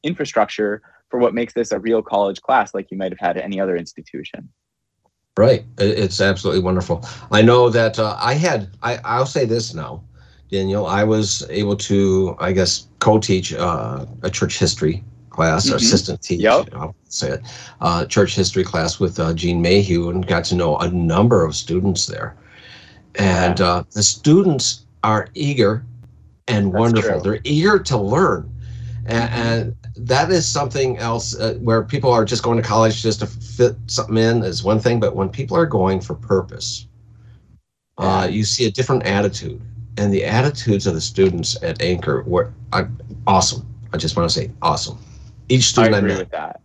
infrastructure 0.02 0.82
for 1.10 1.18
what 1.18 1.34
makes 1.34 1.52
this 1.52 1.72
a 1.72 1.78
real 1.78 2.02
college 2.02 2.40
class 2.42 2.74
like 2.74 2.90
you 2.90 2.96
might 2.96 3.12
have 3.12 3.20
had 3.20 3.36
at 3.36 3.44
any 3.44 3.60
other 3.60 3.76
institution. 3.76 4.48
Right. 5.36 5.64
It's 5.78 6.20
absolutely 6.20 6.62
wonderful. 6.62 7.04
I 7.32 7.42
know 7.42 7.68
that 7.68 7.98
uh, 7.98 8.16
I 8.20 8.34
had, 8.34 8.70
I, 8.82 8.98
I'll 9.04 9.26
say 9.26 9.44
this 9.44 9.74
now, 9.74 10.02
Daniel, 10.50 10.86
I 10.86 11.02
was 11.02 11.44
able 11.50 11.76
to, 11.76 12.36
I 12.38 12.52
guess, 12.52 12.86
co 13.00 13.18
teach 13.18 13.52
uh, 13.52 14.06
a 14.22 14.30
church 14.30 14.58
history 14.58 15.02
class, 15.30 15.66
mm-hmm. 15.66 15.76
assistant 15.76 16.22
teacher, 16.22 16.42
yep. 16.42 16.68
I'll 16.72 16.94
say 17.08 17.32
it, 17.32 17.40
uh, 17.80 18.06
church 18.06 18.36
history 18.36 18.62
class 18.62 19.00
with 19.00 19.18
uh, 19.18 19.34
Gene 19.34 19.60
Mayhew 19.60 20.10
and 20.10 20.24
got 20.24 20.44
to 20.44 20.54
know 20.54 20.76
a 20.78 20.88
number 20.88 21.44
of 21.44 21.56
students 21.56 22.06
there. 22.06 22.36
And 23.16 23.60
uh, 23.60 23.84
the 23.92 24.02
students 24.02 24.86
are 25.02 25.28
eager 25.34 25.84
and 26.48 26.66
That's 26.66 26.80
wonderful. 26.80 27.20
True. 27.20 27.32
They're 27.32 27.40
eager 27.44 27.78
to 27.78 27.96
learn. 27.96 28.50
And, 29.06 29.30
and 29.34 29.76
that 29.96 30.30
is 30.30 30.46
something 30.46 30.98
else 30.98 31.38
uh, 31.38 31.54
where 31.60 31.82
people 31.82 32.10
are 32.10 32.24
just 32.24 32.42
going 32.42 32.56
to 32.56 32.66
college 32.66 33.02
just 33.02 33.20
to 33.20 33.26
fit 33.26 33.76
something 33.86 34.16
in 34.16 34.42
is 34.42 34.64
one 34.64 34.80
thing, 34.80 34.98
but 34.98 35.14
when 35.14 35.28
people 35.28 35.56
are 35.56 35.66
going 35.66 36.00
for 36.00 36.14
purpose, 36.14 36.86
uh, 37.98 38.26
you 38.30 38.44
see 38.44 38.66
a 38.66 38.70
different 38.70 39.04
attitude. 39.04 39.60
And 39.96 40.12
the 40.12 40.24
attitudes 40.24 40.86
of 40.86 40.94
the 40.94 41.00
students 41.00 41.62
at 41.62 41.80
Anchor 41.80 42.24
were 42.24 42.52
uh, 42.72 42.84
awesome. 43.26 43.66
I 43.92 43.96
just 43.96 44.16
want 44.16 44.28
to 44.28 44.34
say 44.34 44.50
awesome. 44.60 44.98
Each 45.48 45.64
student 45.64 45.94
I 45.94 45.98
agree 45.98 46.14
I 46.14 46.18
with 46.18 46.30
that. 46.30 46.60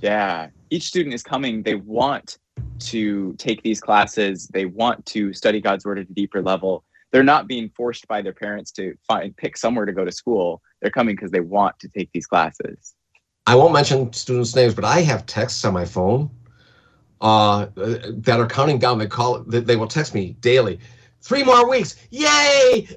Yeah, 0.00 0.48
each 0.70 0.84
student 0.84 1.14
is 1.14 1.24
coming. 1.24 1.62
They 1.62 1.74
want 1.74 2.38
to 2.78 3.34
take 3.34 3.62
these 3.62 3.80
classes. 3.80 4.46
They 4.48 4.66
want 4.66 5.04
to 5.06 5.32
study 5.32 5.60
God's 5.60 5.84
word 5.84 5.98
at 5.98 6.08
a 6.08 6.12
deeper 6.12 6.42
level. 6.42 6.84
They're 7.12 7.22
not 7.22 7.46
being 7.46 7.70
forced 7.76 8.06
by 8.08 8.22
their 8.22 8.32
parents 8.32 8.72
to 8.72 8.94
find 9.06 9.36
pick 9.36 9.56
somewhere 9.56 9.86
to 9.86 9.92
go 9.92 10.04
to 10.04 10.12
school. 10.12 10.60
They're 10.82 10.90
coming 10.90 11.16
because 11.16 11.30
they 11.30 11.40
want 11.40 11.78
to 11.80 11.88
take 11.88 12.10
these 12.12 12.26
classes. 12.26 12.94
I 13.46 13.54
won't 13.54 13.72
mention 13.72 14.12
students' 14.12 14.56
names, 14.56 14.74
but 14.74 14.84
I 14.84 15.02
have 15.02 15.24
texts 15.24 15.64
on 15.64 15.72
my 15.72 15.84
phone 15.84 16.30
uh, 17.20 17.66
that 17.76 18.40
are 18.40 18.46
counting 18.46 18.78
down. 18.78 18.98
They 18.98 19.06
call 19.06 19.44
they 19.44 19.76
will 19.76 19.86
text 19.86 20.14
me 20.14 20.36
daily. 20.40 20.80
Three 21.22 21.42
more 21.42 21.68
weeks, 21.68 21.96
yay! 22.10 22.88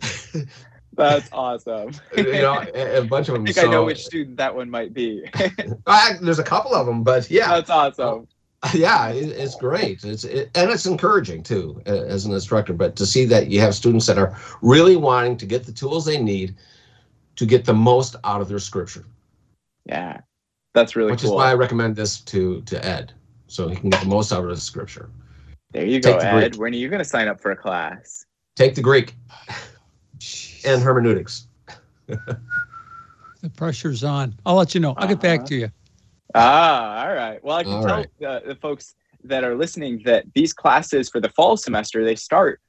That's 0.93 1.30
awesome. 1.32 1.91
you 2.17 2.24
know, 2.24 2.65
a, 2.76 3.02
bunch 3.02 3.30
of 3.30 3.36
them. 3.36 3.43
I 3.43 3.45
think 3.45 3.56
so, 3.56 3.67
I 3.67 3.72
know 3.72 3.86
which 3.86 4.04
student 4.04 4.38
that 4.38 4.53
one 4.53 4.70
might 4.70 4.93
be. 4.93 5.24
I, 5.88 6.18
there's 6.22 6.39
a 6.39 6.43
couple 6.43 6.76
of 6.76 6.86
them, 6.86 7.03
but 7.03 7.32
yeah, 7.32 7.47
that's 7.47 7.70
awesome. 7.70 8.28
Yeah, 8.74 9.10
it, 9.10 9.30
it's 9.30 9.55
great. 9.55 10.03
It's 10.03 10.24
it, 10.24 10.51
and 10.55 10.70
it's 10.70 10.86
encouraging 10.86 11.43
too 11.43 11.82
as 11.86 12.26
an 12.26 12.34
instructor. 12.34 12.74
But 12.74 12.95
to 12.97 13.05
see 13.05 13.26
that 13.26 13.49
you 13.49 13.62
have 13.62 13.74
students 13.74 14.05
that 14.07 14.18
are 14.18 14.38
really 14.62 14.97
wanting 14.97 15.38
to 15.38 15.45
get 15.45 15.66
the 15.66 15.72
tools 15.72 16.05
they 16.05 16.22
need 16.22 16.55
to 17.38 17.45
get 17.45 17.64
the 17.64 17.74
most 17.74 18.18
out 18.26 18.41
of 18.41 18.49
their 18.49 18.60
scripture. 18.60 19.05
Yeah, 19.86 20.20
that's 20.74 20.95
really 20.95 21.12
which 21.12 21.22
cool. 21.22 21.32
is 21.32 21.36
why 21.36 21.51
I 21.51 21.53
recommend 21.53 21.95
this 21.95 22.20
to 22.22 22.62
to 22.64 22.86
Ed, 22.86 23.14
so 23.47 23.70
he 23.70 23.78
can 23.78 23.89
get 23.91 24.01
the 24.01 24.07
most 24.07 24.34
out 24.34 24.43
of 24.43 24.49
the 24.49 24.57
scripture. 24.57 25.10
There 25.72 25.86
you 25.86 25.99
Take 25.99 26.20
go, 26.20 26.28
Ed. 26.28 26.57
When 26.57 26.74
are 26.74 26.78
you 26.78 26.89
going 26.89 26.99
to 26.99 27.05
sign 27.05 27.28
up 27.28 27.39
for 27.39 27.51
a 27.51 27.55
class? 27.55 28.26
Take 28.55 28.76
the 28.76 28.82
Greek 28.82 29.16
and 30.66 30.82
hermeneutics. 30.82 31.47
the 32.07 33.49
pressure's 33.55 34.03
on. 34.03 34.36
I'll 34.45 34.55
let 34.55 34.74
you 34.74 34.82
know. 34.82 34.95
I'll 34.97 35.07
get 35.07 35.22
back 35.22 35.39
uh-huh. 35.39 35.47
to 35.47 35.55
you. 35.55 35.72
Ah, 36.36 37.05
all 37.05 37.13
right. 37.13 37.43
Well, 37.43 37.57
I 37.57 37.63
can 37.63 37.73
all 37.73 37.84
tell 37.84 37.97
right. 37.97 38.09
the, 38.19 38.41
the 38.47 38.55
folks 38.55 38.95
that 39.23 39.43
are 39.43 39.55
listening 39.55 40.01
that 40.05 40.25
these 40.34 40.53
classes 40.53 41.09
for 41.09 41.19
the 41.19 41.30
fall 41.30 41.57
semester 41.57 42.05
they 42.05 42.15
start 42.15 42.61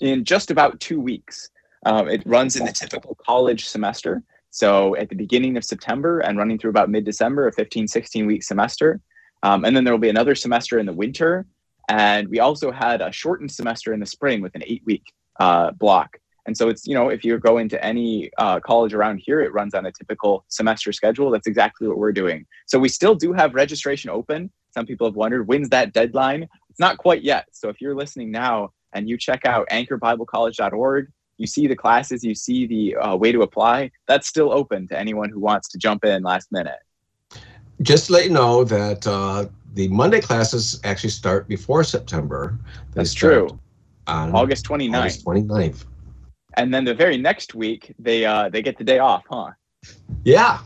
in 0.00 0.24
just 0.24 0.50
about 0.50 0.80
two 0.80 1.00
weeks. 1.00 1.50
Um, 1.86 2.08
it 2.08 2.22
runs 2.26 2.56
in 2.56 2.66
the 2.66 2.72
typical 2.72 3.16
college 3.26 3.66
semester. 3.66 4.22
So 4.50 4.96
at 4.96 5.08
the 5.08 5.16
beginning 5.16 5.56
of 5.56 5.64
September 5.64 6.20
and 6.20 6.36
running 6.36 6.58
through 6.58 6.70
about 6.70 6.90
mid 6.90 7.04
December, 7.04 7.48
a 7.48 7.52
15, 7.52 7.88
16 7.88 8.26
week 8.26 8.42
semester. 8.42 9.00
Um, 9.42 9.64
and 9.64 9.74
then 9.74 9.84
there 9.84 9.94
will 9.94 9.98
be 9.98 10.10
another 10.10 10.34
semester 10.34 10.78
in 10.78 10.86
the 10.86 10.92
winter. 10.92 11.46
And 11.88 12.28
we 12.28 12.40
also 12.40 12.70
had 12.70 13.00
a 13.00 13.10
shortened 13.10 13.50
semester 13.50 13.92
in 13.92 14.00
the 14.00 14.06
spring 14.06 14.42
with 14.42 14.54
an 14.54 14.62
eight 14.66 14.82
week 14.84 15.04
uh, 15.38 15.70
block. 15.72 16.18
And 16.50 16.56
so 16.56 16.68
it's, 16.68 16.84
you 16.84 16.94
know, 16.94 17.10
if 17.10 17.24
you 17.24 17.38
go 17.38 17.58
into 17.58 17.80
any 17.84 18.28
uh, 18.36 18.58
college 18.58 18.92
around 18.92 19.18
here, 19.18 19.40
it 19.40 19.52
runs 19.52 19.72
on 19.72 19.86
a 19.86 19.92
typical 19.92 20.44
semester 20.48 20.90
schedule. 20.92 21.30
That's 21.30 21.46
exactly 21.46 21.86
what 21.86 21.96
we're 21.96 22.10
doing. 22.10 22.44
So 22.66 22.76
we 22.76 22.88
still 22.88 23.14
do 23.14 23.32
have 23.32 23.54
registration 23.54 24.10
open. 24.10 24.50
Some 24.74 24.84
people 24.84 25.06
have 25.06 25.14
wondered 25.14 25.46
when's 25.46 25.68
that 25.68 25.92
deadline? 25.92 26.48
It's 26.68 26.80
not 26.80 26.98
quite 26.98 27.22
yet. 27.22 27.46
So 27.52 27.68
if 27.68 27.80
you're 27.80 27.94
listening 27.94 28.32
now 28.32 28.72
and 28.94 29.08
you 29.08 29.16
check 29.16 29.46
out 29.46 29.68
anchorbiblecollege.org, 29.68 31.12
you 31.38 31.46
see 31.46 31.68
the 31.68 31.76
classes, 31.76 32.24
you 32.24 32.34
see 32.34 32.66
the 32.66 32.96
uh, 32.96 33.14
way 33.14 33.30
to 33.30 33.42
apply, 33.42 33.92
that's 34.08 34.26
still 34.26 34.52
open 34.52 34.88
to 34.88 34.98
anyone 34.98 35.30
who 35.30 35.38
wants 35.38 35.68
to 35.68 35.78
jump 35.78 36.04
in 36.04 36.24
last 36.24 36.50
minute. 36.50 36.80
Just 37.80 38.06
to 38.06 38.14
let 38.14 38.24
you 38.24 38.32
know 38.32 38.64
that 38.64 39.06
uh, 39.06 39.46
the 39.74 39.86
Monday 39.86 40.20
classes 40.20 40.80
actually 40.82 41.10
start 41.10 41.46
before 41.46 41.84
September. 41.84 42.58
They 42.90 43.02
That's 43.02 43.14
true. 43.14 43.60
On 44.08 44.34
August 44.34 44.66
29th. 44.66 44.98
August 44.98 45.24
29th. 45.24 45.84
And 46.54 46.72
then 46.74 46.84
the 46.84 46.94
very 46.94 47.16
next 47.16 47.54
week, 47.54 47.94
they 47.98 48.24
uh, 48.24 48.48
they 48.48 48.62
get 48.62 48.76
the 48.78 48.84
day 48.84 48.98
off, 48.98 49.24
huh? 49.30 49.50
Yeah. 50.24 50.58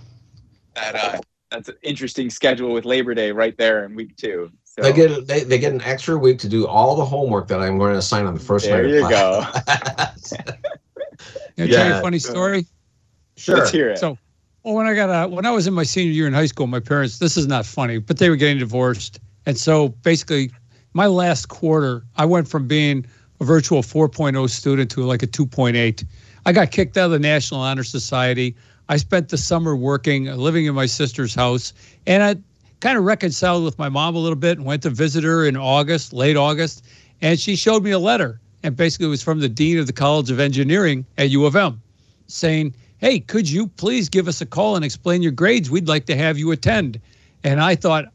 That, 0.75 0.95
uh, 0.97 1.21
that's 1.51 1.69
an 1.69 1.77
interesting 1.83 2.31
schedule 2.31 2.73
with 2.73 2.85
Labor 2.85 3.15
Day 3.15 3.31
right 3.31 3.57
there 3.59 3.85
in 3.85 3.95
week 3.95 4.17
two. 4.17 4.51
So 4.65 4.83
They 4.83 4.93
get 4.93 5.27
they, 5.27 5.45
they 5.45 5.59
get 5.59 5.73
an 5.73 5.83
extra 5.83 6.17
week 6.19 6.39
to 6.41 6.49
do 6.49 6.67
all 6.67 6.97
the 6.97 7.05
homework 7.05 7.47
that 7.49 7.61
I'm 7.61 7.79
going 7.79 7.93
to 7.93 7.99
assign 7.99 8.27
on 8.27 8.35
the 8.35 8.41
first 8.41 8.65
there 8.67 8.83
night 8.83 8.91
you 8.91 9.05
of 9.05 9.11
go. 9.11 9.47
Can 9.57 9.65
I 9.69 10.13
tell 11.57 11.67
you 11.67 11.73
Yeah. 11.75 11.99
a 11.99 12.03
funny 12.03 12.19
story? 12.19 12.67
sure. 13.37 13.59
Let's 13.59 13.71
hear 13.71 13.91
it. 13.91 13.99
So, 13.99 14.19
well, 14.65 14.75
when 14.75 14.87
I 14.87 14.95
got 14.95 15.11
uh, 15.11 15.29
when 15.29 15.47
I 15.47 15.51
was 15.53 15.67
in 15.69 15.75
my 15.75 15.85
senior 15.85 16.13
year 16.13 16.27
in 16.27 16.33
high 16.33 16.47
school, 16.47 16.67
my 16.67 16.81
parents. 16.81 17.19
This 17.19 17.37
is 17.37 17.47
not 17.47 17.67
funny, 17.67 17.99
but 17.99 18.19
they 18.19 18.31
were 18.31 18.37
getting 18.37 18.59
divorced, 18.59 19.21
and 19.47 19.57
so 19.57 19.89
basically, 19.89 20.51
my 20.95 21.07
last 21.07 21.49
quarter, 21.49 22.05
I 22.17 22.25
went 22.25 22.49
from 22.49 22.67
being 22.67 23.07
a 23.45 23.47
virtual 23.47 23.83
4.0 23.83 24.49
student 24.49 24.91
to 24.91 25.03
like 25.03 25.23
a 25.23 25.27
2.8. 25.27 26.05
I 26.47 26.53
got 26.53 26.71
kicked 26.71 26.97
out 26.97 27.07
of 27.07 27.11
the 27.11 27.19
National 27.19 27.61
Honor 27.61 27.85
Society. 27.85 28.57
I 28.89 28.97
spent 28.97 29.29
the 29.29 29.37
summer 29.37 29.77
working, 29.77 30.31
uh, 30.31 30.37
living 30.37 30.65
in 30.65 30.75
my 30.75 30.87
sister's 30.87 31.35
house, 31.35 31.75
and 32.07 32.23
I 32.23 32.37
kind 32.81 32.97
of 32.97 33.05
reconciled 33.05 33.65
with 33.65 33.79
my 33.79 33.91
mom 33.91 34.17
a 34.17 34.19
little 34.19 34.37
bit 34.37 34.57
and 34.57 34.67
went 34.67 34.83
to 34.85 34.91
visit 34.91 35.25
her 35.25 35.47
in 35.47 35.59
August, 35.59 36.15
late 36.15 36.39
August, 36.39 36.85
and 37.21 37.39
she 37.39 37.55
showed 37.55 37.83
me 37.83 37.91
a 37.91 37.99
letter, 37.99 38.41
and 38.63 38.77
basically 38.77 39.07
it 39.07 39.11
was 39.11 39.23
from 39.23 39.41
the 39.41 39.49
dean 39.49 39.79
of 39.79 39.87
the 39.87 39.93
College 39.93 40.31
of 40.31 40.41
Engineering 40.41 41.05
at 41.19 41.29
U 41.31 41.45
of 41.45 41.55
M, 41.55 41.83
saying, 42.27 42.75
"Hey, 42.97 43.21
could 43.21 43.49
you 43.49 43.67
please 43.67 44.09
give 44.09 44.27
us 44.27 44.41
a 44.41 44.47
call 44.47 44.75
and 44.75 44.85
explain 44.85 45.21
your 45.21 45.33
grades? 45.33 45.71
We'd 45.71 45.89
like 45.89 46.07
to 46.07 46.17
have 46.17 46.39
you 46.39 46.51
attend." 46.51 46.99
And 47.43 47.61
I 47.61 47.75
thought, 47.75 48.07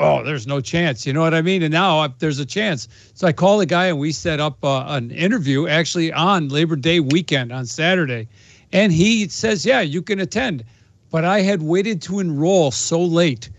"Oh, 0.00 0.24
there's 0.24 0.46
no 0.46 0.60
chance." 0.60 1.06
You 1.06 1.12
know 1.12 1.20
what 1.20 1.34
I 1.34 1.42
mean? 1.42 1.62
And 1.62 1.72
now 1.72 1.98
I, 2.00 2.08
there's 2.18 2.40
a 2.40 2.46
chance. 2.46 2.88
So 3.14 3.28
I 3.28 3.32
called 3.32 3.60
the 3.60 3.66
guy 3.66 3.86
and 3.86 3.98
we 3.98 4.10
set 4.10 4.40
up 4.40 4.64
uh, 4.64 4.84
an 4.88 5.10
interview 5.12 5.68
actually 5.68 6.12
on 6.12 6.48
Labor 6.48 6.76
Day 6.76 6.98
weekend 6.98 7.52
on 7.52 7.66
Saturday, 7.66 8.26
and 8.72 8.92
he 8.92 9.28
says, 9.28 9.64
"Yeah, 9.64 9.80
you 9.80 10.02
can 10.02 10.18
attend." 10.18 10.64
But 11.10 11.24
I 11.24 11.40
had 11.40 11.62
waited 11.62 12.02
to 12.02 12.20
enroll 12.20 12.70
so 12.70 13.00
late 13.00 13.50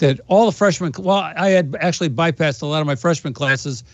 that 0.00 0.20
all 0.28 0.46
the 0.46 0.52
freshmen, 0.52 0.92
well, 0.98 1.30
I 1.36 1.50
had 1.50 1.76
actually 1.80 2.10
bypassed 2.10 2.62
a 2.62 2.66
lot 2.66 2.80
of 2.80 2.86
my 2.86 2.96
freshman 2.96 3.32
classes, 3.32 3.84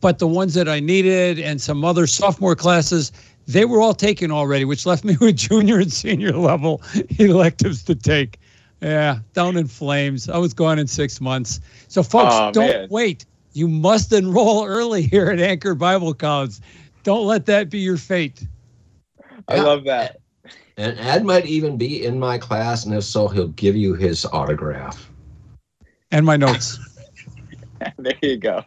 but 0.00 0.18
the 0.18 0.26
ones 0.26 0.54
that 0.54 0.68
I 0.68 0.80
needed 0.80 1.38
and 1.38 1.60
some 1.60 1.84
other 1.84 2.06
sophomore 2.06 2.56
classes, 2.56 3.12
they 3.46 3.64
were 3.64 3.80
all 3.80 3.94
taken 3.94 4.30
already, 4.30 4.64
which 4.64 4.86
left 4.86 5.04
me 5.04 5.16
with 5.20 5.36
junior 5.36 5.78
and 5.78 5.92
senior 5.92 6.32
level 6.32 6.82
electives 7.18 7.84
to 7.84 7.94
take. 7.94 8.39
Yeah, 8.80 9.18
down 9.34 9.56
in 9.56 9.66
flames. 9.66 10.28
I 10.28 10.38
was 10.38 10.54
gone 10.54 10.78
in 10.78 10.86
six 10.86 11.20
months. 11.20 11.60
So, 11.88 12.02
folks, 12.02 12.34
Aw, 12.34 12.50
don't 12.52 12.68
man. 12.68 12.88
wait. 12.90 13.26
You 13.52 13.68
must 13.68 14.12
enroll 14.12 14.64
early 14.66 15.02
here 15.02 15.28
at 15.30 15.40
Anchor 15.40 15.74
Bible 15.74 16.14
College. 16.14 16.56
Don't 17.02 17.26
let 17.26 17.46
that 17.46 17.68
be 17.70 17.78
your 17.78 17.96
fate. 17.96 18.46
I 19.48 19.56
Yeah. 19.56 19.62
love 19.62 19.84
that. 19.84 20.16
And 20.76 20.98
Ed 20.98 21.24
might 21.24 21.44
even 21.46 21.76
be 21.76 22.06
in 22.06 22.18
my 22.18 22.38
class, 22.38 22.86
and 22.86 22.94
if 22.94 23.04
so, 23.04 23.28
he'll 23.28 23.48
give 23.48 23.76
you 23.76 23.94
his 23.94 24.24
autograph. 24.26 25.10
And 26.10 26.24
my 26.24 26.36
notes. 26.36 26.78
there 27.98 28.14
you 28.22 28.36
go. 28.38 28.62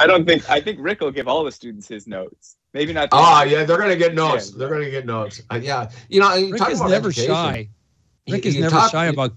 I 0.00 0.06
don't 0.06 0.26
think 0.26 0.48
I 0.50 0.60
think 0.60 0.78
Rick 0.80 1.00
will 1.00 1.10
give 1.10 1.28
all 1.28 1.44
the 1.44 1.52
students 1.52 1.86
his 1.88 2.06
notes. 2.06 2.56
Maybe 2.72 2.92
not. 2.92 3.10
the- 3.10 3.16
Oh 3.18 3.42
yeah, 3.42 3.64
they're 3.64 3.78
gonna 3.78 3.96
get 3.96 4.14
notes. 4.14 4.50
Yeah. 4.52 4.58
They're 4.58 4.68
gonna 4.70 4.90
get 4.90 5.04
notes. 5.06 5.42
Uh, 5.50 5.60
yeah, 5.62 5.90
you 6.08 6.20
know, 6.20 6.32
you 6.34 6.52
Rick 6.52 6.60
talk 6.60 6.70
is 6.70 6.80
about 6.80 6.90
never 6.90 7.08
education. 7.08 7.34
shy. 7.34 7.68
You- 8.26 8.34
Rick 8.34 8.46
is 8.46 8.56
never 8.58 8.70
talk- 8.76 8.90
shy 8.90 9.06
about 9.06 9.32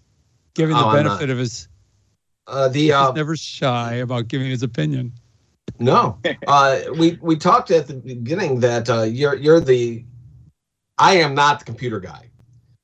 giving 0.54 0.76
the 0.76 0.84
Oh, 0.84 0.90
I'm 0.90 1.04
benefit 1.04 1.30
of 1.30 1.38
his. 1.38 1.68
uh, 2.48 2.68
the 2.68 2.92
uh, 2.94 3.10
is 3.10 3.16
never 3.16 3.36
shy 3.36 3.96
about 3.96 4.28
giving 4.28 4.50
his 4.50 4.64
opinion. 4.64 5.14
no. 5.80 6.20
Uh, 6.48 6.82
we 6.98 7.18
we 7.22 7.36
talked 7.36 7.72
at 7.72 7.88
the 7.88 7.96
beginning 7.96 8.60
that 8.60 8.90
uh, 8.90 9.04
you're 9.04 9.36
you're 9.36 9.60
the. 9.60 10.04
I 11.00 11.16
am 11.18 11.34
not 11.34 11.60
the 11.60 11.66
computer 11.66 12.00
guy, 12.00 12.30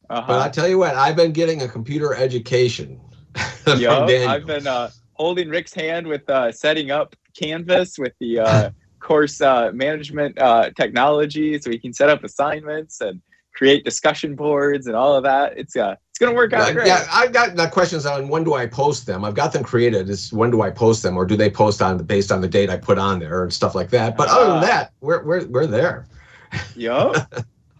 Uh-huh. 0.09 0.23
but 0.27 0.41
I 0.41 0.49
tell 0.49 0.67
you 0.67 0.79
what, 0.79 0.95
I've 0.95 1.15
been 1.15 1.31
getting 1.31 1.61
a 1.61 1.67
computer 1.67 2.15
education 2.15 2.99
from 3.63 3.79
Yup, 3.79 4.07
Daniel. 4.07 4.29
I've 4.29 4.47
been 4.47 4.65
uh, 4.65 4.89
holding 5.13 5.47
Rick's 5.49 5.73
hand 5.75 6.07
with 6.07 6.27
uh, 6.29 6.51
setting 6.51 6.89
up 6.89 7.15
Canvas 7.39 7.99
with 7.99 8.13
the 8.19 8.39
uh, 8.39 8.69
course 8.99 9.41
uh, 9.41 9.69
management 9.75 10.39
uh, 10.39 10.71
technology, 10.75 11.59
so 11.59 11.69
he 11.69 11.77
can 11.77 11.93
set 11.93 12.09
up 12.09 12.23
assignments 12.23 12.99
and 13.01 13.21
create 13.59 13.83
discussion 13.83 14.35
boards 14.35 14.87
and 14.87 14.95
all 14.95 15.13
of 15.17 15.23
that. 15.23 15.57
It's 15.57 15.75
uh, 15.75 15.95
it's 16.09 16.17
gonna 16.17 16.33
work 16.33 16.53
out 16.53 16.69
Uh, 16.69 16.73
great. 16.73 16.87
yeah, 16.87 17.05
I've 17.11 17.33
got 17.33 17.57
the 17.57 17.67
questions 17.67 18.05
on 18.05 18.29
when 18.29 18.45
do 18.45 18.53
I 18.53 18.65
post 18.67 19.05
them. 19.05 19.25
I've 19.25 19.35
got 19.35 19.51
them 19.51 19.63
created. 19.63 20.09
Is 20.09 20.31
when 20.31 20.49
do 20.49 20.61
I 20.61 20.69
post 20.71 21.03
them, 21.03 21.17
or 21.17 21.25
do 21.25 21.35
they 21.35 21.49
post 21.49 21.81
on 21.81 21.97
the 21.97 22.03
based 22.03 22.31
on 22.31 22.39
the 22.39 22.47
date 22.47 22.69
I 22.69 22.77
put 22.77 22.97
on 22.97 23.19
there 23.19 23.43
and 23.43 23.51
stuff 23.53 23.75
like 23.75 23.89
that. 23.89 24.15
But 24.15 24.29
other 24.29 24.49
Ah. 24.49 24.53
than 24.53 24.61
that, 24.69 24.91
we're 25.01 25.23
we're 25.25 25.45
we're 25.47 25.67
there. 25.67 26.07
Yup. 26.77 27.15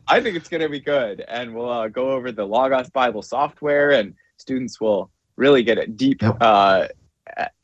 I 0.10 0.20
think 0.22 0.36
it's 0.36 0.50
going 0.50 0.62
to 0.62 0.70
be 0.70 0.80
good. 0.80 1.24
And 1.28 1.54
we'll 1.56 1.70
uh, 1.70 1.88
go 1.88 2.10
over 2.12 2.32
the 2.32 2.46
Logos 2.46 2.90
Bible 2.90 3.22
software, 3.22 3.92
and 3.92 4.14
students 4.38 4.82
will 4.82 5.10
really 5.38 5.64
get 5.64 5.78
a 5.78 5.88
deep 5.88 6.22
Yep. 6.22 6.38
uh, 6.42 6.88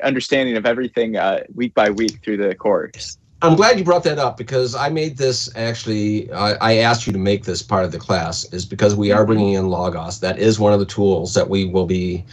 understanding 0.04 0.56
of 0.56 0.66
everything 0.66 1.18
uh, 1.18 1.40
week 1.54 1.74
by 1.74 1.90
week 1.90 2.24
through 2.24 2.38
the 2.38 2.54
course. 2.56 3.18
I'm 3.42 3.56
glad 3.56 3.78
you 3.78 3.84
brought 3.84 4.04
that 4.04 4.18
up 4.18 4.38
because 4.38 4.76
I 4.76 4.90
made 4.90 5.18
this 5.18 5.50
actually. 5.56 6.32
I, 6.32 6.54
I 6.54 6.78
asked 6.78 7.06
you 7.06 7.14
to 7.14 7.20
make 7.20 7.44
this 7.44 7.62
part 7.62 7.86
of 7.86 7.92
the 7.92 8.00
class 8.00 8.46
is 8.54 8.66
because 8.66 8.96
we 8.96 9.12
are 9.12 9.26
bringing 9.26 9.54
in 9.54 9.70
Logos. 9.70 10.20
That 10.22 10.40
is 10.40 10.60
one 10.60 10.74
of 10.74 10.80
the 10.80 10.86
tools 10.86 11.34
that 11.34 11.50
we 11.50 11.66
will 11.66 11.86
be 11.86 12.26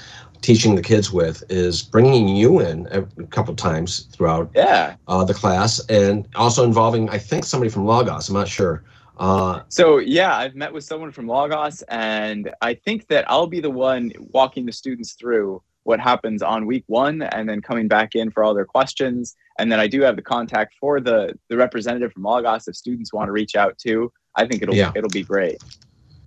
teaching 0.42 0.74
the 0.74 0.82
kids 0.82 1.12
with. 1.12 1.42
Is 1.48 1.82
bringing 1.82 2.28
you 2.28 2.60
in 2.60 2.86
a 2.92 3.02
couple 3.26 3.54
times 3.54 4.06
throughout 4.12 4.50
Yeah. 4.54 4.94
uh, 5.08 5.24
the 5.24 5.34
class, 5.34 5.84
and 5.86 6.26
also 6.36 6.64
involving 6.64 7.10
I 7.10 7.18
think 7.18 7.44
somebody 7.44 7.70
from 7.70 7.84
Logos. 7.84 8.28
I'm 8.28 8.34
not 8.34 8.48
sure. 8.48 8.84
Uh, 9.18 9.60
So, 9.68 9.98
yeah, 9.98 10.34
I've 10.36 10.54
met 10.54 10.72
with 10.72 10.84
someone 10.84 11.12
from 11.12 11.26
Logos, 11.26 11.82
and 11.88 12.50
I 12.62 12.74
think 12.74 13.08
that 13.08 13.30
I'll 13.30 13.46
be 13.46 13.60
the 13.60 13.70
one 13.70 14.12
walking 14.32 14.66
the 14.66 14.72
students 14.72 15.12
through 15.12 15.62
what 15.84 16.00
happens 16.00 16.42
on 16.42 16.66
week 16.66 16.84
one 16.86 17.22
and 17.22 17.48
then 17.48 17.60
coming 17.60 17.88
back 17.88 18.14
in 18.14 18.30
for 18.30 18.44
all 18.44 18.54
their 18.54 18.64
questions. 18.64 19.34
And 19.58 19.70
then 19.70 19.80
I 19.80 19.86
do 19.86 20.00
have 20.02 20.16
the 20.16 20.22
contact 20.22 20.74
for 20.80 21.00
the, 21.00 21.38
the 21.48 21.56
representative 21.56 22.12
from 22.12 22.22
Logos 22.22 22.68
if 22.68 22.76
students 22.76 23.12
want 23.12 23.28
to 23.28 23.32
reach 23.32 23.56
out 23.56 23.76
too. 23.78 24.12
I 24.36 24.46
think 24.46 24.62
it'll 24.62 24.74
Yeah. 24.74 24.92
it'll 24.94 25.10
be 25.10 25.22
great. 25.24 25.62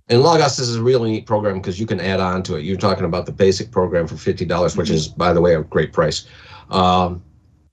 And 0.08 0.22
Logos 0.22 0.58
is 0.60 0.76
a 0.76 0.82
really 0.82 1.10
neat 1.10 1.26
program 1.26 1.56
because 1.58 1.80
you 1.80 1.86
can 1.86 2.00
add 2.00 2.20
on 2.20 2.42
to 2.44 2.56
it. 2.56 2.62
You're 2.62 2.76
talking 2.76 3.04
about 3.04 3.26
the 3.26 3.32
basic 3.32 3.72
program 3.72 4.06
for 4.06 4.16
fifty 4.16 4.44
dollars, 4.44 4.76
which 4.76 4.90
is, 4.90 5.08
by 5.08 5.32
the 5.32 5.40
way, 5.40 5.56
a 5.56 5.62
great 5.62 5.92
price. 5.92 6.28
Um, 6.70 7.24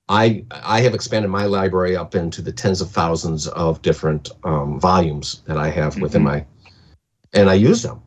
I 0.08 0.44
I 0.50 0.80
have 0.80 0.94
expanded 0.94 1.30
my 1.30 1.44
library 1.44 1.96
up 1.96 2.16
into 2.16 2.42
the 2.42 2.50
tens 2.50 2.80
of 2.80 2.90
thousands 2.90 3.46
of 3.48 3.80
different 3.82 4.30
um, 4.42 4.80
volumes 4.80 5.42
that 5.46 5.56
I 5.58 5.68
have 5.70 6.00
within 6.00 6.22
Mhm. 6.22 6.24
my, 6.24 6.46
and 7.34 7.48
I 7.48 7.54
use 7.54 7.82
them, 7.82 8.02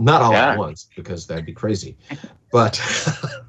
not 0.00 0.22
all 0.22 0.32
Yeah. 0.32 0.52
at 0.52 0.58
once 0.58 0.88
because 0.96 1.28
that'd 1.28 1.46
be 1.46 1.52
crazy, 1.54 1.96
but 2.50 2.80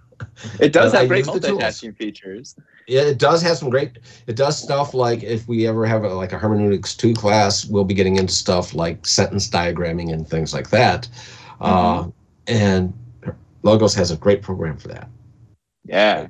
It 0.59 0.73
does 0.73 0.93
I 0.93 0.99
have 1.01 1.07
great 1.09 1.25
use 1.25 1.33
the 1.33 1.47
tools. 1.47 1.61
multitasking 1.61 1.97
features. 1.97 2.55
yeah, 2.87 3.01
it 3.01 3.17
does 3.17 3.41
have 3.41 3.57
some 3.57 3.69
great. 3.69 3.99
It 4.27 4.35
does 4.35 4.61
stuff 4.61 4.93
like 4.93 5.23
if 5.23 5.47
we 5.47 5.67
ever 5.67 5.85
have 5.85 6.03
a, 6.03 6.13
like 6.13 6.31
a 6.33 6.37
hermeneutics 6.37 6.95
two 6.95 7.13
class, 7.13 7.65
we'll 7.65 7.83
be 7.83 7.93
getting 7.93 8.15
into 8.15 8.33
stuff 8.33 8.73
like 8.73 9.05
sentence 9.05 9.49
diagramming 9.49 10.13
and 10.13 10.27
things 10.27 10.53
like 10.53 10.69
that. 10.69 11.07
Uh, 11.59 12.07
and 12.47 12.93
Logos 13.63 13.93
has 13.95 14.11
a 14.11 14.17
great 14.17 14.41
program 14.41 14.77
for 14.77 14.87
that. 14.89 15.09
Yeah. 15.83 16.27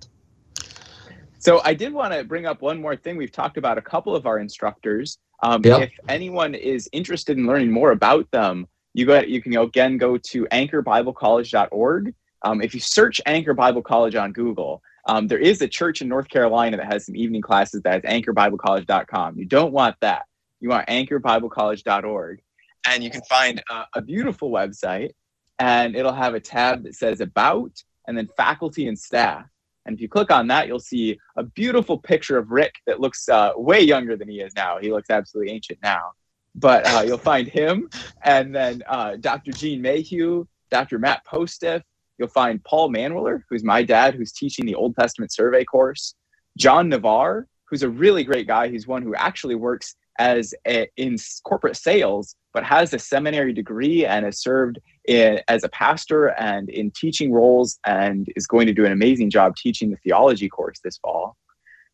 So 1.38 1.62
I 1.64 1.74
did 1.74 1.94
want 1.94 2.14
to 2.14 2.24
bring 2.24 2.46
up 2.46 2.62
one 2.62 2.82
more 2.82 2.96
thing. 2.96 3.16
We've 3.16 3.32
talked 3.32 3.58
about 3.58 3.78
a 3.78 3.82
couple 3.82 4.16
of 4.16 4.26
our 4.26 4.40
instructors. 4.40 5.20
Um, 5.44 5.62
Yep. 5.64 5.82
If 5.82 5.92
anyone 6.10 6.56
is 6.56 6.90
interested 6.92 7.38
in 7.38 7.46
learning 7.46 7.72
more 7.72 7.92
about 7.92 8.30
them, 8.32 8.68
you 8.94 9.06
go. 9.06 9.20
You 9.22 9.42
can 9.42 9.56
again 9.56 9.98
go 9.98 10.18
to 10.18 10.46
anchorbiblecollege.org. 10.46 12.14
Um, 12.44 12.62
if 12.62 12.74
you 12.74 12.80
search 12.80 13.20
Anchor 13.26 13.54
Bible 13.54 13.82
College 13.82 14.16
on 14.16 14.32
Google, 14.32 14.82
um, 15.08 15.28
there 15.28 15.40
is 15.40 15.62
a 15.62 15.68
church 15.68 16.02
in 16.02 16.08
North 16.08 16.30
Carolina 16.30 16.78
that 16.78 16.92
has 16.92 17.06
some 17.06 17.16
evening 17.16 17.42
classes 17.42 17.82
that 17.84 18.04
is 18.04 18.10
anchorbiblecollege.com. 18.10 19.38
You 19.38 19.46
don't 19.46 19.74
want 19.74 19.96
that. 20.02 20.24
You 20.60 20.70
want 20.70 20.88
anchorbiblecollege.org. 20.88 22.42
and 22.86 23.04
you 23.04 23.10
can 23.10 23.22
find 23.24 23.62
a, 23.70 23.84
a 23.96 24.02
beautiful 24.02 24.52
website, 24.52 25.12
and 25.58 25.96
it'll 25.96 26.14
have 26.14 26.34
a 26.34 26.40
tab 26.40 26.84
that 26.84 26.96
says 26.96 27.22
About 27.22 27.72
and 28.08 28.18
then 28.18 28.28
Faculty 28.38 28.88
and 28.88 28.98
Staff. 28.98 29.46
And 29.86 29.96
if 29.96 30.02
you 30.02 30.10
click 30.10 30.32
on 30.32 30.48
that, 30.48 30.68
you'll 30.68 30.80
see 30.80 31.20
a 31.36 31.44
beautiful 31.44 31.98
picture 31.98 32.38
of 32.38 32.52
Rick 32.52 32.76
that 32.86 33.00
looks 33.00 33.28
uh, 33.30 33.52
way 33.56 33.82
younger 33.82 34.16
than 34.16 34.30
he 34.30 34.40
is 34.42 34.54
now. 34.56 34.78
He 34.80 34.92
looks 34.92 35.10
absolutely 35.10 35.54
ancient 35.54 35.80
now. 35.82 36.12
But 36.56 36.86
uh, 36.86 37.04
you'll 37.06 37.18
find 37.18 37.48
him, 37.48 37.90
and 38.24 38.54
then 38.54 38.84
uh, 38.88 39.16
Dr. 39.18 39.52
Gene 39.52 39.82
Mayhew, 39.82 40.46
Dr. 40.72 41.00
Matt 41.00 41.24
Postiff. 41.24 41.84
You'll 42.20 42.28
find 42.28 42.64
Paul 42.66 42.90
Manwiller, 42.90 43.44
who's 43.50 43.64
my 43.64 43.82
dad, 43.82 44.14
who's 44.14 44.34
teaching 44.34 44.66
the 44.66 44.76
Old 44.76 44.94
Testament 44.96 45.32
survey 45.32 45.64
course. 45.64 46.16
John 46.58 46.90
Navarre, 46.90 47.48
who's 47.70 47.82
a 47.82 47.90
really 47.90 48.26
great 48.26 48.46
guy. 48.46 48.68
He's 48.68 48.86
one 48.86 49.02
who 49.02 49.16
actually 49.16 49.56
works 49.56 49.96
as 50.20 50.54
a, 50.68 50.90
in 50.98 51.16
corporate 51.46 51.78
sales, 51.78 52.36
but 52.54 52.66
has 52.66 52.94
a 52.94 53.00
seminary 53.00 53.54
degree 53.54 54.06
and 54.06 54.26
has 54.26 54.42
served 54.42 54.80
in, 55.08 55.40
as 55.48 55.64
a 55.64 55.70
pastor 55.70 56.28
and 56.28 56.70
in 56.70 56.92
teaching 56.92 57.32
roles, 57.32 57.80
and 57.86 58.28
is 58.36 58.46
going 58.46 58.68
to 58.68 58.74
do 58.74 58.86
an 58.86 58.92
amazing 58.92 59.30
job 59.30 59.56
teaching 59.56 59.90
the 59.90 59.98
theology 59.98 60.50
course 60.50 60.80
this 60.84 60.98
fall. 60.98 61.38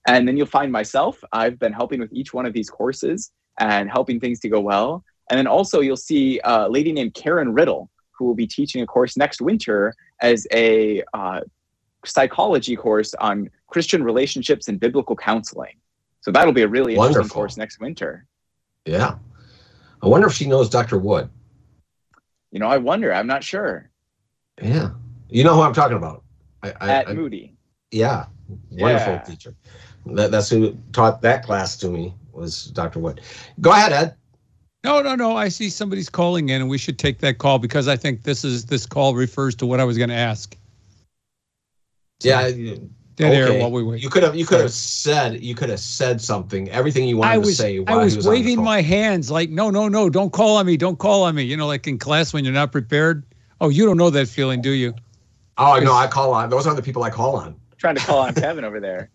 And 0.08 0.28
then 0.28 0.38
you'll 0.38 0.48
find 0.48 0.72
myself. 0.72 1.24
I've 1.34 1.60
been 1.60 1.74
helping 1.74 2.00
with 2.00 2.12
each 2.14 2.34
one 2.34 2.48
of 2.48 2.54
these 2.54 2.70
courses 2.70 3.32
and 3.60 3.92
helping 3.92 4.20
things 4.20 4.40
to 4.40 4.50
go 4.50 4.60
well. 4.60 5.04
And 5.30 5.38
then 5.38 5.48
also 5.48 5.82
you'll 5.82 5.98
see 5.98 6.40
a 6.44 6.68
lady 6.68 6.92
named 6.92 7.14
Karen 7.14 7.54
Riddle, 7.54 7.90
who 8.18 8.26
will 8.26 8.36
be 8.36 8.48
teaching 8.48 8.82
a 8.82 8.86
course 8.86 9.18
next 9.18 9.42
winter 9.42 9.94
as 10.22 10.48
a 10.52 11.04
uh, 11.14 11.42
psychology 12.06 12.76
course 12.76 13.14
on 13.16 13.50
Christian 13.68 14.04
relationships 14.04 14.68
and 14.68 14.80
biblical 14.80 15.16
counseling. 15.16 15.76
So 16.22 16.32
that'll 16.32 16.54
be 16.54 16.62
a 16.64 16.68
really 16.68 16.94
interesting 16.94 17.16
Wonderful. 17.18 17.34
course 17.36 17.58
next 17.58 17.80
winter. 17.80 18.26
Yeah. 18.86 19.16
I 20.02 20.08
wonder 20.08 20.28
if 20.28 20.34
she 20.34 20.48
knows 20.48 20.70
Dr. 20.70 20.98
Wood. 20.98 21.30
You 22.52 22.60
know, 22.60 22.68
I 22.68 22.78
wonder. 22.78 23.14
I'm 23.14 23.28
not 23.28 23.44
sure. 23.44 23.90
Yeah. 24.62 24.92
You 25.30 25.44
know 25.44 25.56
who 25.56 25.62
I'm 25.62 25.74
talking 25.74 25.98
about. 25.98 26.24
I, 26.64 26.74
I, 26.80 26.90
At 26.94 27.10
I- 27.10 27.14
Moody. 27.14 27.56
yeah. 27.92 28.26
Wonderful 28.72 29.14
Yeah. 29.14 29.20
teacher. 29.24 29.56
That, 30.08 30.30
that's 30.32 30.50
who 30.50 30.78
taught 30.94 31.22
that 31.24 31.44
class 31.44 31.78
to 31.78 31.90
me 31.90 32.14
was 32.32 32.66
Dr. 32.66 33.00
Wood. 33.00 33.22
Go 33.60 33.72
ahead, 33.72 33.92
Ed. 33.92 34.16
No, 34.86 35.02
no, 35.02 35.16
no. 35.16 35.36
I 35.36 35.50
see 35.50 35.70
somebody's 35.70 36.10
calling 36.10 36.50
in, 36.50 36.62
and 36.62 36.70
we 36.70 36.78
should 36.78 37.00
take 37.00 37.20
that 37.20 37.40
call 37.40 37.58
because 37.58 37.88
I 37.88 37.98
think 37.98 38.22
this 38.22 38.46
is 38.46 38.66
this 38.66 38.86
call 38.86 39.16
refers 39.16 39.56
to 39.56 39.66
what 39.66 39.80
I 39.80 39.84
was 39.84 39.98
going 39.98 40.10
to 40.10 40.16
ask. 40.16 40.56
Yeah. 42.22 42.48
you- 42.48 42.90
Dead 43.16 43.34
air 43.34 43.48
okay. 43.48 43.62
while 43.62 43.72
we 43.72 43.82
wait. 43.82 44.04
You 44.04 44.10
could 44.10 44.24
have 44.24 44.36
you 44.36 44.46
could 44.46 44.60
have 44.60 44.74
said 44.74 45.42
you 45.42 45.56
could 45.56 45.70
have 45.70 45.80
said 45.80 46.20
something. 46.20 46.70
Everything 46.70 47.08
you 47.08 47.16
wanted 47.16 47.32
I 47.32 47.38
was 47.38 47.48
to 47.52 47.56
say 47.56 47.84
I 47.88 47.96
was, 47.96 48.12
he 48.12 48.18
was 48.18 48.28
waving 48.28 48.62
my 48.62 48.82
hands 48.82 49.32
like 49.32 49.50
no 49.50 49.70
no 49.70 49.88
no 49.88 50.10
don't 50.10 50.34
call 50.34 50.58
on 50.58 50.66
me 50.66 50.76
don't 50.76 51.00
call 51.00 51.24
on 51.24 51.34
me 51.34 51.44
you 51.44 51.56
know 51.56 51.66
like 51.66 51.88
in 51.88 51.98
class 51.98 52.34
when 52.34 52.44
you're 52.44 52.54
not 52.54 52.74
prepared 52.74 53.24
oh 53.62 53.70
you 53.70 53.86
don't 53.86 53.96
know 53.96 54.10
that 54.10 54.28
feeling 54.28 54.62
do 54.62 54.72
you 54.72 54.94
Oh 55.58 55.80
no, 55.80 55.94
I 55.94 56.08
call 56.08 56.34
on 56.34 56.50
those 56.50 56.68
are 56.68 56.76
the 56.76 56.82
people 56.82 57.04
I 57.04 57.10
call 57.10 57.38
on. 57.38 57.56
Trying 57.78 57.96
to 57.96 58.02
call 58.02 58.20
on 58.20 58.34
Kevin 58.36 58.66
over 58.66 58.82
there. 58.82 59.10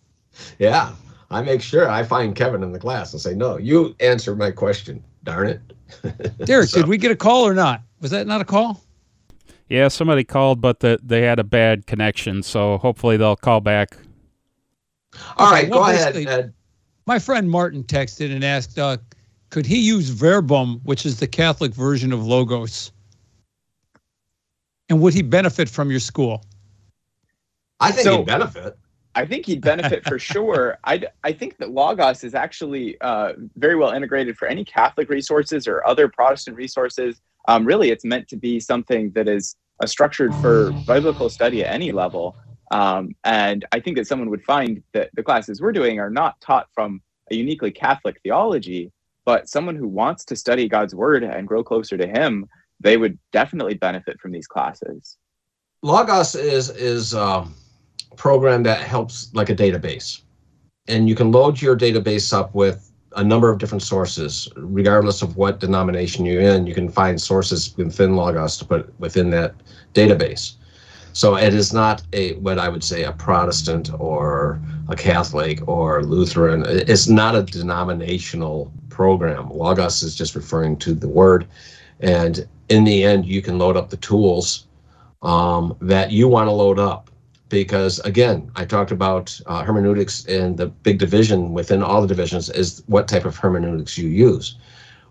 Yeah. 0.58 0.92
I 1.30 1.42
make 1.42 1.60
sure 1.60 1.88
I 1.88 2.02
find 2.02 2.34
Kevin 2.34 2.62
in 2.62 2.72
the 2.72 2.78
class 2.78 3.12
and 3.12 3.20
say, 3.20 3.34
No, 3.34 3.58
you 3.58 3.94
answer 4.00 4.34
my 4.34 4.50
question. 4.50 5.04
Darn 5.24 5.48
it. 5.48 5.60
Derek 6.46 6.68
So- 6.68 6.80
did 6.80 6.88
we 6.88 6.96
get 6.98 7.10
a 7.10 7.16
call 7.16 7.46
or 7.46 7.54
not 7.54 7.82
was 8.00 8.10
that 8.12 8.26
not 8.26 8.40
a 8.40 8.44
call 8.44 8.80
Yeah, 9.68 9.88
somebody 9.88 10.24
called, 10.24 10.60
but 10.60 10.80
the, 10.80 10.98
they 11.02 11.22
had 11.22 11.38
a 11.38 11.44
bad 11.44 11.86
connection, 11.86 12.42
so 12.42 12.78
hopefully 12.78 13.16
they'll 13.16 13.36
call 13.36 13.60
back. 13.60 13.96
All 15.36 15.48
Okay, 15.48 15.62
right, 15.64 15.68
well, 15.70 15.80
go 15.80 15.90
ahead, 15.90 16.16
Ed. 16.16 16.54
my 17.06 17.18
friend 17.18 17.50
Martin 17.50 17.82
texted 17.84 18.32
and 18.34 18.44
asked 18.44 18.78
uh, 18.78 18.96
could 19.50 19.66
he 19.66 19.80
use 19.80 20.08
verbum 20.10 20.80
which 20.84 21.04
is 21.04 21.18
the 21.18 21.26
Catholic 21.26 21.74
version 21.74 22.12
of 22.12 22.24
logos 22.24 22.92
and 24.88 25.00
would 25.00 25.12
he 25.14 25.22
benefit 25.22 25.68
from 25.68 25.90
your 25.90 26.00
school 26.00 26.44
I 27.80 27.90
think 27.92 28.04
So- 28.04 28.16
he'd 28.18 28.26
benefit. 28.26 28.78
I 29.14 29.26
think 29.26 29.46
he'd 29.46 29.60
benefit 29.60 30.04
for 30.04 30.18
sure. 30.18 30.78
I, 30.84 31.02
I 31.24 31.32
think 31.32 31.58
that 31.58 31.70
Logos 31.70 32.24
is 32.24 32.34
actually 32.34 33.00
uh, 33.00 33.32
very 33.56 33.76
well 33.76 33.90
integrated 33.90 34.36
for 34.36 34.46
any 34.46 34.64
Catholic 34.64 35.08
resources 35.08 35.66
or 35.66 35.86
other 35.86 36.08
Protestant 36.08 36.56
resources. 36.56 37.20
Um, 37.48 37.64
really, 37.64 37.90
it's 37.90 38.04
meant 38.04 38.28
to 38.28 38.36
be 38.36 38.60
something 38.60 39.10
that 39.12 39.28
is 39.28 39.56
uh, 39.82 39.86
structured 39.86 40.34
for 40.36 40.72
biblical 40.86 41.28
study 41.28 41.64
at 41.64 41.72
any 41.72 41.92
level. 41.92 42.36
Um, 42.70 43.14
and 43.24 43.64
I 43.72 43.80
think 43.80 43.96
that 43.96 44.06
someone 44.06 44.30
would 44.30 44.44
find 44.44 44.82
that 44.92 45.10
the 45.14 45.22
classes 45.22 45.60
we're 45.60 45.72
doing 45.72 45.98
are 45.98 46.10
not 46.10 46.40
taught 46.40 46.68
from 46.72 47.00
a 47.30 47.34
uniquely 47.34 47.70
Catholic 47.70 48.20
theology, 48.22 48.92
but 49.24 49.48
someone 49.48 49.76
who 49.76 49.88
wants 49.88 50.24
to 50.26 50.36
study 50.36 50.68
God's 50.68 50.94
word 50.94 51.24
and 51.24 51.48
grow 51.48 51.64
closer 51.64 51.96
to 51.96 52.06
Him, 52.06 52.46
they 52.78 52.96
would 52.96 53.18
definitely 53.32 53.74
benefit 53.74 54.20
from 54.20 54.32
these 54.32 54.46
classes. 54.46 55.16
Logos 55.82 56.34
is 56.34 56.70
is 56.70 57.14
um, 57.14 57.54
a 57.54 57.69
program 58.16 58.62
that 58.64 58.80
helps 58.80 59.32
like 59.34 59.50
a 59.50 59.54
database, 59.54 60.22
and 60.88 61.08
you 61.08 61.14
can 61.14 61.32
load 61.32 61.60
your 61.60 61.76
database 61.76 62.32
up 62.32 62.54
with 62.54 62.90
a 63.16 63.24
number 63.24 63.50
of 63.50 63.58
different 63.58 63.82
sources, 63.82 64.48
regardless 64.56 65.22
of 65.22 65.36
what 65.36 65.58
denomination 65.60 66.24
you're 66.24 66.40
in. 66.40 66.66
You 66.66 66.74
can 66.74 66.88
find 66.88 67.20
sources 67.20 67.76
within 67.76 68.14
Logos 68.14 68.56
to 68.58 68.64
put 68.64 69.00
within 69.00 69.30
that 69.30 69.54
database. 69.94 70.54
So 71.12 71.36
it 71.36 71.54
is 71.54 71.72
not 71.72 72.02
a 72.12 72.34
what 72.34 72.58
I 72.58 72.68
would 72.68 72.84
say 72.84 73.02
a 73.02 73.12
Protestant 73.12 73.90
or 73.98 74.60
a 74.88 74.94
Catholic 74.96 75.66
or 75.66 76.04
Lutheran. 76.04 76.64
It's 76.66 77.08
not 77.08 77.34
a 77.34 77.42
denominational 77.42 78.72
program. 78.90 79.50
Logos 79.50 80.02
is 80.02 80.14
just 80.14 80.36
referring 80.36 80.76
to 80.78 80.94
the 80.94 81.08
word, 81.08 81.46
and 82.00 82.46
in 82.68 82.84
the 82.84 83.02
end, 83.04 83.26
you 83.26 83.42
can 83.42 83.58
load 83.58 83.76
up 83.76 83.90
the 83.90 83.96
tools 83.96 84.66
um, 85.22 85.76
that 85.80 86.12
you 86.12 86.28
want 86.28 86.46
to 86.46 86.52
load 86.52 86.78
up. 86.78 87.09
Because 87.50 87.98
again, 88.00 88.50
I 88.56 88.64
talked 88.64 88.92
about 88.92 89.38
uh, 89.46 89.62
hermeneutics 89.64 90.24
and 90.26 90.56
the 90.56 90.68
big 90.68 90.98
division 90.98 91.52
within 91.52 91.82
all 91.82 92.00
the 92.00 92.08
divisions 92.08 92.48
is 92.48 92.82
what 92.86 93.08
type 93.08 93.24
of 93.26 93.36
hermeneutics 93.36 93.98
you 93.98 94.08
use. 94.08 94.56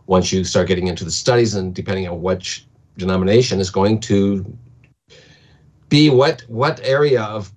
Once 0.07 0.31
you 0.31 0.43
start 0.43 0.67
getting 0.67 0.87
into 0.87 1.03
the 1.03 1.11
studies, 1.11 1.53
and 1.53 1.75
depending 1.75 2.07
on 2.07 2.21
which 2.21 2.65
denomination 2.97 3.59
is 3.59 3.69
going 3.69 3.99
to 3.99 4.57
be 5.89 6.09
what 6.09 6.41
what 6.47 6.79
area 6.81 7.21
of 7.21 7.51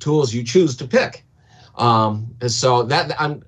tools 0.00 0.34
you 0.34 0.42
choose 0.42 0.76
to 0.78 0.86
pick. 0.86 1.24
Um, 1.76 2.34
and 2.40 2.50
so 2.50 2.82
that 2.84 3.14
I'm, 3.20 3.42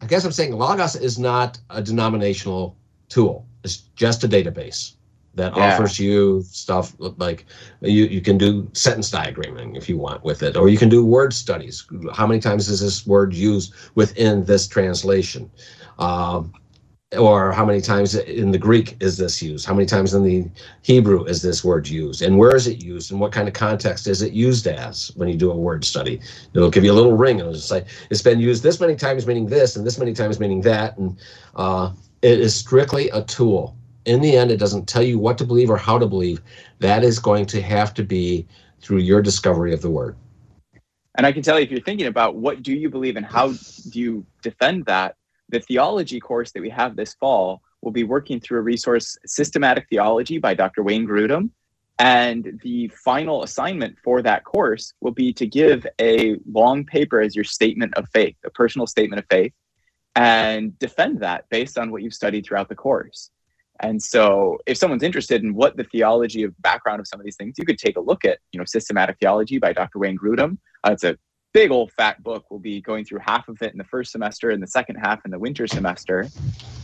I 0.00 0.06
guess 0.06 0.24
I'm 0.24 0.32
saying 0.32 0.52
Logos 0.52 0.96
is 0.96 1.18
not 1.18 1.58
a 1.70 1.82
denominational 1.82 2.76
tool. 3.08 3.46
It's 3.64 3.78
just 3.96 4.24
a 4.24 4.28
database 4.28 4.94
that 5.36 5.56
Yeah. 5.56 5.74
offers 5.74 5.98
you 5.98 6.42
stuff 6.50 6.94
like 6.98 7.46
you, 7.80 8.06
you 8.06 8.20
can 8.20 8.38
do 8.38 8.68
sentence 8.72 9.10
diagramming 9.10 9.76
if 9.76 9.88
you 9.88 9.96
want 9.96 10.24
with 10.24 10.42
it, 10.42 10.56
or 10.56 10.68
you 10.68 10.78
can 10.78 10.88
do 10.88 11.04
word 11.04 11.32
studies. 11.32 11.84
How 12.12 12.26
many 12.26 12.40
times 12.40 12.68
is 12.68 12.80
this 12.80 13.06
word 13.06 13.34
used 13.34 13.72
within 13.94 14.44
this 14.44 14.66
translation? 14.66 15.50
Um, 15.98 16.52
or 17.16 17.52
how 17.52 17.64
many 17.64 17.80
times 17.80 18.14
in 18.16 18.50
the 18.50 18.58
Greek 18.58 18.96
is 19.00 19.16
this 19.16 19.40
used? 19.40 19.64
How 19.64 19.74
many 19.74 19.86
times 19.86 20.12
in 20.12 20.24
the 20.24 20.44
Hebrew 20.82 21.24
is 21.24 21.40
this 21.40 21.64
word 21.64 21.88
used? 21.88 22.20
And 22.22 22.36
where 22.36 22.54
is 22.56 22.66
it 22.66 22.82
used? 22.82 23.12
And 23.12 23.20
what 23.20 23.32
kind 23.32 23.46
of 23.46 23.54
context 23.54 24.08
is 24.08 24.22
it 24.22 24.32
used 24.32 24.66
as 24.66 25.12
when 25.14 25.28
you 25.28 25.36
do 25.36 25.50
a 25.50 25.56
word 25.56 25.84
study? 25.84 26.20
It'll 26.52 26.70
give 26.70 26.84
you 26.84 26.92
a 26.92 26.94
little 26.94 27.16
ring 27.16 27.40
and 27.40 27.42
it'll 27.42 27.52
just 27.54 27.68
say, 27.68 27.84
it's 28.10 28.22
been 28.22 28.40
used 28.40 28.62
this 28.62 28.80
many 28.80 28.96
times 28.96 29.26
meaning 29.26 29.46
this 29.46 29.76
and 29.76 29.86
this 29.86 29.98
many 29.98 30.12
times 30.12 30.40
meaning 30.40 30.60
that. 30.62 30.98
And 30.98 31.16
uh, 31.54 31.92
it 32.22 32.40
is 32.40 32.54
strictly 32.54 33.08
a 33.10 33.22
tool. 33.22 33.76
In 34.06 34.20
the 34.20 34.36
end, 34.36 34.52
it 34.52 34.58
doesn't 34.58 34.86
tell 34.86 35.02
you 35.02 35.18
what 35.18 35.36
to 35.38 35.44
believe 35.44 35.68
or 35.68 35.76
how 35.76 35.98
to 35.98 36.06
believe. 36.06 36.40
That 36.78 37.02
is 37.02 37.18
going 37.18 37.44
to 37.46 37.60
have 37.60 37.92
to 37.94 38.04
be 38.04 38.46
through 38.80 38.98
your 38.98 39.20
discovery 39.20 39.74
of 39.74 39.82
the 39.82 39.90
word. 39.90 40.16
And 41.16 41.26
I 41.26 41.32
can 41.32 41.42
tell 41.42 41.58
you, 41.58 41.64
if 41.64 41.70
you're 41.72 41.80
thinking 41.80 42.06
about 42.06 42.36
what 42.36 42.62
do 42.62 42.72
you 42.72 42.88
believe 42.88 43.16
and 43.16 43.26
how 43.26 43.48
do 43.48 44.00
you 44.00 44.24
defend 44.42 44.86
that, 44.86 45.16
the 45.48 45.60
theology 45.60 46.20
course 46.20 46.52
that 46.52 46.62
we 46.62 46.70
have 46.70 46.94
this 46.94 47.14
fall 47.14 47.62
will 47.82 47.90
be 47.90 48.04
working 48.04 48.38
through 48.38 48.58
a 48.58 48.62
resource, 48.62 49.16
Systematic 49.26 49.86
Theology 49.90 50.38
by 50.38 50.54
Dr. 50.54 50.82
Wayne 50.82 51.06
Grudem. 51.06 51.50
And 51.98 52.60
the 52.62 52.88
final 53.04 53.42
assignment 53.42 53.96
for 54.04 54.22
that 54.22 54.44
course 54.44 54.92
will 55.00 55.12
be 55.12 55.32
to 55.32 55.46
give 55.46 55.86
a 56.00 56.36
long 56.48 56.84
paper 56.84 57.20
as 57.20 57.34
your 57.34 57.44
statement 57.44 57.94
of 57.94 58.06
faith, 58.10 58.36
a 58.44 58.50
personal 58.50 58.86
statement 58.86 59.20
of 59.20 59.26
faith, 59.30 59.52
and 60.14 60.78
defend 60.78 61.20
that 61.20 61.48
based 61.48 61.78
on 61.78 61.90
what 61.90 62.02
you've 62.02 62.14
studied 62.14 62.44
throughout 62.44 62.68
the 62.68 62.74
course. 62.74 63.30
And 63.80 64.02
so, 64.02 64.58
if 64.66 64.76
someone's 64.78 65.02
interested 65.02 65.42
in 65.42 65.54
what 65.54 65.76
the 65.76 65.84
theology 65.84 66.42
of 66.42 66.54
background 66.62 67.00
of 67.00 67.06
some 67.06 67.20
of 67.20 67.24
these 67.24 67.36
things, 67.36 67.54
you 67.58 67.64
could 67.64 67.78
take 67.78 67.96
a 67.96 68.00
look 68.00 68.24
at, 68.24 68.38
you 68.52 68.58
know, 68.58 68.64
Systematic 68.64 69.18
Theology 69.20 69.58
by 69.58 69.72
Dr. 69.72 69.98
Wayne 69.98 70.16
Grudem. 70.16 70.58
Uh, 70.84 70.92
it's 70.92 71.04
a 71.04 71.16
big 71.52 71.70
old 71.70 71.92
fat 71.92 72.22
book. 72.22 72.44
We'll 72.50 72.60
be 72.60 72.80
going 72.80 73.04
through 73.04 73.20
half 73.20 73.48
of 73.48 73.60
it 73.62 73.72
in 73.72 73.78
the 73.78 73.84
first 73.84 74.12
semester 74.12 74.50
and 74.50 74.62
the 74.62 74.66
second 74.66 74.96
half 74.96 75.24
in 75.24 75.30
the 75.30 75.38
winter 75.38 75.66
semester. 75.66 76.28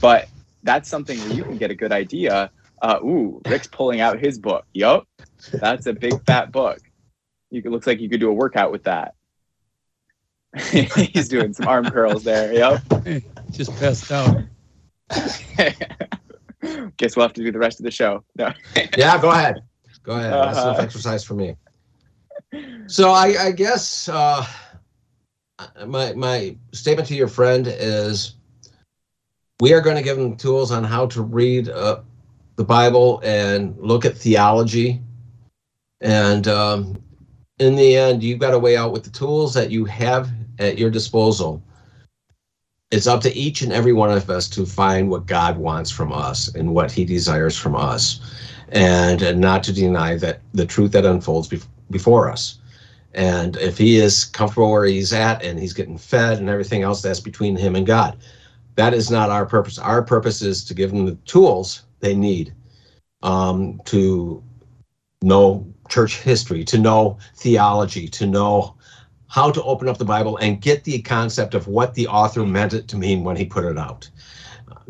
But 0.01 0.29
that's 0.63 0.89
something 0.89 1.19
where 1.21 1.33
you 1.33 1.45
can 1.45 1.59
get 1.59 1.71
a 1.71 1.75
good 1.75 1.93
idea. 1.93 2.51
Uh, 2.81 2.99
ooh, 3.03 3.41
Rick's 3.47 3.67
pulling 3.67 4.01
out 4.01 4.19
his 4.19 4.39
book. 4.39 4.67
Yup, 4.73 5.07
that's 5.53 5.87
a 5.87 5.93
big 5.93 6.25
fat 6.25 6.53
book. 6.53 6.79
You 7.51 7.63
could, 7.63 7.71
looks 7.71 7.87
like 7.87 8.01
you 8.01 8.09
could 8.09 8.21
do 8.21 8.29
a 8.29 8.33
workout 8.33 8.73
with 8.73 8.85
that. 8.85 9.15
He's 10.71 11.29
doing 11.29 11.53
some 11.53 11.69
arm 11.69 11.91
curls 11.91 12.25
there. 12.25 12.53
Yep. 12.53 13.25
just 13.51 13.75
passed 13.77 14.11
out 14.11 14.43
Guess 16.97 17.17
we'll 17.17 17.25
have 17.27 17.33
to 17.35 17.43
do 17.43 17.51
the 17.53 17.59
rest 17.59 17.81
of 17.81 17.85
the 17.85 17.91
show. 17.91 18.25
No. 18.37 18.53
Yeah, 18.97 19.21
go 19.21 19.31
ahead. 19.31 19.63
Go 20.03 20.13
ahead. 20.13 20.33
That's 20.33 20.59
enough 20.59 20.77
Uh-huh. 20.77 20.83
exercise 20.83 21.25
for 21.25 21.35
me. 21.35 21.57
So 22.87 23.11
I, 23.11 23.47
I 23.47 23.51
guess 23.53 24.09
uh, 24.09 24.45
my 25.87 26.13
my 26.15 26.57
statement 26.73 27.09
to 27.09 27.15
your 27.15 27.29
friend 27.29 27.67
is 27.69 28.35
we 29.61 29.73
are 29.73 29.81
going 29.81 29.97
to 29.97 30.03
give 30.03 30.17
them 30.17 30.37
tools 30.37 30.71
on 30.73 30.85
how 30.85 31.07
to 31.07 31.23
read 31.23 31.69
uh, 31.69 32.01
the 32.57 32.65
Bible 32.65 33.21
and 33.25 33.77
look 33.79 34.05
at 34.05 34.17
theology. 34.17 35.01
And 36.01 36.49
um, 36.49 37.01
in 37.59 37.77
the 37.77 37.97
end, 37.97 38.23
you've 38.23 38.41
got 38.41 38.51
to 38.51 38.59
weigh 38.59 38.77
out 38.77 38.93
with 38.93 39.05
the 39.05 39.11
tools 39.11 39.55
that 39.55 39.71
you 39.71 39.85
have 39.85 40.31
at 40.59 40.79
your 40.79 40.91
disposal. 40.91 41.63
It's 42.93 43.07
up 43.09 43.23
to 43.23 43.35
each 43.35 43.63
and 43.63 43.73
every 43.73 43.93
one 43.93 44.11
of 44.13 44.31
us 44.31 44.49
to 44.51 44.67
find 44.67 45.11
what 45.11 45.27
God 45.27 45.57
wants 45.59 45.91
from 45.91 46.13
us 46.13 46.55
and 46.55 46.75
what 46.75 46.93
He 46.93 47.05
desires 47.05 47.57
from 47.57 47.75
us 47.75 48.21
and, 48.69 49.23
and 49.23 49.41
not 49.41 49.65
to 49.65 49.73
deny 49.73 50.17
that 50.19 50.41
the 50.53 50.67
truth 50.67 50.93
that 50.93 51.05
unfolds 51.05 51.49
bef- 51.49 51.67
before 51.91 52.31
us. 52.31 52.59
And 53.15 53.57
if 53.57 53.77
he 53.77 53.97
is 53.97 54.25
comfortable 54.25 54.71
where 54.71 54.85
he's 54.87 55.13
at 55.13 55.43
and 55.43 55.59
he's 55.59 55.75
getting 55.75 55.99
fed 55.99 56.39
and 56.39 56.49
everything 56.49 56.83
else, 56.83 57.03
that's 57.03 57.21
between 57.21 57.57
him 57.57 57.77
and 57.77 57.87
God. 57.87 58.19
That 58.77 58.95
is 58.95 59.11
not 59.11 59.31
our 59.31 59.45
purpose. 59.45 59.79
Our 59.79 60.03
purpose 60.03 60.41
is 60.41 60.65
to 60.65 60.75
give 60.75 60.91
them 60.91 61.05
the 61.05 61.17
tools 61.27 61.83
they 62.01 62.15
need 62.15 62.55
um, 63.23 63.81
to 63.87 64.43
know 65.23 65.67
church 65.89 66.21
history, 66.21 66.65
to 66.65 66.79
know 66.79 67.19
theology, 67.37 68.09
to 68.09 68.27
know 68.27 68.75
how 69.33 69.51
to 69.51 69.63
open 69.63 69.89
up 69.89 69.97
the 69.97 70.05
Bible 70.05 70.37
and 70.37 70.61
get 70.61 70.85
the 70.85 71.01
concept 71.01 71.55
of 71.55 71.67
what 71.67 71.95
the 71.95 72.07
author 72.07 72.45
meant 72.45 72.75
it 72.75 72.87
to 72.89 72.97
mean 72.99 73.25
when 73.25 73.35
he 73.35 73.47
put 73.47 73.65
it 73.65 73.79
out. 73.79 74.07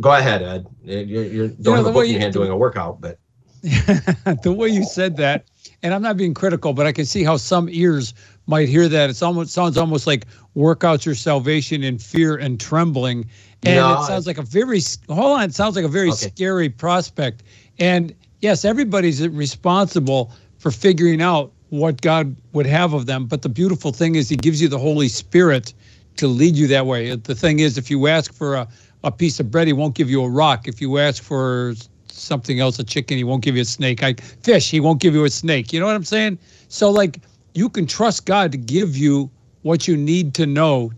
Go 0.00 0.12
ahead, 0.12 0.42
Ed. 0.42 0.66
You're, 0.84 1.22
you're 1.24 1.48
don't 1.48 1.64
know, 1.64 1.74
have 1.76 1.84
the 1.84 1.90
a 1.90 1.92
book 1.92 2.04
in 2.06 2.10
your 2.10 2.14
you- 2.16 2.20
hand 2.20 2.32
doing 2.32 2.50
a 2.50 2.56
workout, 2.56 3.00
but 3.00 3.18
the 3.62 4.52
way 4.52 4.66
you 4.66 4.82
said 4.84 5.16
that, 5.18 5.44
and 5.84 5.94
I'm 5.94 6.02
not 6.02 6.16
being 6.16 6.34
critical, 6.34 6.72
but 6.72 6.86
I 6.88 6.92
can 6.92 7.04
see 7.04 7.22
how 7.22 7.36
some 7.36 7.68
ears 7.70 8.14
might 8.48 8.68
hear 8.68 8.88
that. 8.88 9.10
It's 9.10 9.22
almost 9.22 9.52
sounds 9.52 9.76
almost 9.78 10.08
like 10.08 10.26
work 10.54 10.82
out 10.82 11.06
your 11.06 11.14
salvation 11.14 11.84
in 11.84 11.98
fear 11.98 12.36
and 12.36 12.58
trembling, 12.58 13.30
and 13.64 13.76
No, 13.76 14.02
it 14.02 14.06
sounds 14.08 14.26
like 14.26 14.38
a 14.38 14.42
very 14.42 14.80
hold 15.08 15.38
on. 15.38 15.44
It 15.44 15.54
sounds 15.54 15.76
like 15.76 15.84
a 15.84 15.88
very 15.88 16.08
Okay. 16.08 16.26
scary 16.34 16.68
prospect. 16.68 17.44
And 17.78 18.12
yes, 18.40 18.64
everybody's 18.64 19.24
responsible 19.28 20.32
for 20.58 20.72
figuring 20.72 21.22
out 21.22 21.52
what 21.72 22.02
God 22.02 22.36
would 22.52 22.66
have 22.66 22.92
of 22.92 23.06
them. 23.06 23.24
But 23.24 23.40
the 23.40 23.48
beautiful 23.48 23.92
thing 23.92 24.14
is, 24.14 24.28
He 24.28 24.36
gives 24.36 24.60
you 24.60 24.68
the 24.68 24.78
Holy 24.78 25.08
Spirit 25.08 25.72
to 26.16 26.26
lead 26.26 26.54
you 26.54 26.66
that 26.66 26.84
way. 26.84 27.16
The 27.16 27.34
thing 27.34 27.60
is, 27.60 27.78
if 27.78 27.90
you 27.90 28.08
ask 28.08 28.34
for 28.34 28.56
a, 28.56 28.68
a 29.04 29.10
piece 29.10 29.40
of 29.40 29.50
bread, 29.50 29.66
He 29.66 29.72
won't 29.72 29.94
give 29.94 30.10
you 30.10 30.22
a 30.22 30.28
rock. 30.28 30.68
If 30.68 30.82
you 30.82 30.98
ask 30.98 31.22
for 31.22 31.72
something 32.08 32.60
else, 32.60 32.78
a 32.78 32.84
chicken, 32.84 33.16
He 33.16 33.24
won't 33.24 33.42
give 33.42 33.56
you 33.56 33.62
a 33.62 33.64
snake. 33.64 34.02
I 34.02 34.12
fish, 34.42 34.70
He 34.70 34.80
won't 34.80 35.00
give 35.00 35.14
you 35.14 35.24
a 35.24 35.30
snake. 35.30 35.72
You 35.72 35.80
know 35.80 35.86
what 35.86 35.94
I'm 35.94 36.04
saying? 36.04 36.38
So 36.68 36.90
like, 36.90 37.20
you 37.54 37.70
can 37.70 37.86
trust 37.86 38.26
God 38.26 38.52
to 38.52 38.58
give 38.58 38.94
you 38.94 39.30
what 39.62 39.88
you 39.88 39.96
need 39.96 40.34
to 40.34 40.44
know 40.44 40.92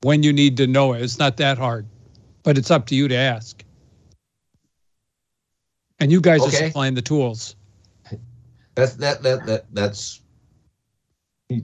when 0.00 0.22
you 0.22 0.32
need 0.32 0.56
to 0.56 0.66
know 0.66 0.94
it. 0.94 1.02
It's 1.02 1.18
not 1.18 1.36
that 1.36 1.58
hard, 1.58 1.84
but 2.42 2.56
it's 2.56 2.70
up 2.70 2.86
to 2.86 2.94
you 2.94 3.06
to 3.08 3.14
ask. 3.14 3.62
And 6.00 6.10
you 6.10 6.22
guys 6.22 6.40
are 6.40 6.50
supplying 6.50 6.94
the 6.94 7.02
tools. 7.02 7.54
That's 8.76 8.94
that 8.94 9.22
that 9.24 9.44
that 9.46 9.64
that's 9.72 10.20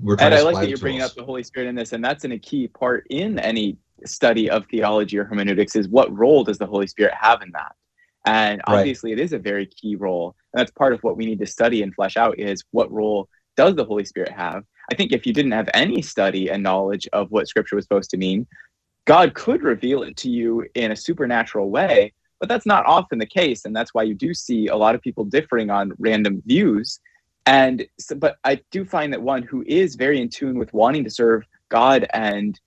we're 0.03 0.17
trying 0.17 0.31
And 0.31 0.39
to 0.39 0.41
I 0.41 0.43
like 0.43 0.57
that 0.57 0.69
you're 0.69 0.79
bringing 0.79 1.01
tools. 1.01 1.11
up 1.11 1.17
the 1.17 1.25
Holy 1.25 1.43
Spirit 1.45 1.69
in 1.69 1.75
this, 1.77 1.93
and 1.93 2.05
that's 2.05 2.25
in 2.25 2.33
a 2.33 2.39
key 2.39 2.67
part 2.67 3.07
in 3.11 3.39
any 3.39 3.77
study 4.05 4.51
of 4.51 4.67
theology 4.67 5.19
or 5.19 5.25
hermeneutics 5.25 5.77
is 5.77 5.89
what 5.89 6.17
role 6.17 6.43
does 6.43 6.59
the 6.59 6.67
Holy 6.67 6.89
Spirit 6.89 7.15
have 7.21 7.43
in 7.43 7.51
that? 7.53 7.73
And 8.27 8.63
Right. 8.67 8.79
obviously, 8.79 9.13
it 9.13 9.21
is 9.21 9.33
a 9.33 9.39
very 9.39 9.67
key 9.67 9.95
role, 9.97 10.35
and 10.53 10.61
that's 10.61 10.71
part 10.73 10.93
of 10.93 11.03
what 11.03 11.17
we 11.17 11.27
need 11.27 11.39
to 11.41 11.47
study 11.47 11.83
and 11.83 11.95
flesh 11.95 12.17
out 12.17 12.39
is 12.39 12.65
what 12.71 12.91
role 12.91 13.29
does 13.57 13.75
the 13.75 13.85
Holy 13.85 14.05
Spirit 14.05 14.33
have? 14.33 14.65
I 14.91 14.95
think 14.95 15.13
if 15.13 15.27
you 15.27 15.33
didn't 15.33 15.53
have 15.53 15.69
any 15.75 16.03
study 16.03 16.49
and 16.51 16.63
knowledge 16.63 17.09
of 17.13 17.31
what 17.31 17.49
Scripture 17.49 17.77
was 17.77 17.85
supposed 17.85 18.11
to 18.11 18.17
mean, 18.17 18.47
God 19.05 19.35
could 19.35 19.63
reveal 19.63 20.03
it 20.03 20.17
to 20.19 20.31
you 20.31 20.67
in 20.75 20.93
a 20.93 20.97
supernatural 20.97 21.71
way, 21.71 22.13
but 22.43 22.49
that's 22.49 22.67
not 22.67 22.85
often 22.87 23.21
the 23.21 23.27
case, 23.27 23.65
and 23.65 23.75
that's 23.75 23.95
why 23.95 24.03
you 24.03 24.15
do 24.15 24.35
see 24.35 24.67
a 24.67 24.77
lot 24.77 24.97
of 24.97 25.01
people 25.01 25.25
differing 25.25 25.71
on 25.71 25.93
random 25.99 26.43
views 26.45 26.99
and 27.47 27.87
so, 27.99 28.15
but 28.15 28.37
I 28.45 28.61
do 28.71 28.85
find 28.85 29.13
that 29.13 29.23
one 29.23 29.43
who 29.43 29.65
is 29.67 29.97
very 29.97 30.21
in 30.21 30.29
tune 30.29 30.59
with 30.59 30.73
wanting 30.73 31.05
to 31.05 31.11
serve 31.11 31.45
God 31.69 32.07
and 32.13 32.59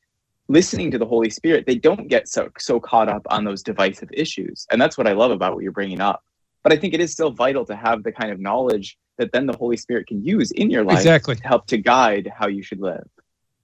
listening 0.48 0.92
to 0.92 0.98
the 0.98 1.06
Holy 1.06 1.30
Spirit, 1.30 1.66
they 1.66 1.76
don't 1.76 2.08
get 2.08 2.28
so 2.28 2.50
so 2.58 2.80
caught 2.80 3.10
up 3.10 3.26
on 3.30 3.46
those 3.46 3.64
divisive 3.64 4.10
issues, 4.12 4.68
and 4.72 4.82
that's 4.82 4.98
what 4.98 5.08
I 5.08 5.14
love 5.14 5.32
about 5.32 5.54
what 5.54 5.64
you're 5.64 5.72
bringing 5.72 6.02
up. 6.02 6.24
But 6.62 6.74
I 6.74 6.78
think 6.78 6.94
it 6.94 7.00
is 7.00 7.12
still 7.12 7.32
vital 7.32 7.64
to 7.66 7.76
have 7.76 8.04
the 8.04 8.12
kind 8.12 8.32
of 8.32 8.40
knowledge 8.40 8.98
that 9.18 9.32
then 9.32 9.46
the 9.46 9.56
Holy 9.56 9.78
Spirit 9.78 10.08
can 10.08 10.24
use 10.24 10.52
in 10.52 10.70
your 10.70 10.84
life 10.84 10.98
Exactly. 10.98 11.36
to 11.36 11.48
help 11.48 11.68
to 11.68 11.78
guide 11.78 12.30
how 12.36 12.48
you 12.48 12.64
should 12.64 12.82
live. 12.82 13.08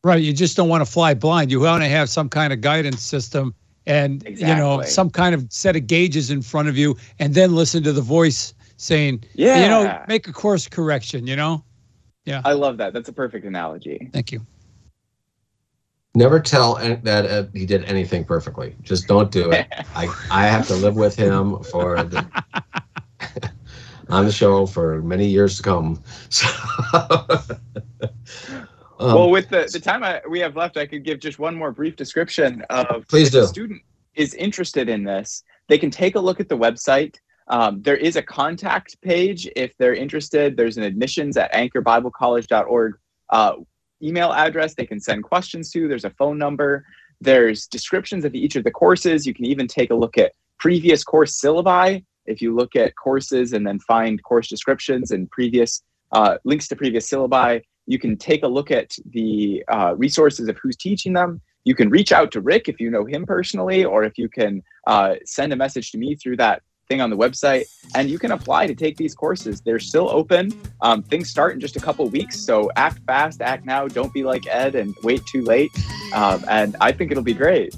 Right. 0.03 0.21
You 0.21 0.33
just 0.33 0.55
don't 0.55 0.69
want 0.69 0.85
to 0.85 0.91
fly 0.91 1.13
blind. 1.13 1.51
You 1.51 1.59
want 1.59 1.83
to 1.83 1.89
have 1.89 2.09
some 2.09 2.29
kind 2.29 2.53
of 2.53 2.61
guidance 2.61 3.01
system 3.01 3.53
and, 3.85 4.23
you 4.27 4.55
know, 4.55 4.81
some 4.83 5.09
kind 5.09 5.33
of 5.33 5.45
set 5.49 5.75
of 5.75 5.87
gauges 5.87 6.29
in 6.29 6.41
front 6.41 6.67
of 6.69 6.77
you 6.77 6.95
and 7.19 7.33
then 7.33 7.55
listen 7.55 7.83
to 7.83 7.91
the 7.91 8.01
voice 8.01 8.53
saying, 8.77 9.23
Yeah, 9.33 9.61
you 9.63 9.67
know, 9.69 10.03
make 10.07 10.27
a 10.27 10.33
course 10.33 10.67
correction, 10.67 11.27
you 11.27 11.35
know? 11.35 11.63
Yeah. 12.25 12.41
I 12.45 12.53
love 12.53 12.77
that. 12.77 12.93
That's 12.93 13.09
a 13.09 13.13
perfect 13.13 13.45
analogy. 13.45 14.09
Thank 14.13 14.31
you. 14.31 14.45
Never 16.13 16.39
tell 16.39 16.75
that 16.75 17.25
uh, 17.25 17.45
he 17.53 17.65
did 17.65 17.85
anything 17.85 18.25
perfectly. 18.25 18.75
Just 18.81 19.07
don't 19.07 19.31
do 19.31 19.49
it. 19.51 19.67
I 19.95 20.13
I 20.29 20.45
have 20.45 20.67
to 20.67 20.75
live 20.75 20.95
with 20.95 21.15
him 21.15 21.63
for 21.63 22.03
the 22.03 22.25
on 24.09 24.25
the 24.25 24.31
show 24.31 24.65
for 24.65 25.01
many 25.01 25.25
years 25.25 25.57
to 25.57 25.63
come. 25.63 26.03
So, 26.29 26.47
Um, 29.01 29.15
well, 29.15 29.29
with 29.31 29.49
the, 29.49 29.67
the 29.71 29.79
time 29.79 30.03
I, 30.03 30.21
we 30.29 30.39
have 30.39 30.55
left, 30.55 30.77
I 30.77 30.85
could 30.85 31.03
give 31.03 31.19
just 31.19 31.39
one 31.39 31.55
more 31.55 31.71
brief 31.71 31.95
description 31.95 32.61
of 32.69 33.07
Please 33.07 33.29
if 33.29 33.33
a 33.33 33.37
do. 33.41 33.47
student 33.47 33.81
is 34.15 34.35
interested 34.35 34.89
in 34.89 35.03
this, 35.03 35.43
they 35.67 35.77
can 35.77 35.89
take 35.89 36.15
a 36.15 36.19
look 36.19 36.39
at 36.39 36.49
the 36.49 36.57
website. 36.57 37.15
Um, 37.47 37.81
there 37.81 37.97
is 37.97 38.15
a 38.15 38.21
contact 38.21 39.01
page 39.01 39.49
if 39.55 39.75
they're 39.77 39.95
interested. 39.95 40.55
There's 40.55 40.77
an 40.77 40.83
admissions 40.83 41.35
at 41.35 41.51
anchorbiblecollege.org 41.53 42.93
uh, 43.29 43.53
email 44.03 44.33
address 44.33 44.75
they 44.75 44.85
can 44.85 44.99
send 44.99 45.23
questions 45.23 45.71
to. 45.71 45.87
There's 45.87 46.05
a 46.05 46.11
phone 46.11 46.37
number. 46.37 46.85
There's 47.19 47.67
descriptions 47.67 48.25
of 48.25 48.35
each 48.35 48.55
of 48.55 48.63
the 48.63 48.71
courses. 48.71 49.25
You 49.25 49.33
can 49.33 49.45
even 49.45 49.67
take 49.67 49.91
a 49.91 49.95
look 49.95 50.17
at 50.17 50.33
previous 50.59 51.03
course 51.03 51.39
syllabi. 51.39 52.03
If 52.25 52.41
you 52.41 52.55
look 52.55 52.75
at 52.75 52.95
courses 52.95 53.53
and 53.53 53.65
then 53.65 53.79
find 53.79 54.21
course 54.23 54.47
descriptions 54.47 55.11
and 55.11 55.29
previous 55.31 55.81
uh, 56.11 56.37
links 56.43 56.67
to 56.67 56.75
previous 56.75 57.09
syllabi, 57.09 57.61
you 57.91 57.99
can 57.99 58.15
take 58.15 58.41
a 58.43 58.47
look 58.47 58.71
at 58.71 58.95
the 59.09 59.61
uh, 59.67 59.93
resources 59.97 60.47
of 60.47 60.57
who's 60.57 60.77
teaching 60.77 61.11
them. 61.11 61.41
You 61.65 61.75
can 61.75 61.89
reach 61.89 62.13
out 62.13 62.31
to 62.31 62.39
Rick 62.39 62.69
if 62.69 62.79
you 62.79 62.89
know 62.89 63.03
him 63.03 63.25
personally, 63.25 63.83
or 63.83 64.05
if 64.05 64.17
you 64.17 64.29
can 64.29 64.63
uh, 64.87 65.15
send 65.25 65.51
a 65.51 65.57
message 65.57 65.91
to 65.91 65.97
me 65.97 66.15
through 66.15 66.37
that 66.37 66.63
thing 66.87 67.01
on 67.01 67.09
the 67.09 67.17
website, 67.17 67.65
and 67.93 68.09
you 68.09 68.17
can 68.17 68.31
apply 68.31 68.65
to 68.67 68.75
take 68.75 68.95
these 68.95 69.13
courses. 69.13 69.59
They're 69.59 69.77
still 69.77 70.09
open. 70.09 70.53
Um, 70.81 71.03
things 71.03 71.29
start 71.29 71.53
in 71.53 71.59
just 71.59 71.75
a 71.75 71.81
couple 71.81 72.07
weeks, 72.07 72.39
so 72.39 72.71
act 72.77 73.01
fast, 73.05 73.41
act 73.41 73.65
now. 73.65 73.89
Don't 73.89 74.13
be 74.13 74.23
like 74.23 74.47
Ed 74.47 74.75
and 74.75 74.95
wait 75.03 75.25
too 75.25 75.41
late. 75.41 75.71
Um, 76.13 76.45
and 76.47 76.77
I 76.79 76.93
think 76.93 77.11
it'll 77.11 77.23
be 77.23 77.33
great. 77.33 77.75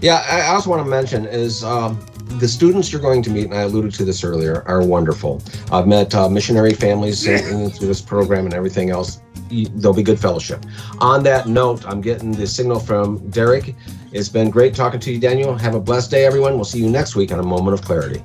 Yeah, 0.00 0.24
I 0.30 0.54
also 0.54 0.70
want 0.70 0.82
to 0.82 0.88
mention 0.88 1.26
is 1.26 1.62
um, 1.62 2.00
the 2.38 2.48
students 2.48 2.90
you're 2.90 3.02
going 3.02 3.22
to 3.22 3.30
meet, 3.30 3.44
and 3.44 3.54
I 3.54 3.62
alluded 3.62 3.92
to 3.94 4.04
this 4.06 4.24
earlier, 4.24 4.62
are 4.66 4.82
wonderful. 4.82 5.42
I've 5.70 5.86
met 5.86 6.14
uh, 6.14 6.28
missionary 6.30 6.72
families 6.72 7.26
in- 7.26 7.44
in- 7.60 7.70
through 7.70 7.88
this 7.88 8.00
program 8.00 8.46
and 8.46 8.54
everything 8.54 8.88
else. 8.90 9.20
There'll 9.50 9.94
be 9.94 10.02
good 10.02 10.18
fellowship. 10.18 10.64
On 11.00 11.22
that 11.24 11.48
note, 11.48 11.86
I'm 11.86 12.00
getting 12.00 12.32
the 12.32 12.46
signal 12.46 12.80
from 12.80 13.28
Derek. 13.30 13.74
It's 14.12 14.28
been 14.28 14.50
great 14.50 14.74
talking 14.74 15.00
to 15.00 15.12
you, 15.12 15.18
Daniel. 15.18 15.54
Have 15.56 15.74
a 15.74 15.80
blessed 15.80 16.10
day, 16.10 16.24
everyone. 16.24 16.54
We'll 16.54 16.64
see 16.64 16.80
you 16.80 16.90
next 16.90 17.16
week 17.16 17.32
on 17.32 17.38
A 17.38 17.42
Moment 17.42 17.78
of 17.78 17.84
Clarity. 17.84 18.22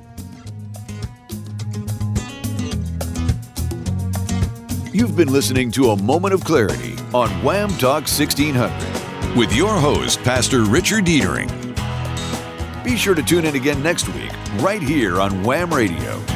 You've 4.92 5.16
been 5.16 5.32
listening 5.32 5.70
to 5.72 5.90
A 5.90 6.02
Moment 6.02 6.34
of 6.34 6.44
Clarity 6.44 6.92
on 7.14 7.28
WAAM 7.42 7.78
Talk 7.78 8.02
1600 8.02 9.36
with 9.36 9.52
your 9.52 9.74
host, 9.78 10.22
Pastor 10.22 10.64
Richard 10.64 11.06
Deitering. 11.06 11.50
Be 12.84 12.96
sure 12.96 13.14
to 13.14 13.22
tune 13.22 13.44
in 13.44 13.54
again 13.54 13.82
next 13.82 14.08
week, 14.08 14.32
right 14.56 14.82
here 14.82 15.20
on 15.20 15.42
WAAM 15.44 15.72
Radio. 15.72 16.31